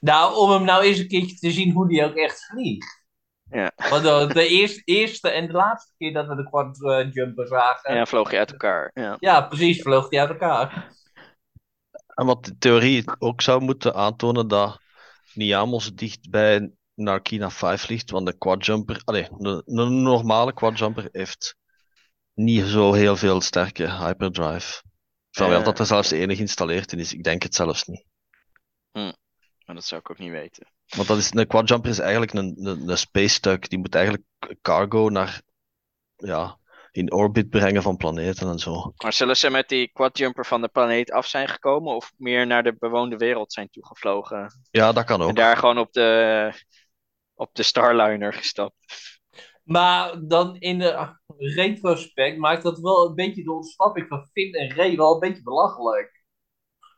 Nou, 0.00 0.36
om 0.36 0.50
hem 0.50 0.64
nou 0.64 0.84
eens 0.84 0.98
een 0.98 1.08
keertje 1.08 1.36
te 1.36 1.50
zien 1.50 1.72
hoe 1.72 1.88
die 1.88 2.04
ook 2.04 2.14
echt 2.14 2.46
vliegt. 2.46 3.05
Ja. 3.50 3.72
Want 3.90 4.34
de 4.34 4.48
eerste, 4.48 4.82
eerste 4.84 5.28
en 5.28 5.46
de 5.46 5.52
laatste 5.52 5.92
keer 5.98 6.12
dat 6.12 6.26
we 6.26 6.36
de 6.36 6.48
quadjumper 6.48 7.46
zagen. 7.46 7.94
Ja, 7.94 8.06
vloog 8.06 8.30
hij 8.30 8.38
uit 8.38 8.50
elkaar. 8.50 8.90
Ja, 8.94 9.16
ja 9.18 9.40
precies, 9.40 9.82
vloog 9.82 10.10
hij 10.10 10.20
uit 10.20 10.30
elkaar. 10.30 10.94
En 12.14 12.26
wat 12.26 12.44
de 12.44 12.58
theorie 12.58 13.04
ook 13.18 13.40
zou 13.40 13.62
moeten 13.62 13.94
aantonen 13.94 14.48
dat 14.48 14.80
Niamos 15.34 15.94
dicht 15.94 16.30
bij 16.30 16.70
Narkina 16.94 17.50
5 17.50 17.88
ligt, 17.88 18.10
want 18.10 18.26
de 18.26 18.38
quadjumper, 18.38 19.00
allee, 19.04 19.28
een, 19.38 19.62
een 19.64 20.02
normale 20.02 20.52
quadjumper 20.52 21.08
heeft 21.12 21.56
niet 22.34 22.64
zo 22.64 22.92
heel 22.92 23.16
veel 23.16 23.40
sterke 23.40 23.90
hyperdrive. 23.90 24.82
Van 25.30 25.48
wel 25.48 25.58
Eh. 25.58 25.64
dat 25.64 25.78
er 25.78 25.86
zelfs 25.86 26.08
de 26.08 26.16
enige 26.16 26.36
geïnstalleerd 26.36 26.92
in 26.92 26.98
is, 26.98 27.12
ik 27.12 27.24
denk 27.24 27.42
het 27.42 27.54
zelfs 27.54 27.84
niet. 27.84 28.04
Maar 29.66 29.74
dat 29.74 29.84
zou 29.84 30.00
ik 30.00 30.10
ook 30.10 30.18
niet 30.18 30.30
weten. 30.30 30.66
Want 30.96 31.08
dat 31.08 31.18
is, 31.18 31.34
een 31.34 31.46
quadjumper 31.46 31.90
is 31.90 31.98
eigenlijk 31.98 32.32
een, 32.32 32.54
een, 32.58 32.88
een 32.88 32.98
space 32.98 33.40
tuig. 33.40 33.58
Die 33.58 33.78
moet 33.78 33.94
eigenlijk 33.94 34.24
cargo 34.62 35.08
naar, 35.08 35.42
ja, 36.16 36.58
in 36.92 37.12
orbit 37.12 37.50
brengen 37.50 37.82
van 37.82 37.96
planeten 37.96 38.48
en 38.48 38.58
zo. 38.58 38.92
Maar 39.02 39.12
zullen 39.12 39.36
ze 39.36 39.50
met 39.50 39.68
die 39.68 39.90
quadjumper 39.92 40.46
van 40.46 40.60
de 40.60 40.68
planeet 40.68 41.10
af 41.10 41.26
zijn 41.26 41.48
gekomen 41.48 41.94
of 41.94 42.12
meer 42.16 42.46
naar 42.46 42.62
de 42.62 42.76
bewoonde 42.78 43.16
wereld 43.16 43.52
zijn 43.52 43.68
toegevlogen? 43.70 44.52
Ja, 44.70 44.92
dat 44.92 45.04
kan 45.04 45.20
En 45.20 45.26
ook. 45.26 45.36
daar 45.36 45.56
gewoon 45.56 45.78
op 45.78 45.92
de, 45.92 46.52
op 47.34 47.54
de 47.54 47.62
Starliner 47.62 48.32
gestapt. 48.32 48.74
Maar 49.62 50.20
dan 50.26 50.56
in 50.56 50.78
de 50.78 51.16
retrospect 51.36 52.38
maakt 52.38 52.62
dat 52.62 52.78
wel 52.78 53.06
een 53.06 53.14
beetje 53.14 53.42
de 53.44 53.52
ontsnapping 53.52 54.08
van 54.08 54.28
Finn 54.32 54.54
en 54.54 54.74
Ray 54.74 54.96
wel 54.96 55.14
een 55.14 55.20
beetje 55.20 55.42
belachelijk. 55.42 56.24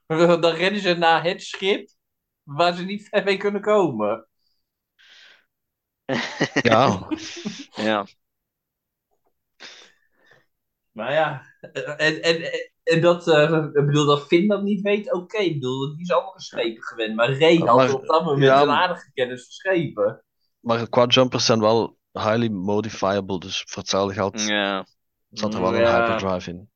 Dan 0.41 0.55
rennen 0.55 0.81
ze 0.81 0.95
naar 0.95 1.23
het 1.25 1.43
schip 1.43 1.89
waar 2.49 2.75
ze 2.75 2.85
niet 2.85 3.09
ver 3.09 3.25
mee 3.25 3.37
kunnen 3.37 3.61
komen. 3.61 4.27
Ja, 6.63 7.09
Ja, 7.89 8.07
Maar 10.93 11.13
ja, 11.13 11.43
en, 11.97 12.23
en, 12.23 12.51
en 12.83 13.01
dat, 13.01 13.29
eh, 13.29 13.65
ik 13.73 13.87
bedoel, 13.87 14.07
dat 14.07 14.27
Finn 14.27 14.49
dat 14.49 14.63
niet 14.63 14.81
weet, 14.81 15.13
oké. 15.13 15.39
Ik 15.39 15.53
bedoel, 15.53 15.89
die 15.93 16.01
is 16.03 16.13
andere 16.13 16.41
schepen 16.41 16.83
gewend. 16.83 17.15
Maar 17.15 17.33
Ray 17.39 17.57
had 17.57 17.77
Maar- 17.77 17.93
op 17.93 18.07
dat 18.07 18.25
moment 18.25 18.45
ja, 18.45 18.63
een 18.63 18.71
aardige 18.71 19.11
kennis 19.13 19.43
van 19.43 19.51
schepen. 19.53 20.25
maar 20.61 20.89
quadjumpers 20.89 21.45
zijn 21.47 21.61
wel 21.61 21.97
highly 22.13 22.49
modifiable, 22.49 23.39
dus 23.39 23.65
voor 23.67 23.83
hetzelfde 23.83 24.15
geld 24.15 24.41
ja. 24.43 24.87
zat 25.31 25.55
er 25.55 25.61
wel 25.61 25.75
een 25.75 25.87
hyperdrive 25.87 26.51
in. 26.51 26.71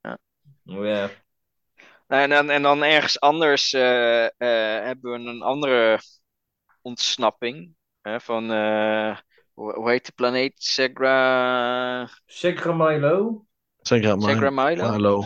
Ja. 0.00 0.18
En 2.06 2.30
dan, 2.30 2.50
en 2.50 2.62
dan 2.62 2.82
ergens 2.82 3.20
anders 3.20 3.72
eh, 3.72 4.24
eh, 4.24 4.84
hebben 4.84 5.12
we 5.12 5.30
een 5.30 5.42
andere 5.42 6.00
ontsnapping. 6.82 7.74
Hè, 8.00 8.20
van, 8.20 8.52
eh, 8.52 9.18
hoe, 9.52 9.74
hoe 9.74 9.90
heet 9.90 10.06
de 10.06 10.12
planeet? 10.12 10.54
Segra... 10.56 12.08
Sekra 12.26 12.72
Milo. 12.72 13.46
Segra 13.82 14.50
Milo? 14.50 14.84
Hallo. 14.84 15.24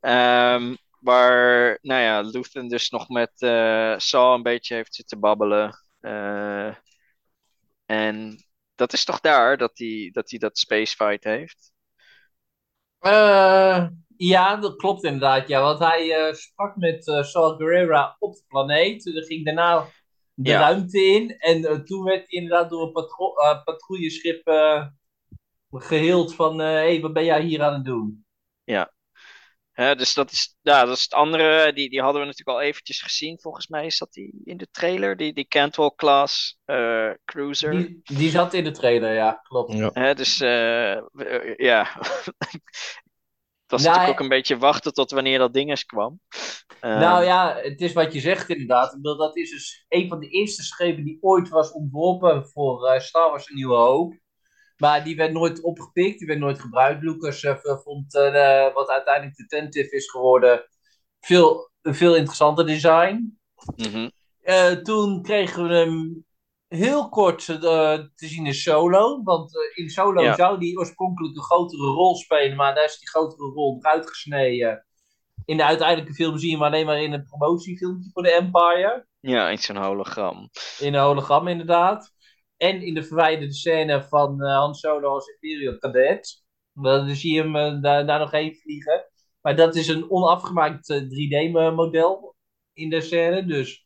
Ehm, 0.00 0.74
waar, 1.00 1.78
nou 1.82 2.02
ja, 2.02 2.20
Luthen 2.20 2.68
dus 2.68 2.90
nog 2.90 3.08
met 3.08 3.32
eh 3.36 3.94
Saul 3.96 4.34
een 4.34 4.42
beetje 4.42 4.74
heeft 4.74 4.94
zitten 4.94 5.20
babbelen. 5.20 5.78
Eh, 6.00 6.74
en 7.86 8.44
dat 8.74 8.92
is 8.92 9.04
toch 9.04 9.20
daar 9.20 9.56
dat 9.56 9.78
hij 9.78 10.10
dat, 10.12 10.30
hij 10.30 10.38
dat 10.38 10.58
spacefight 10.58 11.24
heeft? 11.24 11.72
Eh, 12.98 13.86
ja, 14.16 14.56
dat 14.56 14.76
klopt 14.76 15.04
inderdaad. 15.04 15.48
Ja, 15.48 15.60
want 15.60 15.78
hij 15.78 16.12
eh, 16.12 16.34
sprak 16.34 16.76
met 16.76 17.08
eh 17.08 17.22
Saul 17.22 17.56
Guerrera 17.56 18.16
op 18.18 18.34
de 18.34 18.42
planeet. 18.48 19.04
Dan 19.04 19.22
ging 19.22 19.44
daarna 19.44 19.86
de 20.34 20.50
Ja. 20.50 20.60
ruimte 20.60 21.04
in. 21.04 21.38
En 21.38 21.64
eh, 21.64 21.78
toen 21.78 22.04
werd 22.04 22.30
hij 22.30 22.40
inderdaad 22.40 22.70
door 22.70 22.82
een 22.82 22.92
patro 22.92 23.32
patrouilleschip 23.64 24.46
eh 24.46 24.86
geheeld 25.70 26.34
van... 26.34 26.58
Hé, 26.58 26.66
hey, 26.66 27.00
wat 27.00 27.12
ben 27.12 27.24
jij 27.24 27.42
hier 27.42 27.62
aan 27.62 27.72
het 27.74 27.84
doen? 27.84 28.24
Hè, 29.76 29.96
dus 29.96 30.14
dat 30.14 30.32
is, 30.32 30.56
ja, 30.62 30.84
dat 30.84 30.96
is 30.96 31.02
het 31.02 31.12
andere. 31.12 31.72
Die, 31.72 31.90
die 31.90 32.00
hadden 32.00 32.20
we 32.20 32.26
natuurlijk 32.26 32.58
al 32.58 32.64
eventjes 32.64 33.02
gezien. 33.02 33.40
Volgens 33.40 33.66
mij 33.68 33.86
is 33.86 33.98
dat 33.98 34.12
die 34.12 34.40
in 34.44 34.56
de 34.56 34.68
trailer. 34.70 35.16
Die, 35.16 35.32
die 35.32 35.46
Cantwell-class 35.48 36.58
eh, 36.64 37.10
cruiser. 37.24 37.70
Die, 37.70 38.00
die 38.02 38.30
zat 38.30 38.54
in 38.54 38.64
de 38.64 38.70
trailer, 38.70 39.14
ja, 39.14 39.32
klopt. 39.32 39.72
Ja. 39.72 39.90
Hè, 39.92 40.14
dus 40.14 40.36
ja. 41.56 41.88
Was 43.66 43.82
Nou, 43.82 43.92
natuurlijk 43.92 44.18
ook 44.18 44.24
een 44.24 44.36
beetje 44.36 44.58
wachten 44.58 44.92
tot 44.92 45.10
wanneer 45.10 45.38
dat 45.38 45.52
ding 45.52 45.70
eens 45.70 45.84
kwam. 45.84 46.20
Ehm, 46.80 46.98
Nou 46.98 47.24
ja, 47.24 47.56
het 47.62 47.80
is 47.80 47.92
wat 47.92 48.12
je 48.12 48.20
zegt 48.20 48.48
inderdaad. 48.48 48.98
Dat 49.02 49.36
is 49.36 49.50
dus 49.50 49.84
een 49.88 50.08
van 50.08 50.20
de 50.20 50.28
eerste 50.28 50.62
schepen 50.62 51.04
die 51.04 51.18
ooit 51.20 51.48
was 51.48 51.72
ontworpen 51.72 52.48
voor 52.48 52.86
eh, 52.86 53.00
Star 53.00 53.30
Wars 53.30 53.48
Een 53.48 53.56
Nieuwe 53.56 53.76
Hoop. 53.76 54.14
Maar 54.76 55.04
die 55.04 55.16
werd 55.16 55.32
nooit 55.32 55.62
opgepikt, 55.62 56.18
die 56.18 56.26
werd 56.26 56.38
nooit 56.38 56.60
gebruikt. 56.60 57.02
Lucas 57.02 57.42
eh, 57.42 57.78
vond 57.84 58.14
eh, 58.14 58.74
wat 58.74 58.88
uiteindelijk 58.88 59.36
de 59.36 59.46
Tentive 59.46 59.96
is 59.96 60.10
geworden 60.10 60.64
veel, 61.20 61.70
een 61.82 61.94
veel 61.94 62.16
interessanter 62.16 62.66
design. 62.66 63.38
mhm. 63.76 64.08
Eh, 64.40 64.72
toen 64.72 65.22
kregen 65.22 65.68
we 65.68 65.74
hem 65.74 66.25
heel 66.68 67.08
kort 67.08 67.48
eh, 67.48 67.58
te 68.14 68.26
zien 68.26 68.46
in 68.46 68.54
Solo. 68.54 69.22
Want 69.22 69.56
eh, 69.56 69.84
in 69.84 69.90
Solo 69.90 70.22
Ja. 70.22 70.34
zou 70.34 70.58
die 70.58 70.78
oorspronkelijk 70.78 71.36
een 71.36 71.42
grotere 71.42 71.86
rol 71.86 72.16
spelen, 72.16 72.56
maar 72.56 72.74
daar 72.74 72.84
is 72.84 72.98
die 72.98 73.08
grotere 73.08 73.52
rol 73.52 73.76
eruit 73.80 74.08
gesneden. 74.08 74.86
In 75.44 75.56
de 75.56 75.64
uiteindelijke 75.64 76.14
film 76.14 76.38
zie 76.38 76.48
je 76.50 76.54
hem 76.56 76.64
alleen 76.64 76.86
maar 76.86 77.02
in 77.02 77.12
een 77.12 77.24
promotiefilmpje 77.24 78.10
voor 78.12 78.22
de 78.22 78.30
Empire. 78.30 79.06
Ja, 79.20 79.52
iets 79.52 79.68
een 79.68 79.76
hologram. 79.76 80.50
In 80.78 80.94
een 80.94 81.00
hologram 81.02 81.48
inderdaad. 81.48 82.12
En 82.56 82.82
in 82.82 82.94
de 82.94 83.02
verwijderde 83.02 83.52
scène 83.54 84.02
van 84.02 84.42
eh 84.42 84.56
Han 84.56 84.74
Solo 84.74 85.08
als 85.08 85.26
Imperial 85.28 85.78
Cadet. 85.78 86.44
Dan 86.72 87.14
zie 87.14 87.34
je 87.34 87.42
hem 87.42 87.80
daar, 87.80 88.06
daar 88.06 88.18
nog 88.18 88.30
heen 88.30 88.54
vliegen. 88.54 89.04
Maar 89.40 89.56
dat 89.56 89.74
is 89.76 89.88
een 89.88 90.10
onafgemaakt 90.10 90.88
eh, 90.90 91.00
3D-model 91.00 92.34
in 92.72 92.90
de 92.90 93.00
scène. 93.00 93.44
Dus 93.44 93.85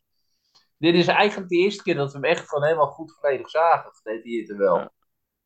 dit 0.80 0.94
is 0.94 1.06
eigenlijk 1.06 1.48
de 1.48 1.56
eerste 1.56 1.82
keer 1.82 1.94
dat 1.94 2.12
we 2.12 2.18
hem 2.18 2.30
echt 2.30 2.48
gewoon 2.48 2.64
helemaal 2.64 2.90
goed 2.90 3.12
volledig 3.12 3.50
zagen. 3.50 3.92
Gedetailleerd 3.94 4.50
er 4.50 4.56
wel. 4.56 4.76
Ja. 4.76 4.92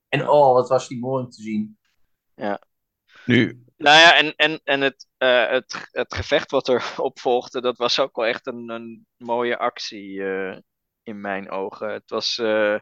En 0.09 0.29
oh, 0.29 0.53
wat 0.53 0.69
was 0.69 0.89
die 0.89 0.99
mooi 0.99 1.25
om 1.25 1.31
te 1.31 1.43
zien. 1.43 1.79
Nu, 3.25 3.65
Nou 3.77 3.99
ja, 3.99 4.17
en, 4.17 4.35
en, 4.37 4.61
en 4.65 4.81
het, 4.81 5.07
eh, 5.17 5.49
het, 5.49 5.89
het 5.91 6.15
gevecht 6.15 6.51
wat 6.51 6.69
erop 6.97 7.19
volgde, 7.21 7.61
dat 7.61 7.77
was 7.77 7.99
ook 7.99 8.17
wel 8.17 8.27
echt 8.27 8.47
een, 8.47 8.69
een 8.69 9.07
mooie 9.17 9.59
actie 9.59 10.25
eh, 10.25 10.59
in 11.03 11.21
mijn 11.21 11.51
ogen. 11.51 11.93
Het 11.93 12.11
was 12.11 12.39
eh, 12.39 12.79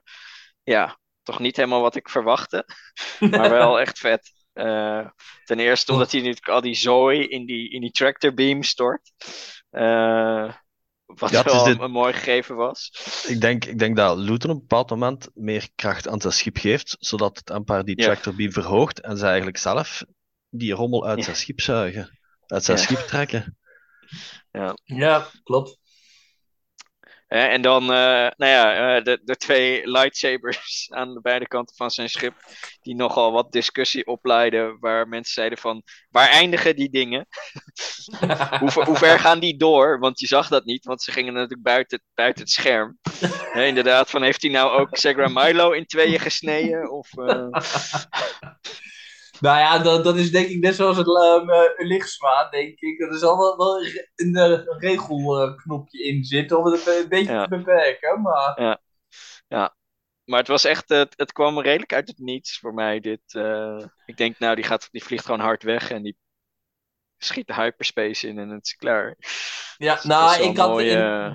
ja, 0.63 0.99
toch 1.23 1.39
niet 1.39 1.57
helemaal 1.57 1.81
wat 1.81 1.97
ik 1.97 2.09
verwachtte, 2.09 2.67
maar 3.31 3.51
wel 3.51 3.81
echt 3.81 3.99
vet. 3.99 4.31
Eh, 4.53 5.07
ten 5.45 5.59
eerste 5.59 5.93
omdat 5.93 6.13
hij 6.13 6.21
natuurlijk 6.21 6.49
al 6.49 6.61
die 6.61 6.75
zooi 6.75 7.27
in 7.27 7.47
die, 7.47 7.71
in 7.71 7.81
die 7.81 7.91
tractor 7.91 8.35
beam 8.35 8.63
stort. 8.63 9.13
Eh, 9.71 10.55
wat 11.07 11.31
Ja, 11.31 11.43
wel 11.45 11.65
dit- 11.65 11.81
een 11.81 11.91
mooi 11.91 12.13
gegeven 12.13 12.57
was. 12.57 12.91
ik 13.29 13.41
denk, 13.41 13.65
ik 13.65 13.79
denk 13.79 13.97
dat 13.97 14.17
Luton 14.19 14.51
op 14.51 14.57
een 14.57 14.61
bepaald 14.63 14.91
moment 14.91 15.29
meer 15.35 15.69
kracht 15.75 16.09
aan 16.09 16.21
zijn 16.21 16.33
schip 16.33 16.57
geeft, 16.57 16.97
zodat 16.99 17.39
het 17.39 17.51
Empire 17.51 17.85
die 17.85 17.99
Ja. 18.01 18.05
tractor 18.05 18.35
beam 18.35 18.53
verhoogt 18.53 19.01
en 19.01 19.17
ze 19.17 19.27
eigenlijk 19.27 19.57
zelf 19.57 20.05
die 20.49 20.73
rommel 20.73 21.07
uit 21.07 21.19
Ja. 21.19 21.25
zijn 21.25 21.37
schip 21.37 21.61
zuigen. 21.61 22.19
Uit 22.47 22.65
zijn 22.65 22.79
Ja. 22.79 22.83
schip 22.85 22.99
trekken. 22.99 23.57
Ja, 24.85 25.27
klopt. 25.43 25.79
En 27.33 27.63
dan, 27.63 27.83
eh, 27.83 28.29
nou 28.37 28.51
ja, 28.51 28.97
eh, 28.97 29.05
de, 29.05 29.21
de 29.25 29.37
twee 29.37 29.89
lightsabers 29.91 30.87
aan 30.99 31.15
de 31.15 31.21
beide 31.21 31.47
kanten 31.47 31.77
van 31.77 31.91
zijn 31.91 32.09
schip, 32.09 32.35
die 32.83 32.95
nogal 32.95 33.33
wat 33.33 33.53
discussie 33.53 34.07
opleiden, 34.07 34.77
waar 34.81 35.09
mensen 35.09 35.33
zeiden 35.33 35.59
van, 35.59 35.83
waar 36.11 36.29
eindigen 36.29 36.77
die 36.77 36.91
dingen? 36.91 37.27
hoe, 38.61 38.71
ver, 38.71 38.85
hoe 38.85 38.97
ver 38.97 39.19
gaan 39.19 39.39
die 39.39 39.57
door? 39.57 39.99
Want 39.99 40.21
je 40.21 40.27
zag 40.27 40.49
dat 40.49 40.65
niet, 40.65 40.85
want 40.85 41.03
ze 41.03 41.13
gingen 41.13 41.33
natuurlijk 41.33 41.63
buiten, 41.63 42.03
buiten 42.15 42.43
het 42.43 42.53
scherm. 42.53 42.99
Inderdaad, 43.55 44.11
van 44.11 44.23
heeft 44.23 44.43
hij 44.43 44.51
nou 44.51 44.81
ook 44.81 44.97
Segra 44.97 45.29
Milo 45.29 45.71
in 45.71 45.87
tweeën 45.87 46.21
gesneden? 46.21 46.91
Of, 46.91 47.19
eh, 47.19 47.47
Nou 49.43 49.59
ja, 49.59 49.79
dat, 49.79 50.05
dat 50.05 50.17
is 50.17 50.31
denk 50.31 50.47
ik 50.49 50.61
net 50.61 50.75
zoals 50.75 50.97
het 50.97 51.07
uh, 51.07 52.51
denk 52.51 52.79
ik. 52.81 53.01
Er 53.01 53.19
zal 53.19 53.39
wel, 53.39 53.57
wel 53.57 53.81
een, 54.15 54.37
een 54.37 54.79
regelknopje 54.79 56.03
in 56.05 56.25
zitten 56.25 56.59
om 56.59 56.65
het 56.65 56.87
een, 56.87 57.09
beetje 57.09 57.33
Ja. 57.33 57.43
te 57.43 57.57
beperken. 57.57 58.21
Maar 58.23 58.81
maar 60.25 60.39
het 60.39 60.49
was 60.49 60.65
echt, 60.65 60.89
het, 60.89 61.13
het 61.17 61.33
kwam 61.33 61.61
redelijk 61.61 61.93
uit 61.93 62.09
het 62.09 62.19
niets 62.19 62.59
voor 62.59 62.75
mij. 62.75 63.01
Dit, 63.01 63.35
eh, 63.35 63.85
ik 64.07 64.17
denk, 64.17 64.39
nou, 64.39 64.55
die, 64.55 64.65
gaat, 64.65 64.89
die 64.91 65.05
vliegt 65.05 65.25
gewoon 65.25 65.41
hard 65.41 65.63
weg 65.63 65.91
en 65.91 66.03
die 66.03 66.17
schiet 67.19 67.47
de 67.47 67.55
hyperspace 67.55 68.29
in 68.29 68.39
en 68.39 68.49
het 68.49 68.67
is 68.67 68.75
klaar. 68.77 69.17
ja, 69.77 69.95
Dus 69.95 70.05
nou, 70.05 70.41
is 70.41 70.47
ik 70.47 70.57
had, 70.57 70.69
mooi, 70.69 70.89
in- 70.89 70.99
eh, 70.99 71.35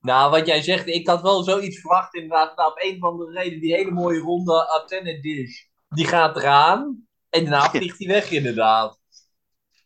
nou, 0.00 0.30
wat 0.30 0.46
jij 0.46 0.62
zegt, 0.62 0.86
ik 0.86 1.06
had 1.06 1.22
wel 1.22 1.42
zoiets 1.42 1.80
verwacht 1.80 2.14
inderdaad. 2.14 2.56
Nou, 2.56 2.70
op 2.70 2.82
een 2.82 2.98
van 2.98 3.16
de 3.18 3.30
reden, 3.30 3.60
die 3.60 3.74
hele 3.74 3.90
mooie 3.90 4.20
ronde 4.20 4.68
antenne 4.68 5.20
dish, 5.20 5.62
die 5.88 6.06
gaat 6.06 6.36
eraan. 6.36 7.06
En 7.30 7.40
daarna 7.44 7.70
vliegt 7.70 7.98
hij 7.98 8.06
weg 8.08 8.30
inderdaad. 8.30 9.00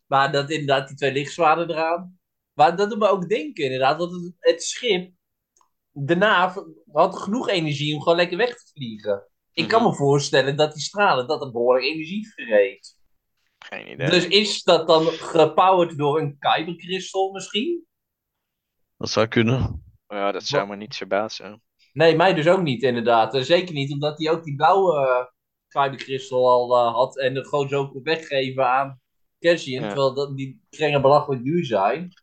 Maar 0.07 0.31
dat 0.31 0.49
inderdaad, 0.49 0.87
die 0.87 0.97
twee 0.97 1.11
lichtzwaarden 1.11 1.69
eraan. 1.69 2.19
Maar 2.53 2.75
dat 2.75 2.89
doet 2.89 2.99
me 2.99 3.07
ook 3.07 3.29
denken 3.29 3.63
inderdaad, 3.63 3.99
dat 3.99 4.11
het, 4.11 4.33
het 4.39 4.63
schip 4.63 5.11
daarna 5.91 6.53
had 6.91 7.17
genoeg 7.17 7.49
energie 7.49 7.95
om 7.95 8.01
gewoon 8.01 8.17
lekker 8.17 8.37
weg 8.37 8.55
te 8.57 8.71
vliegen. 8.73 9.27
Ik 9.53 9.67
kan 9.67 9.81
Mhm. 9.81 9.89
me 9.89 9.95
voorstellen 9.95 10.55
dat 10.55 10.73
die 10.73 10.81
stralen 10.83 11.27
dat 11.27 11.41
het 11.41 11.51
behoorlijk 11.51 11.85
energie 11.85 12.33
verreed. 12.33 12.97
Geen 13.59 13.91
idee. 13.91 14.09
Dus 14.09 14.27
is 14.27 14.63
dat 14.63 14.87
dan 14.87 15.05
gepowered 15.05 15.97
door 15.97 16.19
een 16.19 16.37
kyberkristal 16.39 17.31
misschien? 17.31 17.85
Dat 18.97 19.09
zou 19.09 19.27
kunnen. 19.27 19.83
Ja, 20.07 20.31
dat 20.31 20.43
zou 20.43 20.67
me 20.67 20.75
niet 20.75 20.95
verbazen. 20.95 21.61
Nee, 21.93 22.15
mij 22.15 22.33
dus 22.33 22.47
ook 22.47 22.61
niet, 22.61 22.83
inderdaad. 22.83 23.37
Zeker 23.45 23.73
niet 23.73 23.91
omdat 23.91 24.17
hij 24.17 24.31
ook 24.31 24.43
die 24.43 24.55
blauwe 24.55 25.31
Kyber 25.69 26.27
al 26.29 26.77
uh, 26.87 26.93
had 26.93 27.17
en 27.17 27.35
er 27.35 27.45
gewoon 27.45 27.69
zo 27.69 27.87
kon 27.89 28.03
weggeven 28.03 28.69
aan 28.69 28.99
Cassian, 29.39 29.81
Ja. 29.83 29.87
terwijl 29.87 30.13
dat, 30.13 30.37
die 30.37 30.61
kringen 30.69 31.01
belachelijk 31.01 31.43
duur 31.43 31.65
zijn. 31.65 32.13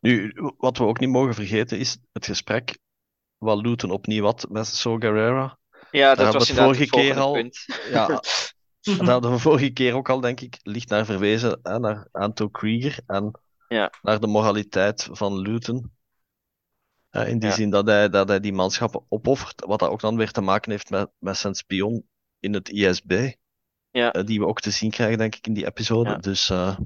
Nu, 0.00 0.32
wat 0.56 0.78
we 0.78 0.84
ook 0.84 1.00
niet 1.00 1.08
mogen 1.10 1.34
vergeten 1.34 1.78
is 1.78 1.98
het 2.12 2.26
gesprek 2.26 2.78
wat 3.38 3.60
Luton 3.66 3.90
opnieuw 3.90 4.24
had 4.24 4.46
met 4.50 4.66
So 4.66 4.96
Guerrera. 4.96 5.58
Ja, 5.90 6.14
dat 6.14 6.32
was 6.34 6.48
inderdaad 6.48 6.76
het 6.76 6.76
vorige 6.76 6.90
keer 6.90 7.14
volgende 7.14 7.20
al- 7.20 7.32
punt. 7.32 7.64
Ja, 7.90 8.06
daar 8.98 9.10
hadden 9.10 9.30
we 9.30 9.38
vorige 9.38 9.70
keer 9.70 9.94
ook 9.94 10.08
al, 10.10 10.20
denk 10.20 10.40
ik, 10.40 10.58
licht 10.62 10.88
naar 10.88 11.04
verwezen, 11.04 11.58
hè, 11.62 11.78
naar 11.78 12.08
Anto 12.12 12.48
Krieger 12.48 12.98
en 13.06 13.30
Ja. 13.68 13.92
naar 14.02 14.20
de 14.20 14.26
moraliteit 14.26 15.08
van 15.12 15.38
Luton. 15.38 15.92
In 17.10 17.38
die 17.38 17.48
Ja. 17.48 17.54
zin 17.54 17.70
dat 17.70 17.86
hij, 17.86 18.08
dat 18.08 18.28
hij 18.28 18.40
die 18.40 18.52
manschappen 18.52 19.04
opoffert, 19.08 19.64
wat 19.66 19.78
dat 19.78 19.88
ook 19.90 20.00
dan 20.00 20.16
weer 20.16 20.30
te 20.30 20.40
maken 20.40 20.70
heeft 20.70 20.90
met, 20.90 21.10
met 21.18 21.36
zijn 21.36 21.54
spion 21.54 22.08
in 22.42 22.54
het 22.54 22.68
ISB. 22.68 23.30
Ja. 23.90 24.12
eh, 24.12 24.24
die 24.24 24.38
we 24.40 24.46
ook 24.46 24.60
te 24.60 24.70
zien 24.70 24.90
krijgen, 24.90 25.18
denk 25.18 25.34
ik, 25.34 25.46
in 25.46 25.52
die 25.52 25.66
episode. 25.66 26.10
Ja. 26.10 26.16
Dus 26.16 26.50
eh, 26.50 26.76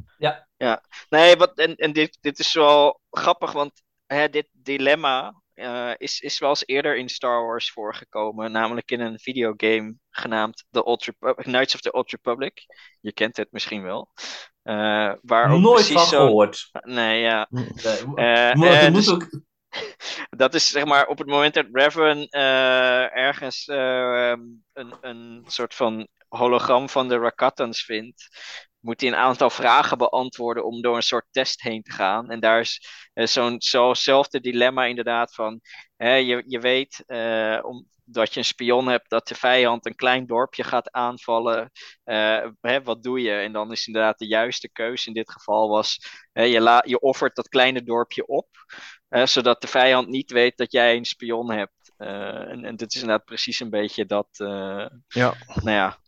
Nee, 1.09 1.37
wat, 1.37 1.59
en, 1.59 1.77
en 1.77 1.93
dit, 1.93 2.19
dit 2.21 2.39
is 2.39 2.55
wel 2.55 3.01
grappig, 3.11 3.53
want 3.53 3.83
hè, 4.07 4.29
dit 4.29 4.49
dilemma 4.53 5.43
eh, 5.55 5.91
is, 5.97 6.21
is 6.21 6.39
wel 6.39 6.49
eens 6.49 6.67
eerder 6.67 6.97
in 6.97 7.09
Star 7.09 7.47
Wars 7.47 7.71
voorgekomen. 7.71 8.53
Namelijk 8.53 8.91
in 8.91 9.01
een 9.01 9.19
videogame 9.19 9.95
genaamd 10.11 10.65
The 10.71 10.85
Old 10.85 11.05
Repu- 11.05 11.43
Knights 11.43 11.75
of 11.75 11.81
the 11.81 11.93
Old 11.93 12.11
Republic. 12.11 12.65
Je 13.01 13.13
kent 13.13 13.37
het 13.37 13.49
misschien 13.51 13.83
wel. 13.83 14.09
Eh, 14.63 15.13
waar 15.23 15.51
ook 15.51 15.61
Nooit 15.61 15.85
van 15.87 15.93
precies 15.95 16.09
zo. 16.09 16.27
gehoord. 16.27 16.69
Nee, 16.83 17.21
ja. 17.21 17.47
Nee, 17.51 17.67
Eh, 17.85 18.05
maar 18.05 18.69
eh, 18.69 18.85
er 18.85 18.91
moet 18.93 19.05
dus- 19.05 19.11
ook... 19.15 19.41
dat 20.31 20.55
is 20.55 20.69
zeg 20.69 20.85
maar 20.85 21.07
op 21.07 21.19
het 21.19 21.27
moment 21.27 21.55
dat 21.55 21.67
Revan 21.73 22.27
eh, 22.27 23.17
ergens 23.17 23.67
eh, 23.67 24.35
een, 24.73 24.95
een 25.01 25.45
soort 25.47 25.75
van 25.75 26.09
hologram 26.29 26.89
van 26.89 27.09
de 27.09 27.19
Rakatans 27.19 27.85
vindt, 27.85 28.29
moet 28.81 29.01
hij 29.01 29.11
een 29.11 29.17
aantal 29.17 29.51
vragen 29.51 29.99
beantwoorden 29.99 30.65
om 30.65 30.83
door 30.83 30.97
een 30.97 31.03
soort 31.03 31.27
test 31.31 31.63
heen 31.63 31.83
te 31.83 31.93
gaan. 31.93 32.31
En 32.31 32.41
daar 32.41 32.61
is 32.61 32.89
eh, 33.13 33.27
zo'n 33.27 33.55
zo'nzelfde 33.59 34.41
dilemma 34.41 34.85
inderdaad 34.85 35.35
van, 35.35 35.61
hè, 35.97 36.15
je, 36.15 36.43
je 36.47 36.61
weet 36.61 37.03
eh, 37.07 37.59
om, 37.63 37.87
dat 38.05 38.33
je 38.33 38.39
een 38.39 38.45
spion 38.45 38.89
hebt, 38.89 39.11
dat 39.11 39.29
de 39.29 39.35
vijand 39.35 39.87
een 39.87 39.95
klein 39.95 40.27
dorpje 40.27 40.65
gaat 40.65 40.91
aanvallen. 40.91 41.71
Eh, 42.05 42.47
hè, 42.61 42.83
wat 42.83 43.03
doe 43.03 43.21
je? 43.21 43.33
En 43.33 43.53
dan 43.53 43.73
is 43.73 43.87
inderdaad 43.87 44.19
de 44.19 44.27
juiste 44.27 44.71
keuze 44.73 45.09
in 45.09 45.15
dit 45.15 45.31
geval 45.31 45.69
was, 45.69 45.99
hè, 46.33 46.43
je, 46.43 46.61
la, 46.61 46.83
je 46.87 47.01
offert 47.01 47.37
dat 47.37 47.49
kleine 47.49 47.83
dorpje 47.83 48.27
op. 48.27 48.49
Zodat 49.09 49.61
de 49.61 49.67
vijand 49.67 50.09
niet 50.09 50.31
weet 50.31 50.57
dat 50.57 50.73
jij 50.73 50.97
een 50.97 51.05
spion 51.05 51.51
hebt. 51.51 51.93
Eh, 51.97 52.51
en, 52.51 52.65
en 52.65 52.77
dit 52.77 52.95
is 52.95 53.01
inderdaad 53.01 53.25
precies 53.25 53.61
een 53.61 53.71
beetje 53.71 54.07
dat. 54.07 54.29
eh, 54.33 54.87
ja. 55.09 55.35
nou 55.55 55.71
ja. 55.71 55.99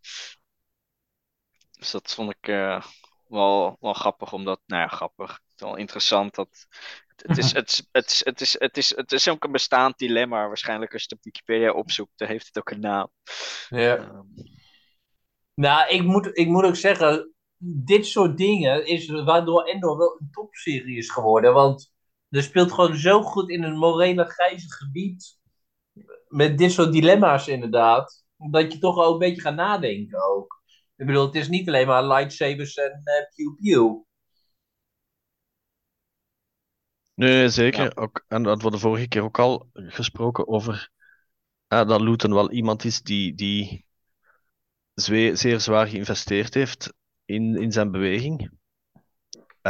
Dus 1.78 1.90
dat 1.90 2.14
vond 2.14 2.30
ik 2.30 2.48
eh, 2.48 2.82
wel, 3.28 3.76
wel 3.80 3.92
grappig, 3.92 4.32
omdat. 4.32 4.60
Nou 4.66 4.82
ja, 4.82 4.88
grappig. 4.88 5.30
Het 5.30 5.54
is 5.56 5.62
wel 5.66 5.76
interessant 5.76 6.34
dat. 6.34 6.66
Het, 7.06 7.22
het, 7.26 7.38
is, 7.38 7.52
het, 7.60 7.68
is, 7.68 7.84
het, 7.92 8.10
is, 8.10 8.24
het, 8.24 8.40
is, 8.40 8.56
het, 8.58 8.76
is, 8.76 8.96
het 8.96 9.12
is 9.12 9.28
ook 9.28 9.44
een 9.44 9.52
bestaand 9.52 9.98
dilemma. 9.98 10.46
Waarschijnlijk 10.46 10.92
als 10.92 11.02
je 11.02 11.08
het 11.08 11.18
op 11.18 11.24
Wikipedia 11.24 11.72
opzoekt, 11.72 12.12
dan 12.18 12.28
heeft 12.28 12.46
het 12.46 12.58
ook 12.58 12.70
een 12.70 12.80
naam. 12.80 13.10
Ja. 13.68 13.96
Ehm, 13.96 14.22
Nou, 15.54 15.88
ik 15.88 16.02
moet, 16.02 16.38
ik 16.38 16.46
moet 16.46 16.64
ook 16.64 16.76
zeggen, 16.76 17.34
dit 17.84 18.06
soort 18.06 18.36
dingen 18.36 18.86
is 18.86 19.08
waardoor 19.08 19.64
Endor 19.64 19.96
wel 19.96 20.16
een 20.20 20.28
topserie 20.30 20.96
is 20.96 21.10
geworden. 21.10 21.52
Want 21.52 21.92
er 22.30 22.42
speelt 22.42 22.72
gewoon 22.72 22.96
zo 22.96 23.22
goed 23.22 23.50
in 23.50 23.62
een 23.62 23.76
morele 23.76 24.24
grijze 24.24 24.72
gebied. 24.72 25.38
Met 26.28 26.58
dit 26.58 26.72
soort 26.72 26.92
dilemma's 26.92 27.48
inderdaad. 27.48 28.24
Dat 28.50 28.72
je 28.72 28.78
toch 28.78 28.96
ook 28.96 29.12
een 29.12 29.18
beetje 29.18 29.40
gaat 29.42 29.54
nadenken 29.54 30.22
ook. 30.30 30.62
Ik 30.96 31.06
bedoel, 31.06 31.26
het 31.26 31.34
is 31.34 31.48
niet 31.48 31.68
alleen 31.68 31.86
maar 31.86 32.06
lightsabers 32.06 32.74
en 32.74 33.00
eh 33.04 33.24
pew 33.34 33.54
pew. 33.54 33.96
Nee, 37.14 37.48
zeker. 37.48 37.96
Ook, 37.96 38.24
en 38.28 38.42
dat 38.42 38.62
we 38.62 38.70
de 38.70 38.78
vorige 38.78 39.08
keer 39.08 39.22
ook 39.22 39.38
al 39.38 39.68
gesproken 39.72 40.48
over 40.48 40.90
eh, 41.68 41.88
dat 41.88 42.00
Luton 42.00 42.34
wel 42.34 42.50
iemand 42.50 42.84
is 42.84 43.02
die, 43.02 43.34
die 43.34 43.86
zeer 44.94 45.60
zwaar 45.60 45.86
geïnvesteerd 45.86 46.54
heeft 46.54 46.92
in, 47.24 47.56
in 47.56 47.72
zijn 47.72 47.90
beweging. 47.90 48.57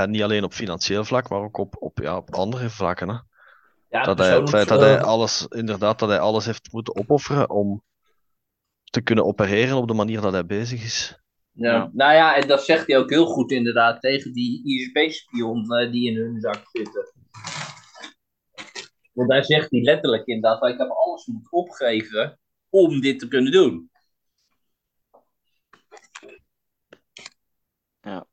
En 0.03 0.11
niet 0.11 0.23
alleen 0.23 0.45
op 0.45 0.53
financieel 0.53 1.05
vlak, 1.05 1.29
maar 1.29 1.41
ook 1.41 1.59
op, 1.59 1.77
op, 1.79 1.99
ja, 1.99 2.17
op 2.17 2.35
andere 2.35 2.71
vlakken. 2.71 3.09
Hè. 3.09 3.17
Ja, 3.91 4.03
Dat 4.03 4.19
hij, 4.19 4.37
het 4.37 4.49
feit 4.49 4.69
dat 4.69 4.81
hij 4.81 4.97
eh, 4.97 5.03
alles, 5.03 5.47
inderdaad, 5.49 5.99
dat 5.99 6.09
hij 6.09 6.21
alles 6.21 6.45
heeft 6.45 6.73
moeten 6.73 6.97
opofferen 6.97 7.51
om 7.51 7.83
te 8.85 9.01
kunnen 9.01 9.25
opereren 9.25 9.77
op 9.77 9.89
de 9.89 9.95
manier 9.95 10.21
dat 10.21 10.33
hij 10.33 10.47
bezig 10.47 10.85
is. 10.85 11.19
Ja. 11.53 11.73
Ja. 11.73 11.91
Nou 11.93 12.13
ja, 12.13 12.37
en 12.37 12.49
dat 12.49 12.65
zegt 12.65 12.87
hij 12.87 12.99
ook 12.99 13.11
heel 13.11 13.27
goed 13.27 13.51
inderdaad 13.51 14.01
tegen 14.01 14.33
die 14.33 14.65
ISB-spion 14.65 15.73
eh, 15.73 15.91
die 15.91 16.11
in 16.11 16.17
hun 16.17 16.41
zak 16.41 16.63
zitten. 16.73 17.13
Want 19.13 19.31
daar 19.31 19.45
zegt 19.45 19.71
hij 19.71 19.81
letterlijk 19.81 20.27
inderdaad, 20.27 20.69
ik 20.69 20.79
heb 20.79 20.91
alles 20.91 21.27
moeten 21.27 21.53
opgeven 21.53 22.39
om 22.69 23.01
dit 23.01 23.19
te 23.19 23.29
kunnen 23.29 23.53
doen. 23.53 23.91
Ja, 28.01 28.27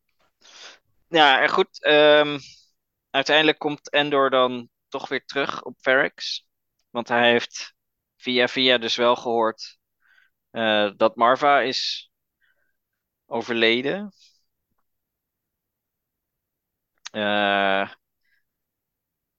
en 1.16 1.50
goed. 1.50 1.84
ehm, 1.84 2.38
uiteindelijk 3.10 3.60
komt 3.60 3.92
Endor 3.92 4.30
dan 4.30 4.70
toch 4.88 5.08
weer 5.10 5.26
terug 5.26 5.64
op 5.64 5.76
Ferrix. 5.80 6.48
Want 6.90 7.08
hij 7.08 7.32
heeft 7.32 7.74
via 8.18 8.48
via 8.48 8.78
dus 8.78 8.96
wel 8.96 9.16
gehoord 9.16 9.78
eh, 10.52 10.92
dat 10.98 11.16
Marva 11.16 11.62
is 11.62 12.12
overleden. 13.28 14.12
Eh, 17.12 17.90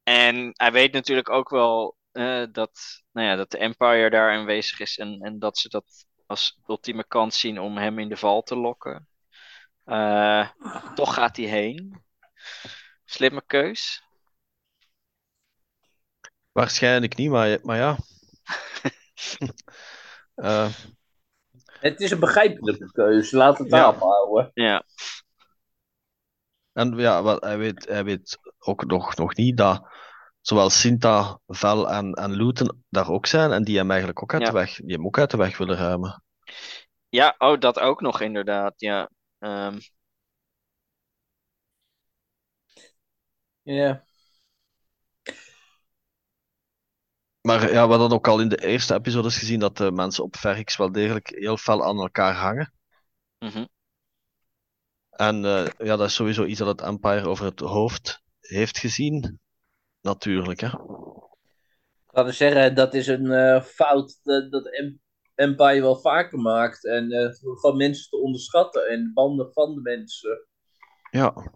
en 0.03 0.51
hij 0.53 0.73
weet 0.73 0.93
natuurlijk 0.93 1.31
ook 1.31 1.49
wel 1.51 1.97
eh, 2.13 2.45
dat, 2.53 3.03
nou 3.13 3.27
ja, 3.27 3.37
dat 3.37 3.51
de 3.51 3.59
Empire 3.59 4.11
daar 4.11 4.31
aanwezig 4.39 4.81
is 4.81 4.99
en, 4.99 5.21
en 5.21 5.39
dat 5.39 5.59
ze 5.59 5.69
dat 5.69 6.07
als 6.27 6.59
ultieme 6.67 7.05
kans 7.07 7.41
zien 7.41 7.61
om 7.61 7.77
hem 7.77 7.99
in 7.99 8.09
de 8.09 8.17
val 8.17 8.43
te 8.43 8.57
lokken. 8.57 9.09
Eh, 9.87 10.49
toch 10.95 11.15
gaat 11.15 11.37
hij 11.37 11.47
heen. 11.47 12.03
Slimme 13.05 13.43
keus. 13.47 14.03
Waarschijnlijk 16.53 17.17
niet, 17.17 17.31
maar, 17.31 17.59
maar 17.63 17.77
ja. 17.77 17.97
Eh, 20.35 20.69
Het 21.81 22.01
is 22.01 22.11
een 22.11 22.21
begrijpelijke 22.21 22.93
keuze, 22.93 23.37
laat 23.37 23.59
het 23.59 23.69
Ja. 23.69 23.77
daarop 23.77 24.01
houden. 24.01 24.51
Ja, 24.55 24.85
En 26.73 26.97
ja, 26.97 27.39
hij 27.39 27.59
weet, 27.59 27.89
hij 27.89 28.05
weet 28.05 28.39
ook 28.59 28.85
nog, 28.85 29.17
nog 29.17 29.35
niet 29.35 29.57
dat 29.57 29.89
zowel 30.41 30.71
Sinta, 30.71 31.39
Vel 31.47 31.91
en, 31.91 32.13
en 32.13 32.31
Luton 32.31 32.85
daar 32.89 33.09
ook 33.11 33.27
zijn 33.27 33.53
en 33.53 33.65
die 33.65 33.77
hem 33.77 33.89
eigenlijk 33.91 34.23
ook 34.23 34.33
uit 34.33 34.43
Ja. 34.43 34.49
de 34.49 34.55
weg, 34.55 34.75
die 34.77 34.95
hem 34.97 35.07
ook 35.07 35.19
uit 35.19 35.31
de 35.31 35.37
weg 35.37 35.59
willen 35.59 35.77
ruimen. 35.77 36.23
ja 37.09 37.35
oh, 37.39 37.59
dat 37.61 37.79
ook 37.79 38.01
nog 38.01 38.21
inderdaad. 38.21 38.75
Ja. 38.77 39.11
Ehm, 39.47 39.79
Ja. 43.65 44.05
Maar 47.41 47.73
ja, 47.73 47.85
we 47.89 47.95
hadden 47.95 48.11
ook 48.19 48.29
al 48.29 48.41
in 48.41 48.49
de 48.49 48.67
eerste 48.67 48.95
episodes 48.95 49.37
gezien 49.39 49.59
dat 49.61 49.77
de 49.77 49.93
mensen 49.93 50.25
op 50.25 50.37
Ferrix 50.37 50.77
wel 50.77 50.93
degelijk 50.93 51.29
heel 51.29 51.57
fel 51.57 51.85
aan 51.85 51.99
elkaar 51.99 52.35
hangen. 52.35 52.73
mhm. 53.41 53.67
En 55.11 55.45
eh, 55.45 55.67
ja, 55.79 55.97
dat 55.97 56.09
is 56.09 56.15
sowieso 56.15 56.45
iets 56.45 56.59
dat 56.59 56.69
het 56.69 56.81
Empire 56.81 57.29
over 57.29 57.45
het 57.45 57.61
hoofd 57.61 58.23
heeft 58.41 58.79
gezien. 58.79 59.41
Natuurlijk, 60.01 60.61
hè. 60.61 60.69
Ik 62.13 62.25
dus 62.25 62.37
zeggen, 62.37 62.75
dat 62.75 62.95
is 62.95 63.07
een 63.07 63.31
eh, 63.33 63.63
fout 63.63 64.21
dat, 64.23 64.51
dat 64.51 64.67
Em- 64.67 65.01
Empire 65.37 65.81
wel 65.81 66.01
vaker 66.01 66.39
maakt. 66.39 66.87
En 66.87 67.11
eh, 67.11 67.31
van 67.61 67.77
mensen 67.77 68.11
te 68.11 68.17
onderschatten 68.17 68.89
en 68.89 69.11
banden 69.15 69.53
van 69.53 69.75
de 69.75 69.81
mensen. 69.81 70.47
Ja, 71.11 71.53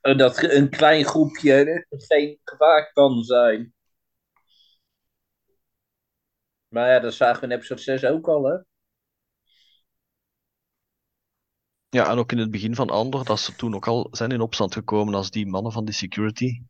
En 0.00 0.18
dat 0.18 0.42
een 0.42 0.70
klein 0.70 1.04
groepje 1.04 1.86
geen 1.88 2.38
gevaar 2.44 2.92
kan 2.92 3.22
zijn. 3.22 3.74
Maar 6.68 6.88
ja, 6.88 6.98
dat 7.00 7.14
zagen 7.14 7.40
we 7.40 7.46
in 7.46 7.52
episode 7.52 7.80
6 7.80 8.04
ook 8.04 8.28
al, 8.28 8.44
hè? 8.44 8.56
ja, 11.92 12.10
en 12.10 12.18
ook 12.18 12.32
in 12.32 12.38
het 12.38 12.50
begin 12.50 12.74
van 12.74 12.90
Andor, 12.90 13.24
dat 13.24 13.40
ze 13.40 13.54
toen 13.54 13.74
ook 13.74 13.86
al 13.86 14.08
zijn 14.10 14.30
in 14.30 14.40
opstand 14.40 14.74
gekomen 14.74 15.14
als 15.14 15.30
die 15.30 15.46
mannen 15.46 15.72
van 15.72 15.84
die 15.84 15.94
security. 15.94 16.62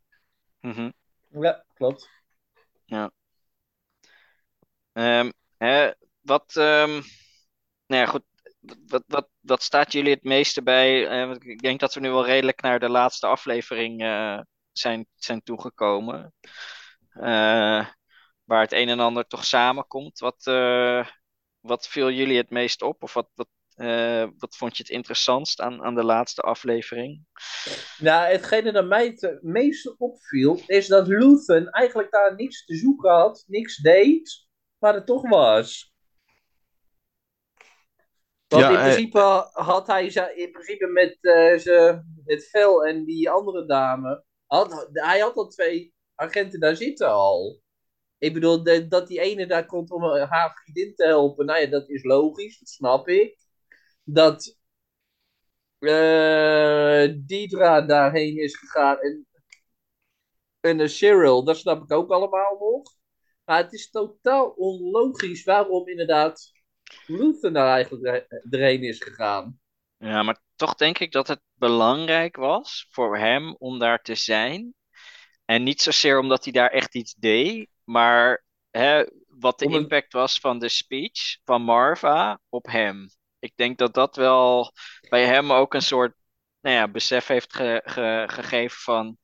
Mhm. 0.59 0.91
Ja, 1.29 1.65
klopt. 1.73 2.09
Ehm, 4.93 5.31
hè, 5.57 5.91
wat, 6.23 6.55
ehm, 6.55 6.91
nou 7.87 8.01
ja, 8.01 8.05
goed. 8.05 8.23
Wat, 8.87 9.03
wat, 9.07 9.29
wat 9.39 9.63
staat 9.63 9.91
jullie 9.91 10.13
het 10.13 10.23
meeste 10.23 10.63
bij? 10.63 11.07
Eh, 11.07 11.31
ik 11.39 11.61
denk 11.61 11.79
dat 11.79 11.93
we 11.93 11.99
nu 11.99 12.09
wel 12.09 12.25
redelijk 12.25 12.61
naar 12.61 12.79
de 12.79 12.89
laatste 12.89 13.27
aflevering 13.27 14.01
eh, 14.03 14.39
zijn, 14.71 15.07
zijn 15.15 15.43
toegekomen. 15.43 16.33
eh, 17.09 17.87
waar 18.43 18.61
het 18.61 18.71
een 18.73 18.89
en 18.89 18.99
ander 18.99 19.27
toch 19.27 19.45
samenkomt. 19.45 20.19
Wat, 20.19 20.43
wat 21.59 21.87
viel 21.87 22.11
jullie 22.11 22.37
het 22.37 22.49
meest 22.49 22.81
op? 22.81 23.03
Of 23.03 23.13
wat, 23.13 23.29
wat, 23.35 23.47
wat 24.37 24.57
vond 24.57 24.77
je 24.77 24.83
het 24.83 24.91
interessantst 24.91 25.61
aan, 25.61 25.83
aan 25.83 25.95
de 25.95 26.03
laatste 26.03 26.41
aflevering? 26.41 27.25
Nou, 27.97 28.31
hetgene 28.31 28.71
dat 28.71 28.85
mij 28.87 29.05
het 29.05 29.39
meest 29.43 29.95
opviel, 29.97 30.63
is 30.65 30.87
dat 30.87 31.07
Luthen 31.07 31.69
eigenlijk 31.69 32.11
daar 32.11 32.35
niks 32.35 32.65
te 32.65 32.75
zoeken 32.75 33.11
had, 33.11 33.43
niks 33.47 33.77
deed, 33.77 34.47
maar 34.77 34.93
het 34.93 35.05
toch 35.05 35.29
was. 35.29 35.92
Want 38.53 38.65
Ja, 38.65 38.69
in 38.71 38.75
hij- 38.77 38.91
principe 38.93 39.19
had 39.51 39.87
hij 39.87 40.05
in 40.35 40.51
principe 40.51 40.87
met, 40.87 41.17
eh 41.21 41.57
ze, 41.57 42.01
met 42.25 42.49
Vel 42.49 42.85
en 42.85 43.05
die 43.05 43.29
andere 43.29 43.65
dame, 43.65 44.23
had, 44.45 44.89
hij 44.91 45.19
had 45.19 45.35
al 45.35 45.47
twee 45.47 45.93
agenten 46.15 46.59
daar 46.59 46.75
zitten 46.75 47.07
al. 47.11 47.61
Ik 48.17 48.33
bedoel, 48.33 48.63
de- 48.63 48.87
dat 48.87 49.07
die 49.07 49.19
ene 49.21 49.47
daar 49.47 49.65
komt 49.65 49.91
om 49.91 50.03
haar 50.03 50.61
vriendin 50.63 50.95
te 50.95 51.05
helpen, 51.05 51.45
nou 51.45 51.59
ja, 51.59 51.67
dat 51.67 51.89
is 51.89 52.03
logisch, 52.03 52.59
dat 52.59 52.69
snap 52.69 53.07
ik. 53.07 53.37
Dat 54.03 54.57
eh 55.79 57.13
Deidra 57.25 57.81
daarheen 57.81 58.37
is 58.37 58.57
gegaan 58.57 58.99
en, 58.99 59.27
en 60.59 60.77
de 60.77 60.87
Cyril, 60.87 61.43
dat 61.43 61.57
snap 61.57 61.83
ik 61.83 61.91
ook 61.91 62.11
allemaal 62.11 62.57
nog. 62.59 62.83
Maar 63.45 63.57
het 63.63 63.73
is 63.73 63.89
totaal 63.89 64.49
onlogisch 64.49 65.43
waarom 65.43 65.87
inderdaad 65.87 66.51
Luthen 67.07 67.53
daar 67.53 67.73
eigenlijk 67.73 68.27
erheen 68.49 68.83
is 68.83 69.03
gegaan. 69.03 69.59
Ja, 69.97 70.23
maar 70.23 70.41
toch 70.55 70.75
denk 70.75 70.99
ik 70.99 71.11
dat 71.11 71.27
het 71.27 71.41
belangrijk 71.53 72.35
was 72.35 72.87
voor 72.89 73.17
hem 73.17 73.55
om 73.55 73.79
daar 73.79 74.01
te 74.01 74.15
zijn. 74.15 74.73
En 75.45 75.63
niet 75.63 75.81
zozeer 75.81 76.19
omdat 76.19 76.43
hij 76.43 76.53
daar 76.53 76.69
echt 76.69 76.95
iets 76.95 77.13
deed, 77.13 77.69
maar 77.83 78.45
hè, 78.71 79.03
wat 79.27 79.59
de 79.59 79.65
impact 79.65 80.13
was 80.13 80.39
van 80.39 80.59
de 80.59 80.69
speech 80.69 81.37
van 81.43 81.61
Marva 81.61 82.39
op 82.49 82.65
hem. 82.65 83.09
Ik 83.39 83.51
denk 83.55 83.77
dat 83.77 83.93
dat 83.93 84.15
wel 84.15 84.71
bij 85.09 85.25
hem 85.25 85.51
ook 85.51 85.73
een 85.73 85.81
soort 85.81 86.15
nou 86.61 86.75
ja, 86.75 86.87
besef 86.87 87.27
heeft 87.27 87.55
ge- 87.55 87.81
ge- 87.85 88.23
gegeven 88.27 88.77
van. 88.77 89.17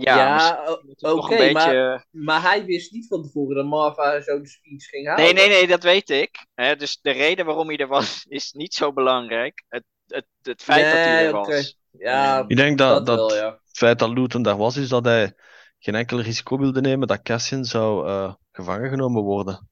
Ja, 0.00 0.16
Ja, 0.16 0.78
oké, 1.12 1.32
een 1.32 1.52
beetje. 1.52 2.04
Maar 2.10 2.42
hij 2.42 2.64
wist 2.64 2.92
niet 2.92 3.06
van 3.06 3.22
tevoren 3.22 3.56
dat 3.56 3.66
Marva 3.66 4.20
zo'n 4.20 4.46
speech 4.46 4.84
ging 4.84 5.06
houden. 5.06 5.24
Nee, 5.24 5.34
nee, 5.34 5.48
nee, 5.48 5.66
dat 5.66 5.82
weet 5.82 6.10
ik. 6.10 6.46
Hè, 6.54 6.76
dus 6.76 6.98
de 7.02 7.10
reden 7.10 7.46
waarom 7.46 7.68
hij 7.68 7.76
er 7.76 7.86
was, 7.86 8.24
is 8.28 8.52
niet 8.52 8.74
zo 8.74 8.92
belangrijk. 8.92 9.64
Het, 9.68 9.84
het, 10.06 10.26
het 10.42 10.62
feit 10.62 10.84
dat 10.84 10.92
hij 10.92 11.26
er 11.26 11.32
was. 11.32 11.76
Ja, 11.90 12.44
Ik 12.46 12.56
denk 12.56 12.78
dat, 12.78 13.06
dat, 13.06 13.06
dat 13.06 13.16
wel, 13.16 13.36
ja. 13.36 13.50
het 13.66 13.78
feit 13.78 13.98
dat 13.98 14.10
Luton 14.10 14.42
daar 14.42 14.56
was, 14.56 14.76
is 14.76 14.88
dat 14.88 15.04
hij 15.04 15.34
geen 15.78 15.94
enkel 15.94 16.20
risico 16.20 16.58
wilde 16.58 16.80
nemen 16.80 17.08
dat 17.08 17.22
Cassian 17.22 17.64
zou 17.64 18.08
eh, 18.08 18.34
gevangen 18.52 18.88
genomen 18.88 19.22
worden. 19.22 19.68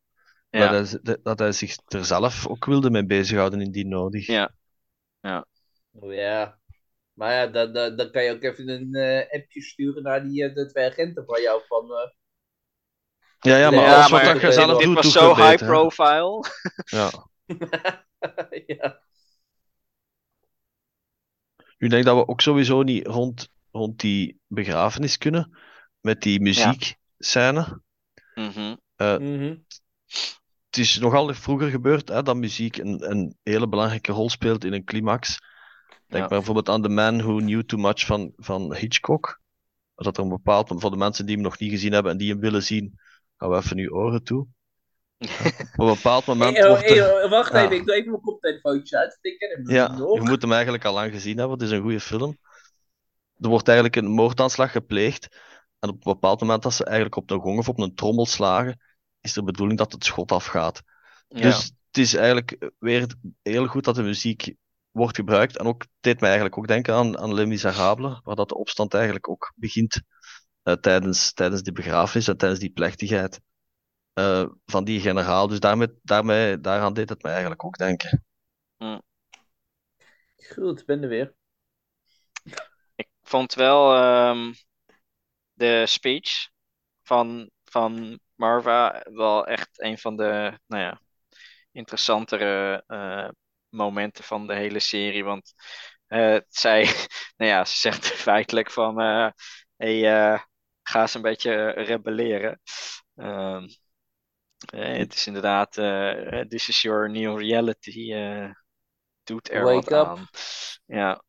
Ja. 0.50 0.70
Dat, 0.70 0.98
hij, 1.02 1.18
dat 1.22 1.38
hij 1.38 1.52
zich 1.52 1.76
er 1.86 2.04
zelf 2.04 2.48
ook 2.48 2.64
wilde 2.64 2.90
mee 2.90 3.06
bezighouden 3.06 3.60
indien 3.60 3.88
nodig. 3.88 4.26
Ja. 4.26 4.54
Oh, 5.92 6.12
ja. 6.12 6.58
Maar 7.16 7.32
ja, 7.32 7.46
dan, 7.46 7.72
dan, 7.72 7.96
dan 7.96 8.10
kan 8.10 8.24
je 8.24 8.30
ook 8.30 8.42
even 8.42 8.68
een 8.68 8.94
eh, 8.94 9.40
appje 9.40 9.62
sturen 9.62 10.02
naar 10.02 10.22
die, 10.22 10.44
eh, 10.44 10.54
de 10.54 10.66
twee 10.66 10.84
agenten 10.90 11.24
van 11.24 11.42
jou. 11.42 11.62
Van, 11.68 11.90
eh, 11.92 12.10
Ja, 13.40 13.56
ja, 13.56 13.70
maar 13.70 13.84
Ja, 13.84 13.94
alles 13.94 14.10
wat 14.10 14.40
dit- 14.40 14.54
zelf 14.54 14.78
dit 14.78 14.86
doet, 14.86 14.94
was 14.94 15.12
zo 15.12 15.34
high 15.34 15.50
beter, 15.50 15.66
profile. 15.66 16.44
Ja. 16.84 17.10
ja. 18.76 19.00
Nu 21.78 21.88
denk 21.88 22.00
ik 22.00 22.04
dat 22.08 22.16
we 22.16 22.28
ook 22.28 22.40
sowieso 22.40 22.82
niet 22.82 23.06
rond, 23.06 23.48
rond 23.70 24.00
die 24.00 24.40
begrafenis 24.46 25.18
kunnen. 25.18 25.58
Met 26.00 26.22
die 26.22 26.40
muziekscène. 26.40 27.80
Mhm. 28.34 28.76
Mhm. 28.96 29.56
Het 30.66 30.76
is 30.84 30.98
nogal 30.98 31.34
vroeger 31.34 31.70
gebeurd 31.70 32.08
hè, 32.08 32.22
dat 32.22 32.36
muziek 32.36 32.76
een, 32.76 33.10
een 33.10 33.36
hele 33.42 33.68
belangrijke 33.68 34.12
rol 34.12 34.30
speelt 34.30 34.64
in 34.64 34.72
een 34.72 34.84
climax. 34.84 35.38
Denk 36.06 36.22
Ja. 36.22 36.28
bijvoorbeeld 36.28 36.68
aan 36.68 36.82
The 36.82 36.88
Man 36.88 37.22
Who 37.22 37.36
Knew 37.36 37.62
Too 37.62 37.78
Much 37.80 38.06
van, 38.06 38.32
van 38.36 38.74
Hitchcock. 38.74 39.40
Dat 39.94 40.16
er 40.16 40.22
een 40.22 40.28
bepaald, 40.28 40.72
voor 40.76 40.90
de 40.90 40.96
mensen 40.96 41.26
die 41.26 41.34
hem 41.34 41.44
nog 41.44 41.58
niet 41.58 41.70
gezien 41.70 41.92
hebben 41.92 42.12
en 42.12 42.18
die 42.18 42.30
hem 42.30 42.40
willen 42.40 42.62
zien, 42.62 43.00
gaan 43.36 43.50
we 43.50 43.56
even 43.56 43.76
nu 43.76 43.88
oren 43.88 44.22
toe. 44.24 44.46
Op 45.76 45.86
een 45.86 45.86
bepaald 45.94 46.26
moment 46.26 46.56
Hey, 46.56 46.68
wordt 46.68 46.90
er... 46.90 47.04
hey, 47.18 47.28
wacht 47.28 47.52
Ja. 47.52 47.64
even, 47.64 47.76
ik 47.76 47.86
doe 47.86 47.94
even 47.94 48.10
mijn 48.10 48.22
koptelefoontje 48.22 48.98
uit. 48.98 49.18
Ik 49.20 49.38
ken 49.38 49.50
hem 49.50 49.70
Ja, 49.70 49.98
nog. 49.98 50.14
je 50.14 50.20
moet 50.28 50.42
hem 50.42 50.52
eigenlijk 50.52 50.84
al 50.84 50.94
lang 50.94 51.12
gezien 51.12 51.38
hebben. 51.38 51.58
Het 51.58 51.66
is 51.66 51.72
een 51.72 51.82
goede 51.82 52.00
film. 52.00 52.38
Er 53.38 53.48
wordt 53.48 53.66
eigenlijk 53.68 53.96
een 53.96 54.06
moordaanslag 54.10 54.72
gepleegd. 54.72 55.28
En 55.78 55.88
op 55.88 55.94
een 56.06 56.12
bepaald 56.12 56.40
moment 56.40 56.62
dat 56.62 56.74
ze 56.74 56.84
eigenlijk 56.84 57.16
op 57.16 57.30
een 57.30 57.40
gong 57.40 57.58
of 57.58 57.68
op 57.68 57.78
een 57.78 57.94
trommel 57.94 58.26
slagen, 58.26 58.80
is 59.20 59.32
de 59.32 59.42
bedoeling 59.42 59.78
dat 59.78 59.92
het 59.92 60.04
schot 60.04 60.32
afgaat. 60.32 60.82
Ja. 61.28 61.40
Dus 61.40 61.64
het 61.64 61.98
is 61.98 62.14
eigenlijk 62.14 62.70
weer 62.78 63.06
heel 63.42 63.66
goed 63.66 63.84
dat 63.84 63.94
de 63.94 64.02
muziek 64.02 64.54
wordt 64.96 65.16
gebruikt. 65.16 65.56
En 65.56 65.66
ook 65.66 65.84
deed 66.00 66.20
mij 66.20 66.28
eigenlijk 66.28 66.58
ook 66.58 66.66
denken 66.66 66.94
aan, 66.94 67.18
aan 67.18 67.34
Les 67.34 67.46
Miserables, 67.46 68.20
waar 68.24 68.36
dat 68.36 68.48
de 68.48 68.56
opstand 68.56 68.94
eigenlijk 68.94 69.28
ook 69.28 69.52
begint 69.56 70.02
eh, 70.62 70.74
tijdens, 70.74 71.32
tijdens 71.32 71.62
die 71.62 71.72
begrafenis 71.72 72.28
en 72.28 72.36
tijdens 72.36 72.60
die 72.60 72.70
plechtigheid 72.70 73.40
eh, 74.12 74.46
van 74.64 74.84
die 74.84 75.00
generaal. 75.00 75.48
Dus 75.48 75.60
daarmee, 75.60 75.88
daarmee, 76.02 76.60
daaraan 76.60 76.94
deed 76.94 77.08
het 77.08 77.22
mij 77.22 77.32
eigenlijk 77.32 77.64
ook 77.64 77.76
denken. 77.76 78.24
Goed, 80.54 80.80
ik 80.80 80.86
ben 80.86 81.02
er 81.02 81.08
weer. 81.08 81.34
Ik 82.94 83.08
vond 83.22 83.54
wel 83.54 83.94
ehm, 83.94 84.52
de 85.52 85.86
speech 85.86 86.48
van, 87.02 87.50
van 87.64 88.20
Marva 88.34 89.04
wel 89.10 89.46
echt 89.46 89.82
een 89.82 89.98
van 89.98 90.16
de 90.16 90.58
nou 90.66 90.82
ja, 90.82 91.00
interessantere 91.72 92.84
eh, 92.86 93.28
momenten 93.68 94.24
van 94.24 94.46
de 94.46 94.54
hele 94.54 94.78
serie. 94.80 95.24
Want 95.24 95.54
eh, 96.06 96.36
zij, 96.48 96.82
nou 97.36 97.50
ja, 97.50 97.64
ze 97.64 97.76
zegt 97.76 98.06
feitelijk 98.28 98.70
van 98.70 99.00
eh 99.00 99.28
hey, 99.76 100.16
eh, 100.34 100.40
ga 100.82 101.00
eens 101.00 101.14
een 101.14 101.22
beetje 101.22 101.70
rebelleren. 101.70 102.60
Ehm, 103.16 103.66
eh, 104.72 104.96
het 104.98 105.14
is 105.14 105.26
inderdaad, 105.26 105.76
eh, 105.78 106.40
this 106.40 106.68
is 106.68 106.82
your 106.82 107.10
new 107.10 107.38
reality. 107.40 108.12
eh 108.14 108.50
doet 109.24 109.50
er 109.50 109.62
Wake 109.64 109.72
wat 109.72 109.92
up. 109.94 110.06
aan. 110.06 110.28
Ja. 110.86 111.22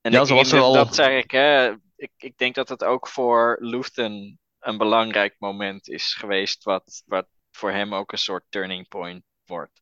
En 0.00 0.12
Ja, 0.12 0.20
ik, 0.20 0.24
ze 0.24 0.34
was 0.34 0.52
er 0.52 0.60
al- 0.60 0.72
dat 0.72 0.94
zeg 0.94 1.24
ik, 1.24 1.30
hè. 1.30 1.72
Ik, 1.96 2.12
ik 2.16 2.36
denk 2.38 2.54
dat 2.54 2.68
het 2.68 2.84
ook 2.84 3.08
voor 3.08 3.56
Luthen 3.60 4.40
een 4.58 4.78
belangrijk 4.78 5.36
moment 5.38 5.88
is 5.88 6.14
geweest, 6.14 6.64
wat, 6.64 7.02
wat 7.06 7.28
voor 7.50 7.70
hem 7.70 7.94
ook 7.94 8.12
een 8.12 8.18
soort 8.18 8.44
turning 8.48 8.88
point 8.88 9.24
wordt. 9.50 9.80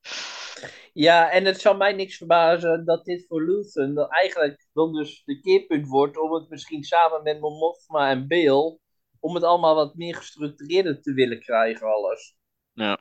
Ja, 0.92 1.30
en 1.30 1.44
het 1.44 1.60
zal 1.60 1.76
mij 1.76 1.92
niks 1.92 2.16
verbazen 2.16 2.84
dat 2.84 3.04
dit 3.04 3.26
voor 3.28 3.42
Luthen 3.42 3.94
dan 3.94 4.08
eigenlijk 4.08 4.66
dan 4.72 4.92
dus 4.92 5.22
de 5.24 5.40
keerpunt 5.40 5.86
wordt 5.86 6.18
om 6.18 6.32
het 6.32 6.48
misschien 6.48 6.82
samen 6.82 7.22
met 7.22 7.40
Mon 7.40 7.58
Mothma 7.58 8.10
en 8.10 8.26
Bill, 8.26 8.78
om 9.20 9.34
het 9.34 9.44
allemaal 9.44 9.74
wat 9.74 9.94
meer 9.94 10.14
gestructureerder 10.14 11.02
te 11.02 11.12
willen 11.12 11.40
krijgen 11.40 11.86
alles. 11.86 12.36
Ja, 12.72 12.98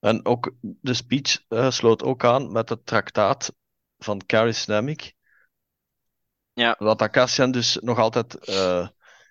En 0.00 0.26
ook 0.26 0.52
de 0.60 0.94
speech 0.94 1.44
eh, 1.48 1.70
sloot 1.70 2.02
ook 2.02 2.24
aan 2.24 2.52
met 2.52 2.68
het 2.68 2.86
traktaat 2.86 3.52
van 3.98 4.26
Caris 4.26 4.66
Nemik. 4.66 5.14
Ja. 6.52 6.76
Dat 6.78 7.02
Akassian 7.02 7.50
dus 7.50 7.78
nog 7.80 7.98
altijd 7.98 8.34
eh, 8.34 8.88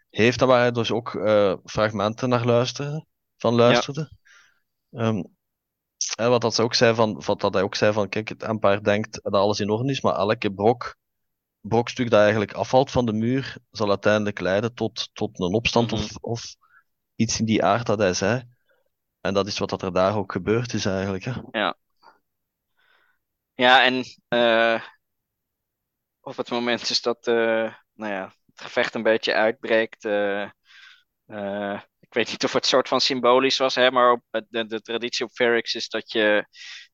heeft 0.09 0.41
en 0.41 0.47
waar 0.47 0.59
hij 0.59 0.71
dus 0.71 0.91
ook 0.91 1.15
eh, 1.15 1.55
fragmenten 1.63 2.29
naar 2.29 2.45
luisterde, 2.45 3.05
van 3.37 3.53
luisterde. 3.53 4.11
Ehm, 4.91 5.23
wat 6.15 6.41
dat 6.41 6.55
ze 6.55 6.61
ook 6.61 6.73
zei 6.73 6.95
van, 6.95 7.21
wat 7.25 7.41
dat 7.41 7.53
hij 7.53 7.63
ook 7.63 7.75
zei 7.75 7.93
van, 7.93 8.09
kijk, 8.09 8.29
het 8.29 8.43
Empire 8.43 8.81
denkt 8.81 9.19
dat 9.23 9.33
alles 9.33 9.59
in 9.59 9.69
orde 9.69 9.91
is, 9.91 10.01
maar 10.01 10.15
elke 10.15 10.51
brok, 10.53 10.95
brokstuk 11.61 12.09
dat 12.09 12.19
eigenlijk 12.21 12.53
afvalt 12.53 12.91
van 12.91 13.05
de 13.05 13.13
muur, 13.13 13.57
zal 13.71 13.89
uiteindelijk 13.89 14.39
leiden 14.39 14.73
tot, 14.73 15.09
tot 15.13 15.39
een 15.39 15.53
opstand 15.53 15.91
Mhm. 15.91 16.01
of, 16.01 16.15
of 16.21 16.55
iets 17.15 17.39
in 17.39 17.45
die 17.45 17.63
aard 17.63 17.85
dat 17.85 17.99
hij 17.99 18.13
zei. 18.13 18.43
En 19.21 19.33
dat 19.33 19.47
is 19.47 19.57
wat 19.59 19.69
dat 19.69 19.81
er 19.81 19.93
daar 19.93 20.15
ook 20.17 20.31
gebeurd 20.31 20.73
is 20.73 20.85
eigenlijk. 20.85 21.23
Hè. 21.23 21.31
ja 23.55 23.83
en 23.83 24.03
eh, 24.27 24.81
op 26.21 26.37
het 26.37 26.49
moment 26.49 26.87
dus 26.87 27.01
dat 27.01 27.27
eh, 27.27 27.73
nou 27.93 28.13
ja, 28.13 28.33
het 28.45 28.61
gevecht 28.61 28.95
een 28.95 29.03
beetje 29.03 29.33
uitbreekt. 29.33 30.05
eh, 30.05 30.49
ik 32.09 32.15
weet 32.15 32.29
niet 32.31 32.43
of 32.43 32.53
het 32.53 32.65
soort 32.65 32.87
van 32.87 33.01
symbolisch 33.01 33.57
was, 33.57 33.75
hè, 33.75 33.91
maar 33.91 34.11
op, 34.11 34.21
de, 34.49 34.65
de 34.65 34.81
traditie 34.81 35.25
op 35.25 35.31
Ferrix 35.31 35.75
is 35.75 35.89
dat 35.89 36.11
je. 36.11 36.45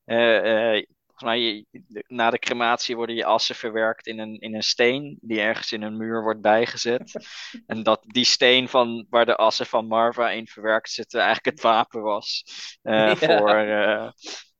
eh, 0.04 0.74
eh, 0.76 0.84
mij, 1.16 1.40
je- 1.40 1.66
na 2.06 2.30
de 2.30 2.38
crematie 2.38 2.96
worden 2.96 3.16
je 3.16 3.24
assen 3.24 3.54
verwerkt 3.54 4.06
in 4.06 4.18
een, 4.18 4.38
in 4.38 4.54
een 4.54 4.62
steen 4.62 5.18
die 5.20 5.40
ergens 5.40 5.72
in 5.72 5.82
een 5.82 5.96
muur 5.96 6.22
wordt 6.22 6.40
bijgezet. 6.40 7.12
En 7.66 7.82
dat 7.82 8.02
die 8.06 8.24
steen 8.24 8.68
van, 8.68 9.06
waar 9.10 9.26
de 9.26 9.36
assen 9.36 9.66
van 9.66 9.86
Marva 9.86 10.30
in 10.30 10.46
verwerkt 10.46 10.90
zitten 10.90 11.20
eigenlijk 11.20 11.56
het 11.56 11.64
wapen 11.64 12.02
was 12.02 12.44
eh, 12.82 13.14
Ja. 13.20 13.26
voor, 13.26 13.50
eh, 13.50 14.08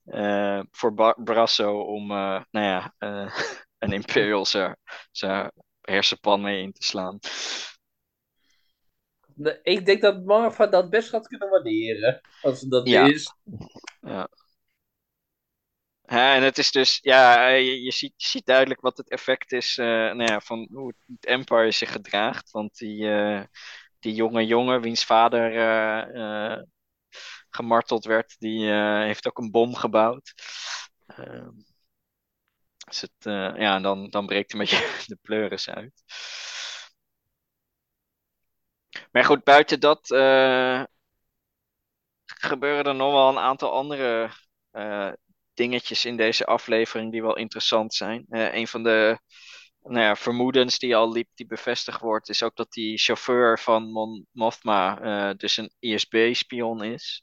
eh, 0.05 0.65
voor 0.71 1.15
Brasso 1.25 1.81
om 1.81 2.11
eh, 2.11 2.43
nou 2.51 2.67
ja, 2.67 2.95
eh, 2.99 3.37
een 3.79 3.93
Imperial 3.93 4.47
zijn 5.13 5.53
hersenpan 5.81 6.41
mee 6.41 6.63
in 6.63 6.73
te 6.73 6.85
slaan. 6.87 7.19
Ik 9.63 9.87
denk 9.87 10.01
dat 10.01 10.25
Marva 10.25 10.67
dat 10.67 10.91
best 10.91 11.09
gaat 11.09 11.29
kunnen 11.29 11.49
waarderen. 11.51 12.21
Als 12.41 12.61
het 12.61 12.71
dat 12.71 12.89
Ja. 12.89 13.05
is. 13.07 13.35
Hè, 16.05 16.35
en 16.35 16.43
het 16.43 16.59
is 16.59 16.71
dus, 16.71 16.99
ja, 17.03 17.49
eh, 17.51 17.59
je, 17.67 17.83
je 17.83 17.93
ziet, 17.93 18.13
je 18.17 18.27
ziet 18.29 18.47
duidelijk 18.47 18.81
wat 18.81 18.97
het 18.97 19.11
effect 19.11 19.53
is 19.53 19.79
eh, 19.79 19.87
nou 19.87 20.23
ja, 20.23 20.41
van 20.41 20.69
hoe 20.73 20.95
het 21.07 21.27
Empire 21.27 21.71
zich 21.71 21.93
gedraagt. 21.93 22.51
Want 22.51 22.77
die, 22.79 23.09
eh, 23.11 23.43
die 23.99 24.15
jonge 24.15 24.47
jongen, 24.47 24.81
wiens 24.81 25.05
vader 25.05 25.53
eh, 25.57 26.53
eh, 26.55 26.63
gemarteld 27.51 28.05
werd, 28.05 28.37
die 28.39 28.71
eh, 28.71 28.99
heeft 29.01 29.27
ook 29.29 29.39
een 29.39 29.51
bom 29.51 29.75
gebouwd. 29.75 30.35
Ehm, 31.07 31.51
dus 32.87 33.01
het, 33.01 33.13
eh, 33.27 33.53
ja, 33.57 33.81
dan, 33.81 34.11
dan 34.11 34.27
breekt 34.27 34.53
een 34.53 34.59
beetje 34.59 34.77
de 35.07 35.19
pleuris 35.23 35.71
uit. 35.71 36.03
Maar 39.17 39.25
goed, 39.25 39.45
buiten 39.45 39.81
dat 39.81 40.11
eh, 40.11 40.83
gebeuren 42.25 42.85
er 42.85 42.95
nog 42.95 43.13
wel 43.13 43.29
een 43.29 43.39
aantal 43.39 43.73
andere 43.73 44.31
eh, 44.71 45.13
dingetjes 45.55 46.05
in 46.05 46.17
deze 46.17 46.45
aflevering 46.45 47.13
die 47.13 47.23
wel 47.23 47.37
interessant 47.37 47.95
zijn. 47.95 48.27
Eh, 48.29 48.55
een 48.55 48.69
van 48.69 48.83
de 48.83 49.19
nou 49.83 50.01
ja, 50.01 50.17
vermoedens 50.17 50.79
die 50.79 50.97
al 50.97 51.13
liep, 51.13 51.29
die 51.35 51.47
bevestigd 51.47 52.01
wordt, 52.01 52.29
is 52.29 52.43
ook 52.43 52.57
dat 52.57 52.73
die 52.73 52.99
chauffeur 52.99 53.59
van 53.59 53.91
Mon 53.91 54.27
Mothma 54.33 55.35
dus 55.35 55.57
een 55.57 55.73
ISB-spion 55.79 56.83
is. 56.83 57.23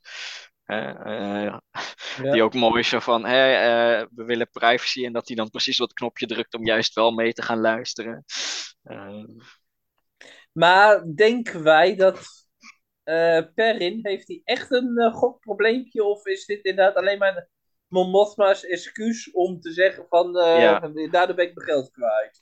Ja. 0.65 2.31
Die 2.31 2.43
ook 2.43 2.53
mooi 2.53 2.79
is 2.79 2.89
zo 2.89 2.99
van, 2.99 3.25
hé, 3.25 3.53
eh, 3.53 4.07
we 4.15 4.23
willen 4.23 4.49
privacy 4.49 5.05
en 5.05 5.13
dat 5.13 5.27
hij 5.27 5.35
dan 5.35 5.49
precies 5.49 5.77
wat 5.77 5.93
knopje 5.93 6.25
drukt 6.25 6.53
om 6.53 6.65
juist 6.65 6.93
wel 6.93 7.11
mee 7.11 7.33
te 7.33 7.41
gaan 7.41 7.59
luisteren. 7.59 8.23
Maar 10.53 11.03
denken 11.15 11.63
wij 11.63 11.95
dat 11.95 12.47
eh, 13.03 13.41
Perrin, 13.55 13.99
heeft 14.01 14.27
hij 14.27 14.41
echt 14.43 14.71
een 14.71 14.97
eh, 14.97 15.13
gokprobleempje? 15.13 16.03
Of 16.03 16.25
is 16.25 16.45
dit 16.45 16.63
inderdaad 16.63 16.95
alleen 16.95 17.17
maar 17.17 17.49
Mon 17.87 18.09
Mothma's 18.09 18.65
excuus 18.65 19.31
om 19.31 19.59
te 19.59 19.71
zeggen 19.71 20.05
van, 20.09 20.37
eh 20.39 20.61
Ja. 20.61 20.79
daardoor 21.11 21.35
ben 21.35 21.47
ik 21.47 21.55
mijn 21.55 21.67
geld 21.67 21.91
kwijt? 21.91 22.41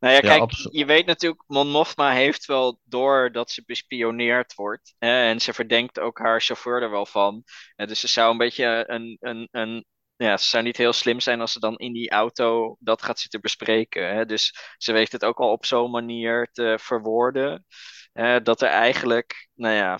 Nou 0.00 0.14
ja, 0.14 0.20
kijk, 0.20 0.50
je 0.70 0.84
weet 0.84 1.06
natuurlijk, 1.06 1.42
Mon 1.46 1.68
Mothma 1.68 2.12
heeft 2.12 2.46
wel 2.46 2.80
door 2.84 3.32
dat 3.32 3.50
ze 3.50 3.62
bespioneerd 3.66 4.54
wordt. 4.54 4.94
Hè, 4.98 5.28
en 5.28 5.40
ze 5.40 5.52
verdenkt 5.52 5.98
ook 5.98 6.18
haar 6.18 6.40
chauffeur 6.40 6.82
er 6.82 6.90
wel 6.90 7.06
van. 7.06 7.44
Eh, 7.76 7.86
dus 7.86 8.00
ze 8.00 8.08
zou 8.08 8.30
een 8.30 8.38
beetje 8.38 8.84
een, 8.86 9.16
een, 9.20 9.48
een, 9.50 9.84
ja, 10.26 10.36
ze 10.36 10.48
zou 10.48 10.62
niet 10.64 10.76
heel 10.76 10.92
slim 10.92 11.20
zijn 11.20 11.40
als 11.40 11.52
ze 11.52 11.60
dan 11.60 11.76
in 11.76 11.92
die 11.92 12.10
auto 12.10 12.76
dat 12.80 13.02
gaat 13.02 13.18
zitten 13.18 13.40
bespreken. 13.40 14.14
Hè. 14.14 14.26
Dus 14.26 14.54
ze 14.76 14.92
weet 14.92 15.12
het 15.12 15.24
ook 15.24 15.38
al 15.38 15.50
op 15.52 15.66
zo'n 15.66 15.90
manier 15.90 16.48
te 16.52 16.78
verwoorden. 16.80 17.66
eh, 18.12 18.36
dat 18.42 18.62
er 18.62 18.68
eigenlijk, 18.68 19.48
nou 19.54 19.74
ja, 19.74 19.98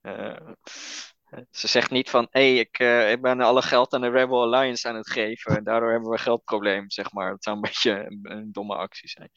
eh, 0.00 0.50
ze 1.50 1.66
zegt 1.68 1.90
niet 1.90 2.10
van, 2.10 2.26
hé, 2.30 2.40
hey, 2.40 2.58
ik, 2.58 2.78
eh, 2.78 3.10
ik 3.10 3.22
ben 3.22 3.40
alle 3.40 3.62
geld 3.62 3.92
aan 3.94 4.00
de 4.00 4.08
Rebel 4.10 4.42
Alliance 4.42 4.88
aan 4.88 4.94
het 4.96 5.10
geven. 5.10 5.56
En 5.56 5.64
daardoor 5.64 5.90
hebben 5.90 6.08
we 6.08 6.14
een 6.16 6.22
geldprobleem, 6.22 6.90
zeg 6.90 7.12
maar. 7.12 7.30
Dat 7.30 7.42
zou 7.44 7.56
een 7.56 7.62
beetje 7.62 7.90
een, 7.92 8.20
een 8.22 8.52
domme 8.52 8.74
actie 8.74 9.08
zijn. 9.08 9.30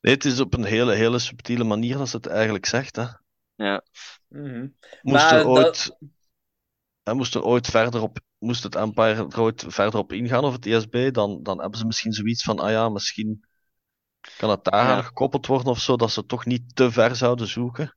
Nee, 0.00 0.14
het 0.14 0.24
is 0.24 0.40
op 0.40 0.54
een 0.54 0.64
hele, 0.64 0.94
hele 0.94 1.18
subtiele 1.18 1.64
manier 1.64 1.96
dat 1.98 2.08
ze 2.08 2.16
het 2.16 2.26
eigenlijk 2.26 2.66
zegt. 2.66 2.96
Hè. 2.96 3.04
Ja, 3.54 3.82
Mhm. 4.28 4.60
Moest 5.02 5.22
Maar 5.30 5.38
er 5.38 5.44
dat- 5.44 5.98
moest 7.12 7.34
er 7.34 7.42
ooit 7.44 7.66
verder 7.66 8.02
op, 8.02 8.18
moest 8.38 8.62
het 8.62 8.74
Empire 8.74 9.26
er 9.30 9.40
ooit 9.40 9.64
verder 9.68 9.98
op 10.00 10.12
ingaan 10.12 10.44
of 10.44 10.52
het 10.52 10.66
ISB, 10.66 11.10
dan, 11.12 11.42
dan 11.42 11.60
hebben 11.60 11.78
ze 11.78 11.86
misschien 11.86 12.12
zoiets 12.12 12.42
van, 12.44 12.58
ah 12.58 12.70
ja, 12.70 12.88
misschien 12.88 13.44
kan 14.36 14.50
het 14.50 14.64
daaraan 14.64 15.02
Ja. 15.02 15.04
gekoppeld 15.04 15.46
worden 15.46 15.68
of 15.72 15.80
zo, 15.80 15.96
dat 15.96 16.10
ze 16.12 16.26
toch 16.26 16.46
niet 16.46 16.76
te 16.76 16.90
ver 16.92 17.16
zouden 17.16 17.48
zoeken. 17.48 17.96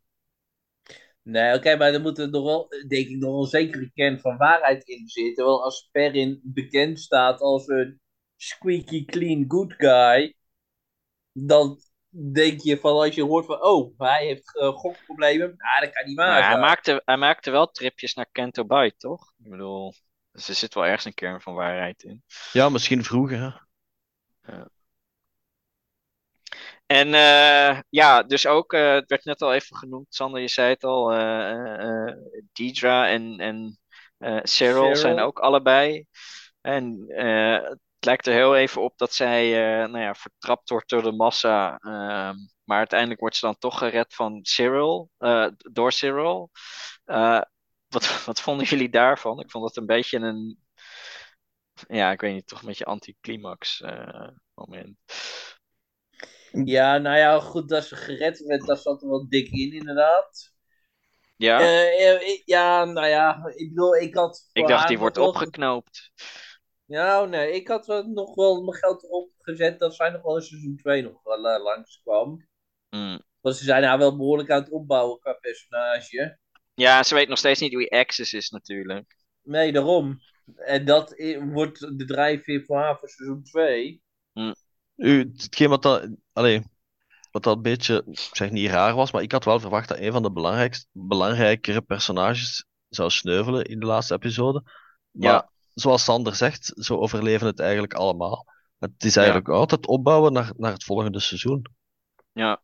Nee, 1.23 1.55
oké, 1.55 1.75
maar 1.75 1.93
er 1.93 2.01
moet 2.01 2.17
er 2.19 2.29
nog 2.29 2.43
wel, 2.43 2.67
denk 2.87 3.07
ik, 3.07 3.17
nog 3.17 3.31
wel 3.31 3.41
een 3.41 3.47
zekere 3.47 3.91
kern 3.93 4.19
van 4.19 4.37
waarheid 4.37 4.83
in 4.87 5.07
zitten. 5.07 5.45
Wel, 5.45 5.63
als 5.63 5.89
Perrin 5.91 6.39
bekend 6.43 6.99
staat 6.99 7.39
als 7.41 7.67
een 7.67 7.99
squeaky 8.35 9.05
clean 9.05 9.45
good 9.47 9.73
guy, 9.77 10.35
dan 11.33 11.79
denk 12.09 12.61
je 12.61 12.77
van 12.79 12.93
als 12.93 13.15
je 13.15 13.23
hoort 13.23 13.45
van, 13.45 13.63
oh, 13.63 13.93
hij 13.97 14.25
heeft 14.25 14.57
eh, 14.57 14.67
gokproblemen, 14.67 15.53
nou, 15.57 15.79
dat 15.79 15.91
kan 15.93 16.05
niet 16.05 16.17
waar 16.17 16.27
maar 16.27 16.49
hij 16.49 16.59
maakte, 16.59 17.01
hij 17.05 17.17
maakte 17.17 17.51
wel 17.51 17.71
tripjes 17.71 18.13
naar 18.13 18.29
Kento 18.31 18.65
Bight, 18.65 18.99
toch? 18.99 19.33
Ik 19.43 19.49
bedoel, 19.49 19.93
dus 20.31 20.47
er 20.49 20.55
zit 20.55 20.73
wel 20.73 20.85
ergens 20.85 21.05
een 21.05 21.13
kern 21.13 21.41
van 21.41 21.53
waarheid 21.53 22.03
in. 22.03 22.23
Ja, 22.51 22.69
misschien 22.69 23.03
vroeger. 23.03 23.65
Hè. 24.41 24.63
En 26.85 27.13
eh, 27.13 27.79
ja, 27.89 28.23
dus 28.23 28.47
ook, 28.47 28.73
eh, 28.73 28.93
het 28.93 29.09
werd 29.09 29.25
net 29.25 29.41
al 29.41 29.53
even 29.53 29.77
genoemd, 29.77 30.05
Sander, 30.09 30.41
je 30.41 30.47
zei 30.47 30.69
het 30.69 30.83
al, 30.83 31.11
eh 31.11 31.51
eh, 31.51 32.07
eh, 32.07 32.15
Deidra 32.53 33.07
en, 33.07 33.37
en 33.39 33.79
eh, 34.17 34.39
Cyril 34.43 34.81
Cyril. 34.81 34.95
zijn 34.95 35.19
ook 35.19 35.39
allebei. 35.39 36.05
En 36.61 37.05
eh, 37.07 37.71
het 37.97 38.05
lijkt 38.05 38.27
er 38.27 38.33
heel 38.33 38.55
even 38.55 38.81
op 38.81 38.97
dat 38.97 39.13
zij 39.13 39.45
eh, 39.45 39.89
nou 39.89 40.03
ja, 40.03 40.13
vertrapt 40.15 40.69
wordt 40.69 40.89
door 40.89 41.03
de 41.03 41.11
massa. 41.11 41.77
ehm, 41.77 42.35
maar 42.63 42.77
uiteindelijk 42.77 43.19
wordt 43.19 43.35
ze 43.35 43.45
dan 43.45 43.57
toch 43.57 43.77
gered 43.77 44.13
van 44.13 44.39
Cyril, 44.41 45.09
eh, 45.17 45.47
door 45.57 45.91
Cyril. 45.91 46.51
Eh, 47.05 47.41
wat, 47.87 48.25
wat 48.25 48.41
vonden 48.41 48.65
jullie 48.65 48.89
daarvan? 48.89 49.39
Ik 49.39 49.51
vond 49.51 49.67
het 49.67 49.77
een 49.77 49.85
beetje 49.85 50.19
een, 50.19 50.59
ja, 51.87 52.11
ik 52.11 52.21
weet 52.21 52.33
niet, 52.33 52.47
toch 52.47 52.59
een 52.59 52.67
beetje 52.67 52.85
anticlimax 52.85 53.83
moment. 54.53 54.97
Ja, 56.51 56.97
nou 56.97 57.17
ja, 57.17 57.39
goed, 57.39 57.69
dat 57.69 57.85
ze 57.85 57.95
gered 57.95 58.39
werd, 58.39 58.65
dat 58.65 58.81
zat 58.81 59.01
er 59.01 59.09
wel 59.09 59.29
dik 59.29 59.49
in, 59.49 59.73
inderdaad. 59.73 60.55
Ja, 61.35 61.59
ja, 62.45 62.85
nou 62.85 63.07
ja, 63.07 63.51
ik 63.55 63.69
bedoel, 63.69 63.95
ik 63.95 64.15
had 64.15 64.49
ik 64.53 64.67
dacht 64.67 64.87
die 64.87 64.99
wordt 64.99 65.17
opgeknoopt. 65.17 66.11
Ja, 66.87 67.25
nee, 67.25 67.51
ik 67.51 67.67
had 67.67 67.85
wel 67.85 68.03
nog 68.03 68.35
wel 68.35 68.61
mijn 68.61 68.77
geld 68.77 69.03
erop 69.03 69.29
gezet 69.37 69.79
dat 69.79 69.95
zij 69.95 70.09
nog 70.09 70.21
wel 70.21 70.35
in 70.35 70.41
seizoen 70.41 70.75
2 70.75 71.01
nog 71.01 71.23
wel 71.23 71.47
eh, 71.47 71.63
langskwam. 71.63 72.47
Mm. 72.89 73.21
Want 73.41 73.55
ze 73.55 73.63
zijn 73.63 73.83
haar 73.83 73.97
wel 73.97 74.17
behoorlijk 74.17 74.51
aan 74.51 74.61
het 74.61 74.71
opbouwen 74.71 75.19
qua 75.19 75.33
personage. 75.33 76.39
Ja, 76.73 77.03
ze 77.03 77.15
weet 77.15 77.27
nog 77.27 77.37
steeds 77.37 77.59
niet 77.59 77.73
wie 77.73 77.91
Axis 77.91 78.33
is 78.33 78.49
natuurlijk. 78.49 79.15
Nee, 79.43 79.71
daarom. 79.71 80.19
En 80.55 80.85
dat 80.85 81.15
wordt 81.39 81.79
de 81.79 82.05
drijfveer 82.05 82.63
voor 82.65 82.77
haar 82.77 82.97
voor 82.97 83.09
seizoen 83.09 83.43
2. 83.43 84.01
U, 84.95 85.31
hetgeen 85.37 85.69
wat 85.69 85.81
dat, 85.81 86.09
allee, 86.33 86.63
wat 87.31 87.43
dat 87.43 87.55
een 87.55 87.61
beetje, 87.61 88.03
ik 88.05 88.19
zeg 88.31 88.51
niet 88.51 88.69
raar 88.69 88.95
was, 88.95 89.11
maar 89.11 89.21
ik 89.21 89.31
had 89.31 89.45
wel 89.45 89.59
verwacht 89.59 89.87
dat 89.87 89.97
een 89.99 90.11
van 90.11 90.23
de 90.23 90.31
belangrijkst, 90.31 90.87
belangrijkere 90.91 91.81
personages 91.81 92.65
zou 92.89 93.09
sneuvelen 93.09 93.65
in 93.65 93.79
de 93.79 93.85
laatste 93.85 94.13
episode. 94.13 94.63
Maar 95.11 95.31
Ja. 95.31 95.51
Zoals 95.79 96.03
Sander 96.03 96.35
zegt, 96.35 96.73
zo 96.75 96.97
overleven 96.97 97.47
het 97.47 97.59
eigenlijk 97.59 97.93
allemaal. 97.93 98.45
Het 98.79 99.03
is 99.03 99.15
eigenlijk 99.15 99.49
altijd 99.49 99.87
opbouwen 99.87 100.33
naar, 100.33 100.51
naar 100.55 100.71
het 100.71 100.83
volgende 100.83 101.19
seizoen. 101.19 101.65
Ja. 102.31 102.61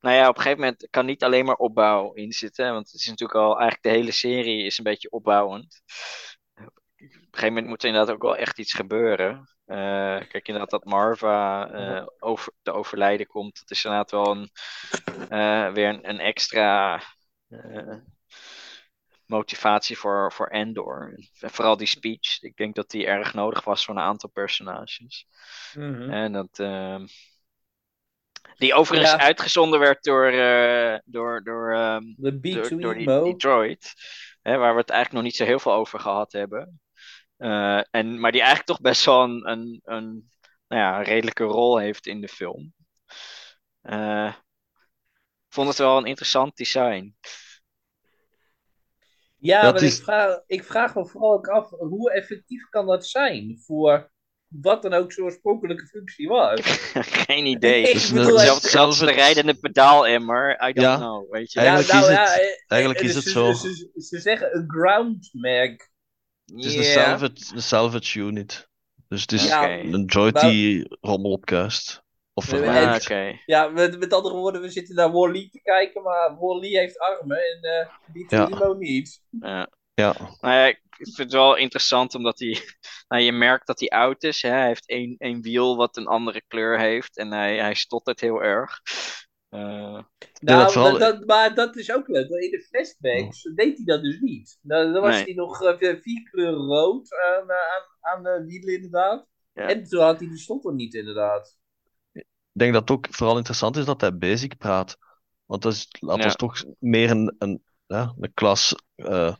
Nou 0.00 0.16
ja, 0.16 0.28
op 0.28 0.36
een 0.36 0.42
gegeven 0.42 0.60
moment 0.60 0.86
kan 0.90 1.06
niet 1.06 1.24
alleen 1.24 1.44
maar 1.44 1.56
opbouw 1.56 2.12
in 2.12 2.32
zitten. 2.32 2.66
hè, 2.66 2.72
Want 2.72 2.90
het 2.90 3.00
is 3.00 3.06
natuurlijk 3.06 3.38
al, 3.38 3.58
eigenlijk 3.58 3.82
de 3.82 4.00
hele 4.00 4.12
serie 4.12 4.64
is 4.64 4.78
een 4.78 4.84
beetje 4.84 5.10
opbouwend. 5.10 5.82
Op 6.54 6.66
een 6.98 7.10
gegeven 7.30 7.48
moment 7.48 7.66
moet 7.66 7.82
er 7.82 7.88
inderdaad 7.88 8.14
ook 8.14 8.22
wel 8.22 8.36
echt 8.36 8.58
iets 8.58 8.72
gebeuren. 8.72 9.52
Eh, 9.64 9.76
kijk, 10.28 10.46
inderdaad 10.46 10.70
dat 10.70 10.84
Marva 10.84 11.70
eh, 11.70 12.06
over, 12.18 12.52
te 12.62 12.72
overlijden 12.72 13.26
komt. 13.26 13.58
Dat 13.58 13.70
is 13.70 13.84
inderdaad 13.84 14.10
wel 14.10 14.30
een, 14.30 14.50
eh, 15.28 15.72
weer 15.72 15.88
een, 15.88 16.08
een 16.08 16.20
extra 16.20 17.02
motivatie 19.32 19.98
voor, 19.98 20.32
voor 20.32 20.46
Endor. 20.46 21.14
En 21.40 21.50
vooral 21.50 21.76
die 21.76 21.86
speech. 21.86 22.42
Ik 22.42 22.56
denk 22.56 22.74
dat 22.74 22.90
die 22.90 23.06
erg 23.06 23.34
nodig 23.34 23.64
was 23.64 23.84
voor 23.84 23.94
een 23.94 24.00
aantal 24.00 24.30
personages. 24.30 25.26
En 26.10 26.32
dat. 26.32 26.58
ehm, 26.58 27.06
die 28.58 28.74
overigens 28.74 29.10
Ja. 29.10 29.18
uitgezonden 29.18 29.78
werd 29.80 30.02
door, 30.04 30.26
eh, 30.26 30.98
door, 31.04 31.42
door, 31.44 31.72
ehm, 31.72 32.02
De 32.16 32.32
door, 32.40 32.62
door 32.78 32.94
B2 32.94 32.98
die, 32.98 33.06
Mo. 33.06 33.22
die 33.22 33.36
droid. 33.36 33.92
Hè, 34.42 34.56
waar 34.56 34.74
we 34.74 34.80
het 34.80 34.90
eigenlijk 34.90 35.12
nog 35.12 35.22
niet 35.22 35.36
zo 35.36 35.44
heel 35.44 35.58
veel 35.58 35.72
over 35.72 36.00
gehad 36.00 36.32
hebben. 36.32 36.80
Eh, 37.36 37.80
en, 37.90 38.20
maar 38.20 38.32
die 38.32 38.40
eigenlijk 38.40 38.68
toch 38.70 38.80
best 38.80 39.04
wel 39.04 39.22
een, 39.22 39.50
een, 39.50 39.80
een 39.84 40.30
nou 40.68 40.82
ja, 40.82 40.98
een 40.98 41.04
redelijke 41.04 41.44
rol 41.44 41.78
heeft 41.78 42.06
in 42.06 42.20
de 42.20 42.28
film. 42.28 42.72
Ik 45.48 45.58
vond 45.58 45.68
het 45.68 45.78
wel 45.78 45.96
een 45.98 46.04
interessant 46.06 46.56
design. 46.56 47.16
Ja, 49.44 49.62
maar 49.62 49.82
is- 49.82 49.98
ik, 49.98 50.04
vraag, 50.04 50.40
ik 50.46 50.64
vraag 50.64 50.94
me 50.94 51.06
vooral 51.06 51.32
ook 51.32 51.48
af, 51.48 51.70
hoe 51.70 52.12
effectief 52.12 52.68
kan 52.68 52.86
dat 52.86 53.06
zijn 53.06 53.58
voor 53.66 54.10
wat 54.48 54.82
dan 54.82 54.92
ook 54.92 55.12
zijn 55.12 55.26
oorspronkelijke 55.26 55.86
functie 55.86 56.28
was? 56.28 56.60
Geen 57.26 57.46
idee. 57.46 57.82
Ik 57.82 57.92
Dus 57.92 58.10
een- 58.10 58.38
Zelfs 58.38 58.70
zelfs 58.70 58.98
de 58.98 59.10
rijdende 59.10 59.54
pedaalemmer, 59.54 60.52
I 60.68 60.72
don't 60.72 60.76
Ja. 60.86 60.96
know, 60.96 61.30
weet 61.32 61.52
je. 61.52 61.60
Eigenlijk 61.60 61.90
ja, 61.92 61.98
is 62.00 62.06
nou, 62.06 62.18
het- 62.20 62.34
ja, 62.58 62.66
eigenlijk 62.66 63.00
is 63.00 63.14
het 63.14 63.24
ze, 63.24 63.30
zo. 63.30 63.52
Ze, 63.52 63.74
ze, 63.74 63.90
ze 64.02 64.18
zeggen 64.20 64.56
een 64.56 64.64
ground 64.70 65.28
mag. 65.32 65.68
Het 66.44 66.64
is 66.64 66.74
een 66.74 66.82
Ja. 66.82 66.92
salvage, 67.18 67.32
een 67.54 67.62
salvage 67.62 68.18
unit. 68.18 68.68
Dus 69.08 69.20
het 69.20 69.32
is 69.32 69.50
een 69.50 70.06
droid 70.06 70.34
maar- 70.34 70.50
die 70.50 70.96
rommel 71.00 71.30
opkuist. 71.30 72.02
Of 72.34 72.44
verwijderd. 72.44 72.88
Ah, 72.88 73.16
oké. 73.18 73.38
Ja, 73.46 73.68
met, 73.68 73.98
met 73.98 74.12
andere 74.12 74.34
woorden, 74.34 74.60
we 74.60 74.68
zitten 74.70 74.94
naar 74.94 75.12
Wall-E 75.12 75.48
te 75.48 75.60
kijken, 75.62 76.02
maar 76.02 76.36
Wall-E 76.38 76.78
heeft 76.78 76.98
armen 76.98 77.36
en 77.36 77.62
eh 77.62 77.88
die 78.12 78.24
Ja. 78.28 78.46
Timo 78.46 78.72
niet. 78.74 79.22
Ja. 79.30 79.68
Ja, 79.94 80.14
Nou 80.40 80.54
ja, 80.54 80.64
ik 80.66 80.80
vind 80.96 81.16
het 81.16 81.32
wel 81.32 81.56
interessant 81.56 82.14
omdat 82.14 82.38
hij, 82.38 82.58
nou, 83.08 83.22
je 83.22 83.32
merkt 83.32 83.66
dat 83.66 83.80
hij 83.80 83.88
oud 83.88 84.22
is. 84.22 84.42
Hè? 84.42 84.48
Hij 84.50 84.66
heeft 84.66 84.88
één, 84.88 85.14
één 85.18 85.42
wiel 85.42 85.76
wat 85.76 85.96
een 85.96 86.06
andere 86.06 86.42
kleur 86.46 86.78
heeft 86.78 87.16
en 87.16 87.32
hij, 87.32 87.56
hij 87.58 87.74
stottert 87.74 88.20
heel 88.20 88.42
erg. 88.42 88.80
Eh, 89.48 89.60
Nou, 89.60 90.04
dat 90.40 90.72
vooral- 90.72 90.98
dat, 90.98 91.00
dat- 91.00 91.26
maar 91.26 91.54
dat 91.54 91.76
is 91.76 91.92
ook 91.92 92.08
leuk. 92.08 92.28
In 92.28 92.50
de 92.50 92.62
flashbacks 92.68 93.42
deed 93.42 93.76
hij 93.76 93.84
dat 93.84 94.02
dus 94.02 94.20
niet. 94.20 94.58
Dan, 94.62 94.92
dan 94.92 95.02
was 95.02 95.14
Nee. 95.14 95.24
hij 95.24 95.34
nog 95.34 95.62
eh, 95.62 95.78
vier 96.00 96.28
kleuren 96.30 96.66
rood 96.66 97.14
aan, 97.14 97.50
eh, 97.50 97.56
aan, 97.56 98.14
aan 98.16 98.22
de 98.22 98.44
wielen 98.46 98.74
inderdaad. 98.74 99.26
Ja. 99.52 99.68
En 99.68 99.84
toen 99.84 100.00
had 100.02 100.18
hij 100.18 100.28
die 100.28 100.38
stotter 100.38 100.74
niet 100.74 100.94
inderdaad. 100.94 101.56
Ik 102.52 102.60
denk 102.60 102.72
dat 102.72 102.80
het 102.80 102.90
ook 102.90 103.06
vooral 103.10 103.36
interessant 103.36 103.76
is 103.76 103.84
dat 103.84 104.00
hij 104.00 104.16
basic 104.16 104.56
praat. 104.56 104.96
Want 105.44 105.62
dat 105.62 105.72
is, 105.72 105.86
laten 105.90 106.22
we 106.22 106.28
Ja. 106.28 106.34
toch 106.34 106.64
meer 106.78 107.10
een, 107.10 107.34
een, 107.38 107.62
ja, 107.86 108.14
een 108.20 108.34
klas 108.34 108.74
eh 108.94 109.34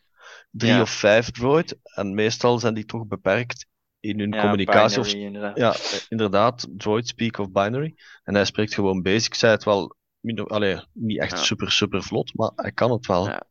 drie 0.51 0.73
Ja. 0.73 0.81
of 0.81 0.91
vijf 0.91 1.31
droid. 1.31 1.79
En 1.83 2.15
meestal 2.15 2.59
zijn 2.59 2.75
die 2.75 2.85
toch 2.85 3.07
beperkt 3.07 3.67
in 4.01 4.19
hun 4.19 4.31
communicatie. 4.31 4.99
Of, 4.99 5.07
binary 5.07 5.27
inderdaad. 5.27 5.57
ja, 5.57 5.73
eh, 5.75 6.01
inderdaad, 6.09 6.67
droid 6.71 7.09
speak 7.09 7.39
of 7.39 7.51
binary. 7.51 7.95
En 8.25 8.35
hij 8.35 8.45
spreekt 8.45 8.75
gewoon 8.75 9.03
basic. 9.03 9.35
Zij 9.35 9.51
het 9.51 9.65
wel 9.65 9.97
minder, 10.21 10.47
allee, 10.47 10.81
niet 10.93 11.19
echt 11.19 11.39
super, 11.39 11.73
super 11.73 12.03
vlot, 12.03 12.35
maar 12.35 12.51
hij 12.55 12.73
kan 12.73 12.91
het 12.91 13.07
wel. 13.07 13.27
Ja. 13.27 13.43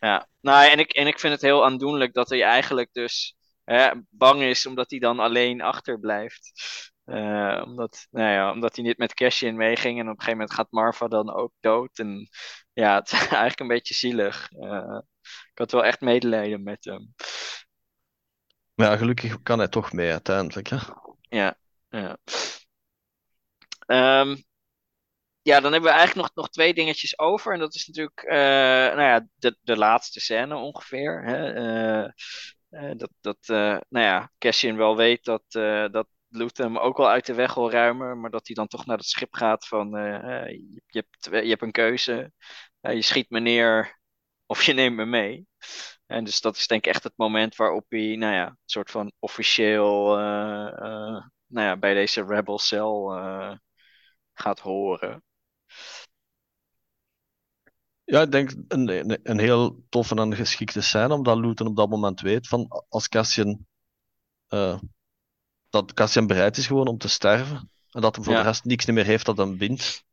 Ja, 0.00 0.28
nou, 0.40 0.70
en 0.70 0.78
ik, 0.78 0.92
en 0.92 1.06
ik 1.06 1.18
vind 1.18 1.32
het 1.32 1.42
heel 1.42 1.64
aandoenlijk 1.64 2.14
dat 2.14 2.28
hij 2.28 2.42
eigenlijk 2.42 2.88
dus 2.92 3.36
hè, 3.64 3.90
bang 4.10 4.42
is 4.42 4.66
omdat 4.66 4.90
hij 4.90 4.98
dan 4.98 5.18
alleen 5.18 5.60
achterblijft. 5.60 6.50
Eh, 7.08 7.62
omdat, 7.64 8.06
nou 8.10 8.30
ja, 8.30 8.52
omdat 8.52 8.76
hij 8.76 8.84
niet 8.84 8.98
met 8.98 9.14
Cassian 9.14 9.56
meeging 9.56 9.98
en 9.98 10.04
op 10.04 10.12
een 10.12 10.18
gegeven 10.18 10.38
moment 10.38 10.52
gaat 10.52 10.70
Marva 10.70 11.08
dan 11.08 11.34
ook 11.34 11.52
dood. 11.60 11.98
En 11.98 12.28
ja, 12.72 12.94
het 12.94 13.12
is 13.12 13.18
eigenlijk 13.28 13.60
een 13.60 13.68
beetje 13.68 13.94
zielig. 13.94 14.52
Eh, 14.52 14.98
ik 15.22 15.58
had 15.58 15.72
wel 15.72 15.84
echt 15.84 16.00
medelijden 16.00 16.62
met 16.62 16.84
hem. 16.84 17.14
Maar 18.74 18.90
ja, 18.90 18.96
gelukkig 18.96 19.42
kan 19.42 19.58
hij 19.58 19.68
toch 19.68 19.92
mee 19.92 20.10
uiteindelijk. 20.10 20.68
Hè? 20.68 20.76
Ja, 21.20 21.58
ja. 21.88 22.16
Ehm, 23.86 24.36
ja, 25.42 25.60
dan 25.60 25.72
hebben 25.72 25.90
we 25.90 25.96
eigenlijk 25.96 26.14
nog, 26.14 26.30
nog 26.34 26.48
twee 26.48 26.74
dingetjes 26.74 27.18
over. 27.18 27.52
En 27.52 27.58
dat 27.58 27.74
is 27.74 27.86
natuurlijk 27.86 28.22
eh, 28.22 28.36
nou 28.96 29.02
ja, 29.02 29.26
de, 29.34 29.58
de 29.62 29.76
laatste 29.76 30.20
scène 30.20 30.56
ongeveer. 30.56 31.24
Hè? 31.24 32.96
Dat 32.96 33.10
dat 33.20 33.38
nou 33.88 34.04
ja, 34.04 34.32
Cassian 34.38 34.76
wel 34.76 34.96
weet 34.96 35.24
dat, 35.24 35.42
dat 35.92 36.06
Luther 36.28 36.64
hem 36.64 36.78
ook 36.78 36.96
wel 36.96 37.08
uit 37.08 37.26
de 37.26 37.34
weg 37.34 37.54
wil 37.54 37.70
ruimen. 37.70 38.20
Maar 38.20 38.30
dat 38.30 38.46
hij 38.46 38.54
dan 38.54 38.66
toch 38.66 38.86
naar 38.86 38.96
het 38.96 39.06
schip 39.06 39.34
gaat 39.34 39.66
van... 39.66 39.96
eh, 39.96 40.42
eh, 40.42 40.50
je, 40.50 40.82
je, 40.86 41.04
hebt, 41.20 41.44
je 41.44 41.50
hebt 41.50 41.62
een 41.62 41.72
keuze. 41.72 42.32
Eh, 42.80 42.94
je 42.94 43.02
schiet 43.02 43.30
me 43.30 43.40
neer 43.40 44.00
of 44.46 44.62
je 44.62 44.72
neemt 44.72 44.96
me 44.96 45.04
mee. 45.04 45.46
En 46.06 46.24
dus 46.24 46.40
dat 46.40 46.56
is 46.56 46.66
denk 46.66 46.86
ik 46.86 46.92
echt 46.92 47.04
het 47.04 47.12
moment 47.16 47.56
waarop 47.56 47.84
hij, 47.88 48.16
nou 48.16 48.34
ja, 48.34 48.46
een 48.46 48.56
soort 48.64 48.90
van 48.90 49.12
officieel 49.18 50.16
nou 51.46 51.66
ja, 51.66 51.76
bij 51.76 51.94
deze 51.94 52.24
Rebel 52.24 52.58
Cell 52.58 52.92
gaat 54.32 54.60
horen. 54.60 55.22
Ja, 58.04 58.22
ik 58.22 58.30
denk 58.30 58.54
een, 58.68 59.18
een, 59.22 59.38
heel 59.38 59.84
toffe 59.88 60.14
en 60.14 60.34
geschikte 60.34 60.80
scène, 60.80 61.14
omdat 61.14 61.38
Luton 61.38 61.66
op 61.66 61.76
dat 61.76 61.88
moment 61.88 62.20
weet 62.20 62.48
van 62.48 62.84
als 62.88 63.08
Cassian, 63.08 63.66
dat 65.70 65.94
Cassian 65.94 66.26
bereid 66.26 66.56
is 66.56 66.66
gewoon 66.66 66.86
om 66.88 66.98
te 66.98 67.08
sterven. 67.08 67.70
En 67.90 68.00
dat 68.00 68.14
hem 68.14 68.24
voor 68.24 68.32
Ja. 68.32 68.40
de 68.40 68.46
rest 68.46 68.64
niks 68.64 68.86
meer 68.86 69.04
heeft 69.04 69.26
dat 69.26 69.36
hem 69.36 69.56
bindt. 69.56 70.04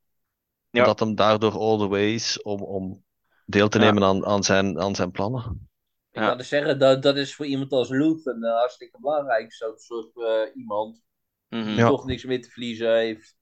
En 0.71 0.79
Ja. 0.79 0.85
dat 0.85 0.99
hem 0.99 1.15
daardoor 1.15 1.51
all 1.59 1.77
the 1.77 1.87
way 1.87 2.13
is 2.13 2.41
om, 2.41 2.61
om 2.61 3.03
deel 3.45 3.69
te 3.69 3.79
Ja. 3.79 3.85
nemen 3.85 4.03
aan, 4.03 4.25
aan, 4.25 4.43
zijn, 4.43 4.79
aan 4.79 4.95
zijn 4.95 5.11
plannen. 5.11 5.69
Ik 6.11 6.21
Ja. 6.21 6.27
kan 6.27 6.37
dus 6.37 6.47
zeggen, 6.47 6.79
dat, 6.79 7.03
dat 7.03 7.17
is 7.17 7.35
voor 7.35 7.45
iemand 7.45 7.71
als 7.71 7.89
Luthen 7.89 8.43
uh, 8.43 8.51
hartstikke 8.57 8.99
belangrijk. 8.99 9.53
Zo'n 9.53 9.77
soort 9.77 10.17
eh, 10.17 10.55
iemand 10.55 11.03
Mhm. 11.49 11.65
die 11.65 11.75
Ja. 11.75 11.87
toch 11.87 12.05
niks 12.05 12.23
meer 12.23 12.41
te 12.41 12.49
verliezen 12.49 12.95
heeft. 12.95 13.35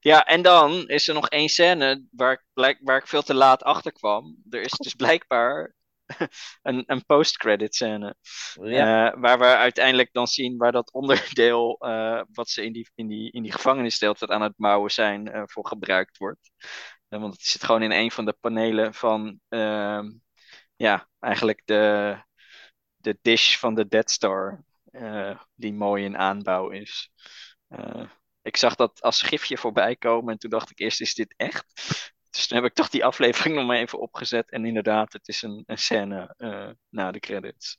Ja, 0.00 0.24
en 0.24 0.42
dan 0.42 0.88
is 0.88 1.08
er 1.08 1.14
nog 1.14 1.28
één 1.28 1.48
scène 1.48 2.04
waar 2.10 2.32
ik, 2.32 2.44
blijk, 2.52 2.78
waar 2.82 2.98
ik 2.98 3.06
veel 3.06 3.22
te 3.22 3.34
laat 3.34 3.62
achter 3.62 3.92
kwam. 3.92 4.36
Er 4.50 4.60
is 4.60 4.72
dus 4.72 4.94
blijkbaar 4.94 5.74
een, 6.62 6.82
een 6.86 7.04
post-credit 7.06 7.74
scène. 7.74 8.16
Ja. 8.52 9.12
Eh, 9.12 9.20
waar 9.20 9.38
we 9.38 9.44
uiteindelijk 9.44 10.12
dan 10.12 10.26
zien 10.26 10.56
waar 10.56 10.72
dat 10.72 10.92
onderdeel 11.00 11.76
eh, 11.78 12.22
wat 12.32 12.48
ze 12.48 12.64
in 12.64 12.72
die, 12.72 12.90
in 12.94 13.06
die, 13.06 13.32
in 13.32 13.42
die 13.42 13.52
gevangenis 13.52 13.98
de 13.98 14.04
hele 14.04 14.18
tijd 14.18 14.30
aan 14.30 14.42
het 14.42 14.56
bouwen 14.56 14.90
zijn 14.90 15.28
eh, 15.28 15.42
voor 15.44 15.66
gebruikt 15.66 16.18
wordt. 16.18 16.50
Want 17.08 17.32
het 17.32 17.42
zit 17.42 17.64
gewoon 17.64 17.82
in 17.82 17.90
een 17.90 18.10
van 18.10 18.24
de 18.24 18.36
panelen 18.40 18.94
van 18.94 19.40
ehm, 19.48 20.10
ja, 20.76 21.08
eigenlijk 21.18 21.62
de, 21.64 22.16
de 22.96 23.18
dish 23.22 23.56
van 23.56 23.74
de 23.74 23.88
Dead 23.88 24.10
Star. 24.10 24.64
die 25.54 25.72
mooi 25.72 26.04
in 26.04 26.16
aanbouw 26.18 26.70
is. 26.70 27.10
Ik 28.42 28.56
zag 28.56 28.74
dat 28.74 29.02
als 29.02 29.22
gifje 29.22 29.58
voorbij 29.58 29.96
komen 29.96 30.32
en 30.32 30.38
toen 30.38 30.50
dacht 30.50 30.70
ik 30.70 30.78
eerst, 30.78 31.00
is 31.00 31.14
dit 31.14 31.34
echt? 31.36 31.64
Dus 32.32 32.46
toen 32.46 32.58
heb 32.58 32.66
ik 32.66 32.74
toch 32.74 32.88
die 32.88 33.04
aflevering 33.04 33.54
nog 33.56 33.66
maar 33.66 33.76
even 33.76 34.00
opgezet. 34.00 34.50
En 34.50 34.64
inderdaad, 34.64 35.12
het 35.12 35.28
is 35.28 35.42
een, 35.42 35.62
een 35.66 35.78
scène 35.78 36.34
eh, 36.36 36.68
na 36.88 37.10
de 37.10 37.20
credits. 37.20 37.76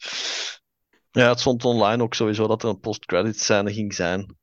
Ja, 1.12 1.30
het 1.30 1.40
stond 1.40 1.66
online 1.66 2.04
ook 2.04 2.14
sowieso 2.14 2.48
dat 2.48 2.64
er 2.64 2.70
een 2.70 2.80
post-credit 2.80 3.40
scène 3.40 3.74
ging 3.74 3.94
zijn. 3.94 4.38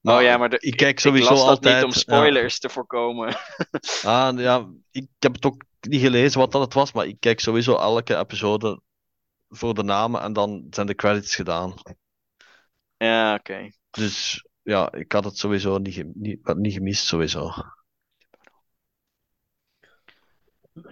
Maar 0.00 0.16
oh 0.16 0.22
ja, 0.22 0.36
maar 0.36 0.50
de, 0.50 0.58
ik 0.58 0.76
kijk 0.76 0.90
ik 0.90 1.00
sowieso 1.00 1.28
las 1.28 1.38
dat 1.38 1.48
altijd. 1.48 1.74
niet 1.74 1.84
om 1.84 1.90
ja. 1.90 1.98
spoilers 1.98 2.58
te 2.58 2.68
voorkomen. 2.68 3.36
Ah, 4.02 4.38
ja, 4.38 4.68
ik 4.90 5.06
heb 5.18 5.34
het 5.34 5.44
ook 5.44 5.64
niet 5.80 6.00
gelezen 6.00 6.40
wat 6.40 6.52
dat 6.52 6.60
het 6.60 6.74
was, 6.74 6.92
maar 6.92 7.06
ik 7.06 7.16
kijk 7.20 7.40
sowieso 7.40 7.76
elke 7.76 8.16
episode 8.16 8.80
voor 9.48 9.74
de 9.74 9.82
namen 9.82 10.20
en 10.20 10.32
dan 10.32 10.66
zijn 10.70 10.86
de 10.86 10.94
credits 10.94 11.34
gedaan. 11.34 11.74
ja, 12.96 13.34
oké. 13.34 13.70
Dus 13.90 14.46
ja, 14.62 14.92
ik 14.92 15.12
had 15.12 15.24
het 15.24 15.38
sowieso 15.38 15.78
niet, 15.78 16.16
niet, 16.16 16.54
niet 16.54 16.72
gemist, 16.72 17.06
sowieso. 17.06 17.50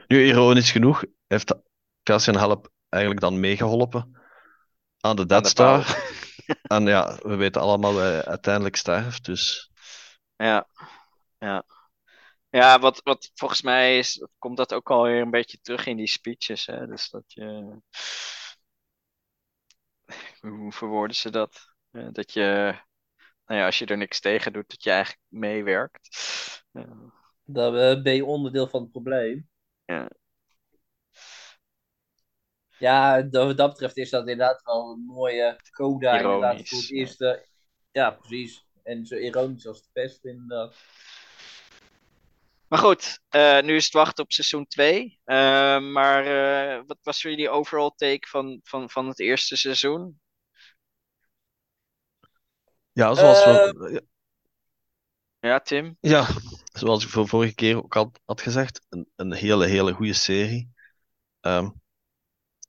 Nu, 0.06 0.26
ironisch 0.26 0.70
genoeg, 0.70 1.04
heeft 1.26 1.54
Cassian 2.02 2.36
Help 2.36 2.70
eigenlijk 2.88 3.22
dan 3.22 3.40
meegeholpen 3.40 4.20
aan 5.00 5.16
de 5.16 5.26
Dead 5.26 5.42
de 5.42 5.48
Star. 5.48 5.86
En 6.62 6.86
ja, 6.86 7.18
we 7.22 7.36
weten 7.36 7.60
allemaal 7.60 7.92
dat 7.92 8.02
hij 8.02 8.24
uiteindelijk 8.24 8.76
sterft, 8.76 9.24
dus... 9.24 9.70
Ja, 10.36 10.66
ja. 11.38 11.64
Ja, 12.50 12.78
wat, 12.78 13.00
wat 13.02 13.30
volgens 13.34 13.62
mij 13.62 13.98
is, 13.98 14.26
komt 14.38 14.56
dat 14.56 14.74
ook 14.74 14.90
alweer 14.90 15.20
een 15.20 15.30
beetje 15.30 15.58
terug 15.60 15.86
in 15.86 15.96
die 15.96 16.06
speeches. 16.06 16.66
Hè? 16.66 16.86
Dus 16.86 17.10
dat 17.10 17.24
je. 17.26 17.76
Hoe 20.40 20.72
verwoorden 20.72 21.16
ze 21.16 21.30
dat? 21.30 21.72
Eh, 21.90 22.08
dat 22.12 22.32
je, 22.32 22.74
nou 23.46 23.60
ja, 23.60 23.66
als 23.66 23.78
je 23.78 23.86
er 23.86 23.96
niks 23.96 24.20
tegen 24.20 24.52
doet, 24.52 24.68
dat 24.68 24.82
je 24.82 24.90
eigenlijk 24.90 25.22
meewerkt. 25.28 26.08
Eh, 26.72 26.90
Dan 27.44 27.76
eh, 27.76 28.02
ben 28.02 28.14
je 28.14 28.24
onderdeel 28.24 28.68
van 28.68 28.82
het 28.82 28.90
probleem. 28.90 29.49
Ja. 29.90 30.10
Ja, 32.78 33.22
dat- 33.22 33.46
wat 33.46 33.56
dat 33.56 33.70
betreft 33.70 33.96
is 33.96 34.10
dat 34.10 34.20
inderdaad 34.20 34.62
wel 34.62 34.90
een 34.90 35.04
mooie 35.04 35.60
coda 35.70 36.20
inderdaad 36.20 36.68
voor 36.68 36.78
het 36.78 36.88
ja. 36.88 36.96
eerste. 36.96 37.46
Ja, 37.92 38.10
precies. 38.10 38.66
En 38.82 39.06
zo 39.06 39.14
ironisch 39.14 39.66
als 39.66 39.82
de 39.82 39.88
pest 39.92 40.24
inderdaad. 40.24 40.74
Maar 42.68 42.78
goed, 42.78 43.20
eh, 43.28 43.60
nu 43.60 43.76
is 43.76 43.84
het 43.84 43.92
wachten 43.92 44.24
op 44.24 44.32
seizoen 44.32 44.66
2. 44.66 45.20
maar 45.80 46.26
eh, 46.26 46.82
wat 46.86 46.98
was 47.02 47.20
voor 47.20 47.30
jullie 47.30 47.48
overall 47.50 47.92
take 47.96 48.28
van, 48.28 48.60
van, 48.62 48.90
van 48.90 49.08
het 49.08 49.20
eerste 49.20 49.56
seizoen? 49.56 50.20
Ja, 52.92 53.14
zoals 53.14 53.44
we... 53.44 54.04
Ja, 55.40 55.60
Tim? 55.60 55.96
Ja, 56.00 56.26
zoals 56.72 57.04
ik 57.04 57.10
voor 57.10 57.28
vorige 57.28 57.54
keer 57.54 57.76
ook 57.84 57.96
al 57.96 58.12
had 58.24 58.40
gezegd, 58.40 58.80
een, 58.88 59.08
een 59.16 59.32
hele, 59.32 59.66
hele 59.66 59.92
goede 59.92 60.12
serie. 60.12 60.70
Ehm, 61.40 61.70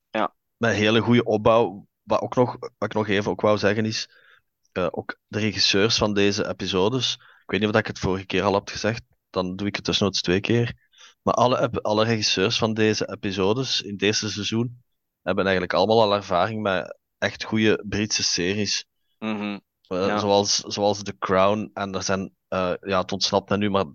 Ja. 0.09 0.35
Met 0.57 0.69
een 0.71 0.75
hele 0.77 0.99
goede 0.99 1.23
opbouw. 1.23 1.87
Wat, 2.01 2.21
ook 2.21 2.35
nog, 2.35 2.57
wat 2.59 2.71
ik 2.89 2.93
nog 2.93 3.07
even 3.07 3.31
ook 3.31 3.41
wou 3.41 3.57
zeggen 3.57 3.85
is, 3.85 4.09
eh, 4.71 4.87
ook 4.91 5.17
de 5.27 5.39
regisseurs 5.39 5.97
van 5.97 6.13
deze 6.13 6.47
episodes, 6.47 7.13
ik 7.13 7.51
weet 7.51 7.59
niet 7.59 7.69
of 7.69 7.75
ik 7.75 7.87
het 7.87 7.99
vorige 7.99 8.25
keer 8.25 8.43
al 8.43 8.53
heb 8.53 8.67
gezegd, 8.69 9.01
dan 9.29 9.55
doe 9.55 9.67
ik 9.67 9.75
het 9.75 9.85
desnoods 9.85 10.21
twee 10.21 10.39
keer. 10.39 10.73
Maar 11.21 11.33
alle, 11.33 11.69
alle 11.71 12.05
regisseurs 12.05 12.57
van 12.57 12.73
deze 12.73 13.09
episodes 13.11 13.81
in 13.81 13.95
eerste 13.97 14.29
seizoen 14.29 14.81
hebben 15.21 15.43
eigenlijk 15.43 15.73
allemaal 15.73 16.01
al 16.01 16.13
ervaring 16.13 16.61
met 16.61 16.97
echt 17.17 17.43
goede 17.43 17.83
Britse 17.87 18.23
series. 18.23 18.85
Mhm. 19.19 19.59
Eh, 19.87 20.07
Ja. 20.07 20.17
zoals, 20.19 20.55
zoals 20.57 21.03
The 21.03 21.17
Crown. 21.17 21.69
En 21.73 21.93
er 21.93 22.03
zijn, 22.03 22.35
ja, 22.81 22.99
het 23.01 23.11
ontsnapt 23.11 23.49
me 23.49 23.57
nu, 23.57 23.69
maar 23.69 23.85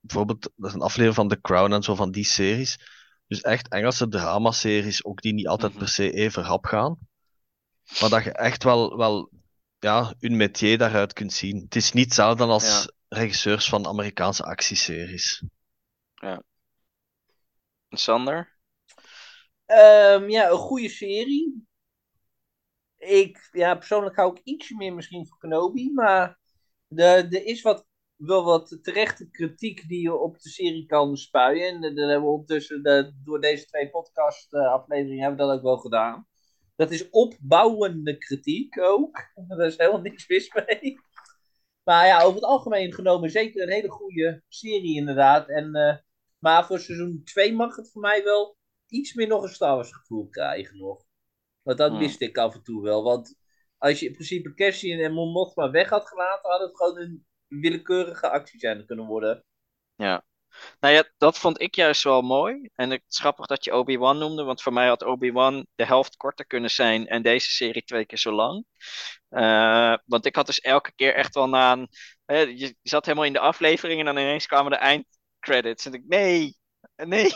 bijvoorbeeld, 0.00 0.44
er 0.44 0.66
is 0.66 0.72
een 0.72 0.80
aflevering 0.80 1.14
van 1.14 1.28
The 1.28 1.40
Crown 1.40 1.72
en 1.72 1.82
zo 1.82 1.94
van 1.94 2.10
die 2.10 2.24
series. 2.24 2.78
Dus 3.26 3.40
echt 3.40 3.68
Engelse 3.68 4.08
dramaseries, 4.08 5.04
ook 5.04 5.20
die 5.20 5.32
niet 5.32 5.46
altijd 5.48 5.72
Mhm. 5.72 5.80
per 5.80 5.88
se 5.88 6.12
even 6.12 6.42
rap 6.42 6.64
gaan. 6.64 6.98
Maar 8.00 8.10
dat 8.10 8.24
je 8.24 8.32
echt 8.32 8.64
wel, 8.64 8.96
wel 8.96 9.30
ja, 9.78 10.14
hun 10.18 10.36
métier 10.36 10.78
daaruit 10.78 11.12
kunt 11.12 11.32
zien. 11.32 11.60
Het 11.60 11.76
is 11.76 11.92
niet 11.92 12.04
hetzelfde 12.04 12.44
als 12.44 12.92
regisseurs 13.08 13.68
van 13.68 13.86
Amerikaanse 13.86 14.42
actieseries. 14.42 15.44
Ja. 16.14 16.42
Sander? 17.88 18.56
Um, 19.66 20.30
ja, 20.30 20.50
een 20.50 20.56
goede 20.56 20.88
serie. 20.88 21.66
Ik, 22.96 23.48
ja, 23.52 23.74
persoonlijk 23.74 24.16
hou 24.16 24.36
ik 24.36 24.40
ietsje 24.44 24.76
meer 24.76 24.94
misschien 24.94 25.26
van 25.26 25.38
Kenobi, 25.38 25.92
maar 25.92 26.38
er 26.88 27.46
is 27.46 27.62
wat, 27.62 27.86
wel 28.26 28.44
wat 28.44 28.78
terechte 28.82 29.30
kritiek 29.30 29.88
die 29.88 30.02
je 30.02 30.16
op 30.16 30.38
de 30.40 30.48
serie 30.48 30.86
kan 30.86 31.16
spuien. 31.16 31.74
En 31.74 31.80
dat 31.80 32.08
hebben 32.08 32.22
we 32.22 32.34
ondertussen 32.34 32.82
de, 32.82 33.12
door 33.24 33.40
deze 33.40 33.66
twee 33.66 33.90
podcast 33.90 34.54
afleveringen 34.54 35.22
hebben 35.22 35.46
we 35.46 35.46
dat 35.46 35.56
ook 35.56 35.64
wel 35.64 35.78
gedaan. 35.78 36.26
Dat 36.76 36.90
is 36.90 37.10
opbouwende 37.10 38.18
kritiek 38.18 38.80
ook. 38.80 39.30
Daar 39.48 39.66
is 39.66 39.76
helemaal 39.76 40.00
niks 40.00 40.28
mis 40.28 40.52
mee. 40.54 41.00
Maar 41.84 42.06
ja, 42.06 42.22
over 42.22 42.34
het 42.34 42.44
algemeen 42.44 42.92
genomen 42.92 43.30
zeker 43.30 43.62
een 43.62 43.72
hele 43.72 43.90
goede 43.90 44.42
serie 44.48 44.96
inderdaad. 44.96 45.48
En, 45.48 45.76
uh, 45.76 45.96
maar 46.38 46.66
voor 46.66 46.78
seizoen 46.78 47.20
2 47.24 47.52
mag 47.52 47.76
het 47.76 47.90
voor 47.90 48.02
mij 48.02 48.24
wel 48.24 48.56
iets 48.86 49.14
meer 49.14 49.26
nog 49.26 49.42
een 49.42 49.48
Star 49.48 49.74
Wars 49.74 49.92
gevoel 49.92 50.28
krijgen 50.28 50.78
nog. 50.78 51.04
Want 51.62 51.78
dat 51.78 51.98
wist 51.98 52.20
ik 52.20 52.38
af 52.38 52.54
en 52.54 52.62
toe 52.62 52.82
wel. 52.82 53.02
Want 53.02 53.36
als 53.78 54.00
je 54.00 54.06
in 54.06 54.12
principe 54.12 54.54
Cassian 54.54 55.00
en 55.00 55.12
Mon 55.12 55.32
Mothma 55.32 55.70
weg 55.70 55.88
had 55.88 56.08
gelaten, 56.08 56.50
had 56.50 56.60
het 56.60 56.76
gewoon 56.76 56.98
een 56.98 57.26
willekeurige 57.60 58.30
actie 58.30 58.58
zijn 58.58 58.86
kunnen 58.86 59.06
worden. 59.06 59.44
Ja. 59.94 60.24
Nou 60.80 60.94
ja, 60.94 61.10
dat 61.18 61.38
vond 61.38 61.60
ik 61.60 61.74
juist 61.74 62.02
wel 62.02 62.22
mooi. 62.22 62.68
En 62.74 62.90
het 62.90 63.02
is 63.08 63.18
grappig 63.18 63.46
dat 63.46 63.64
je 63.64 63.74
Obi-Wan 63.74 64.18
noemde, 64.18 64.42
want 64.42 64.62
voor 64.62 64.72
mij 64.72 64.86
had 64.86 65.02
Obi-Wan 65.02 65.66
de 65.74 65.84
helft 65.84 66.16
korter 66.16 66.46
kunnen 66.46 66.70
zijn 66.70 67.06
en 67.06 67.22
deze 67.22 67.50
serie 67.50 67.84
twee 67.84 68.06
keer 68.06 68.18
zo 68.18 68.32
lang. 68.32 68.64
Uh, 69.30 69.96
want 70.04 70.26
ik 70.26 70.36
had 70.36 70.46
dus 70.46 70.60
elke 70.60 70.92
keer 70.94 71.14
echt 71.14 71.34
wel 71.34 71.48
na 71.48 71.72
een. 71.72 71.88
je 72.58 72.76
zat 72.82 73.04
helemaal 73.04 73.26
in 73.26 73.32
de 73.32 73.38
aflevering 73.38 73.98
en 73.98 74.04
dan 74.04 74.18
ineens 74.18 74.46
kwamen 74.46 74.70
de 74.70 74.76
eindcredits. 74.76 75.86
En 75.86 75.92
ik, 75.92 76.02
nee, 76.06 76.56
nee. 76.96 77.32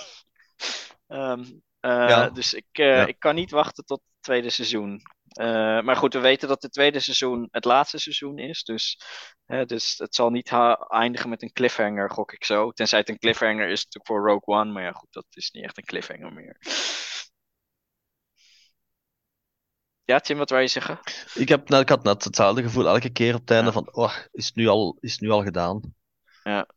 Um, 1.09 1.41
uh, 1.87 2.09
ja. 2.09 2.31
Dus 2.31 2.55
ik, 2.55 2.67
uh, 2.73 2.87
ja. 2.87 3.07
ik 3.07 3.19
kan 3.19 3.35
niet 3.35 3.51
wachten 3.51 3.85
tot 3.85 4.01
het 4.05 4.15
tweede 4.21 4.51
seizoen. 4.51 5.03
Uh, 5.41 5.81
maar 5.81 5.97
goed, 5.97 6.15
we 6.15 6.21
weten 6.21 6.49
dat 6.49 6.63
het 6.63 6.73
tweede 6.73 7.01
seizoen 7.01 7.49
het 7.51 7.65
laatste 7.65 7.99
seizoen 7.99 8.39
is. 8.39 8.65
Dus, 8.65 9.01
dus 9.67 9.99
het 9.99 10.15
zal 10.15 10.31
niet 10.31 10.53
eindigen 10.89 11.29
met 11.29 11.43
een 11.43 11.53
cliffhanger, 11.53 12.11
gok 12.11 12.33
ik 12.33 12.45
zo. 12.45 12.71
Tenzij 12.71 12.99
het 12.99 13.09
een 13.09 13.19
cliffhanger 13.19 13.69
is 13.69 13.85
natuurlijk 13.85 14.07
voor 14.07 14.31
Rogue 14.31 14.61
One. 14.61 14.73
Maar 14.73 14.83
ja, 14.83 14.93
goed, 14.93 15.13
dat 15.13 15.27
is 15.31 15.51
niet 15.51 15.65
echt 15.65 15.79
een 15.79 15.85
cliffhanger 15.85 16.33
meer. 16.33 16.57
Ja, 20.05 20.21
Tim, 20.21 20.39
wat 20.39 20.51
wil 20.51 20.59
je 20.59 20.67
zeggen? 20.67 20.99
Ik, 21.35 21.49
heb, 21.49 21.69
nou, 21.69 21.83
ik 21.83 21.89
had 21.89 22.03
net 22.03 22.25
hetzelfde 22.25 22.63
gevoel 22.63 22.89
elke 22.89 23.11
keer 23.11 23.35
op 23.35 23.41
het 23.41 23.51
einde 23.51 23.67
ja. 23.67 23.73
van, 23.73 23.95
oh, 23.95 24.17
is 24.33 24.47
het 24.47 24.55
nu 24.55 24.67
al, 24.67 24.97
is 25.01 25.13
het 25.13 25.21
nu 25.21 25.31
al 25.31 25.43
gedaan? 25.43 25.95
Ja. 26.43 26.69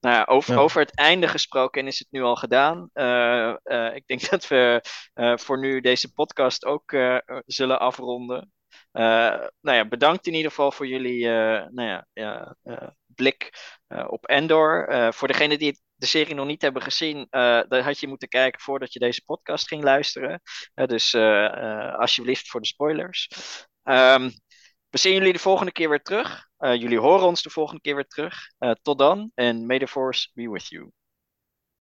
Nou 0.00 0.16
ja, 0.16 0.24
over, 0.24 0.54
ja. 0.54 0.60
over 0.60 0.80
het 0.80 0.96
einde 0.96 1.28
gesproken 1.28 1.86
is 1.86 1.98
het 1.98 2.08
nu 2.10 2.22
al 2.22 2.36
gedaan. 2.36 2.90
Uh, 2.94 3.54
uh, 3.64 3.94
ik 3.94 4.06
denk 4.06 4.28
dat 4.30 4.48
we 4.48 4.84
uh, 5.14 5.36
voor 5.36 5.58
nu 5.58 5.80
deze 5.80 6.12
podcast 6.12 6.64
ook 6.64 6.96
zullen 7.46 7.80
afronden. 7.80 8.52
nou 8.92 9.50
ja, 9.60 9.88
bedankt 9.88 10.26
in 10.26 10.34
ieder 10.34 10.50
geval 10.50 10.72
voor 10.72 10.86
jullie 10.86 11.26
nou 11.70 12.02
ja, 12.12 12.56
blik 13.06 13.52
op 14.06 14.26
Endor. 14.26 14.86
voor 15.14 15.28
degenen 15.28 15.58
die 15.58 15.80
de 15.94 16.06
serie 16.06 16.34
nog 16.34 16.46
niet 16.46 16.62
hebben 16.62 16.82
gezien, 16.82 17.26
dan 17.68 17.80
had 17.80 17.98
je 18.00 18.08
moeten 18.08 18.28
kijken 18.28 18.60
voordat 18.60 18.92
je 18.92 18.98
deze 18.98 19.24
podcast 19.24 19.68
ging 19.68 19.82
luisteren. 19.82 20.40
dus 20.74 21.14
alsjeblieft 21.94 22.48
voor 22.48 22.60
de 22.60 22.66
spoilers. 22.66 23.28
Um, 23.84 24.30
we 24.90 24.98
zien 24.98 25.12
jullie 25.12 25.32
de 25.32 25.38
volgende 25.38 25.72
keer 25.72 25.88
weer 25.88 26.02
terug. 26.02 26.49
Uh, 26.60 26.74
jullie 26.74 26.98
horen 26.98 27.26
ons 27.26 27.42
de 27.42 27.50
volgende 27.50 27.80
keer 27.80 27.94
weer 27.94 28.06
terug. 28.06 28.34
Uh, 28.58 28.70
tot 28.82 28.98
dan 28.98 29.30
en 29.34 29.66
may 29.66 29.78
the 29.78 29.88
force 29.88 30.30
be 30.34 30.50
with 30.50 30.68
you. 30.68 30.90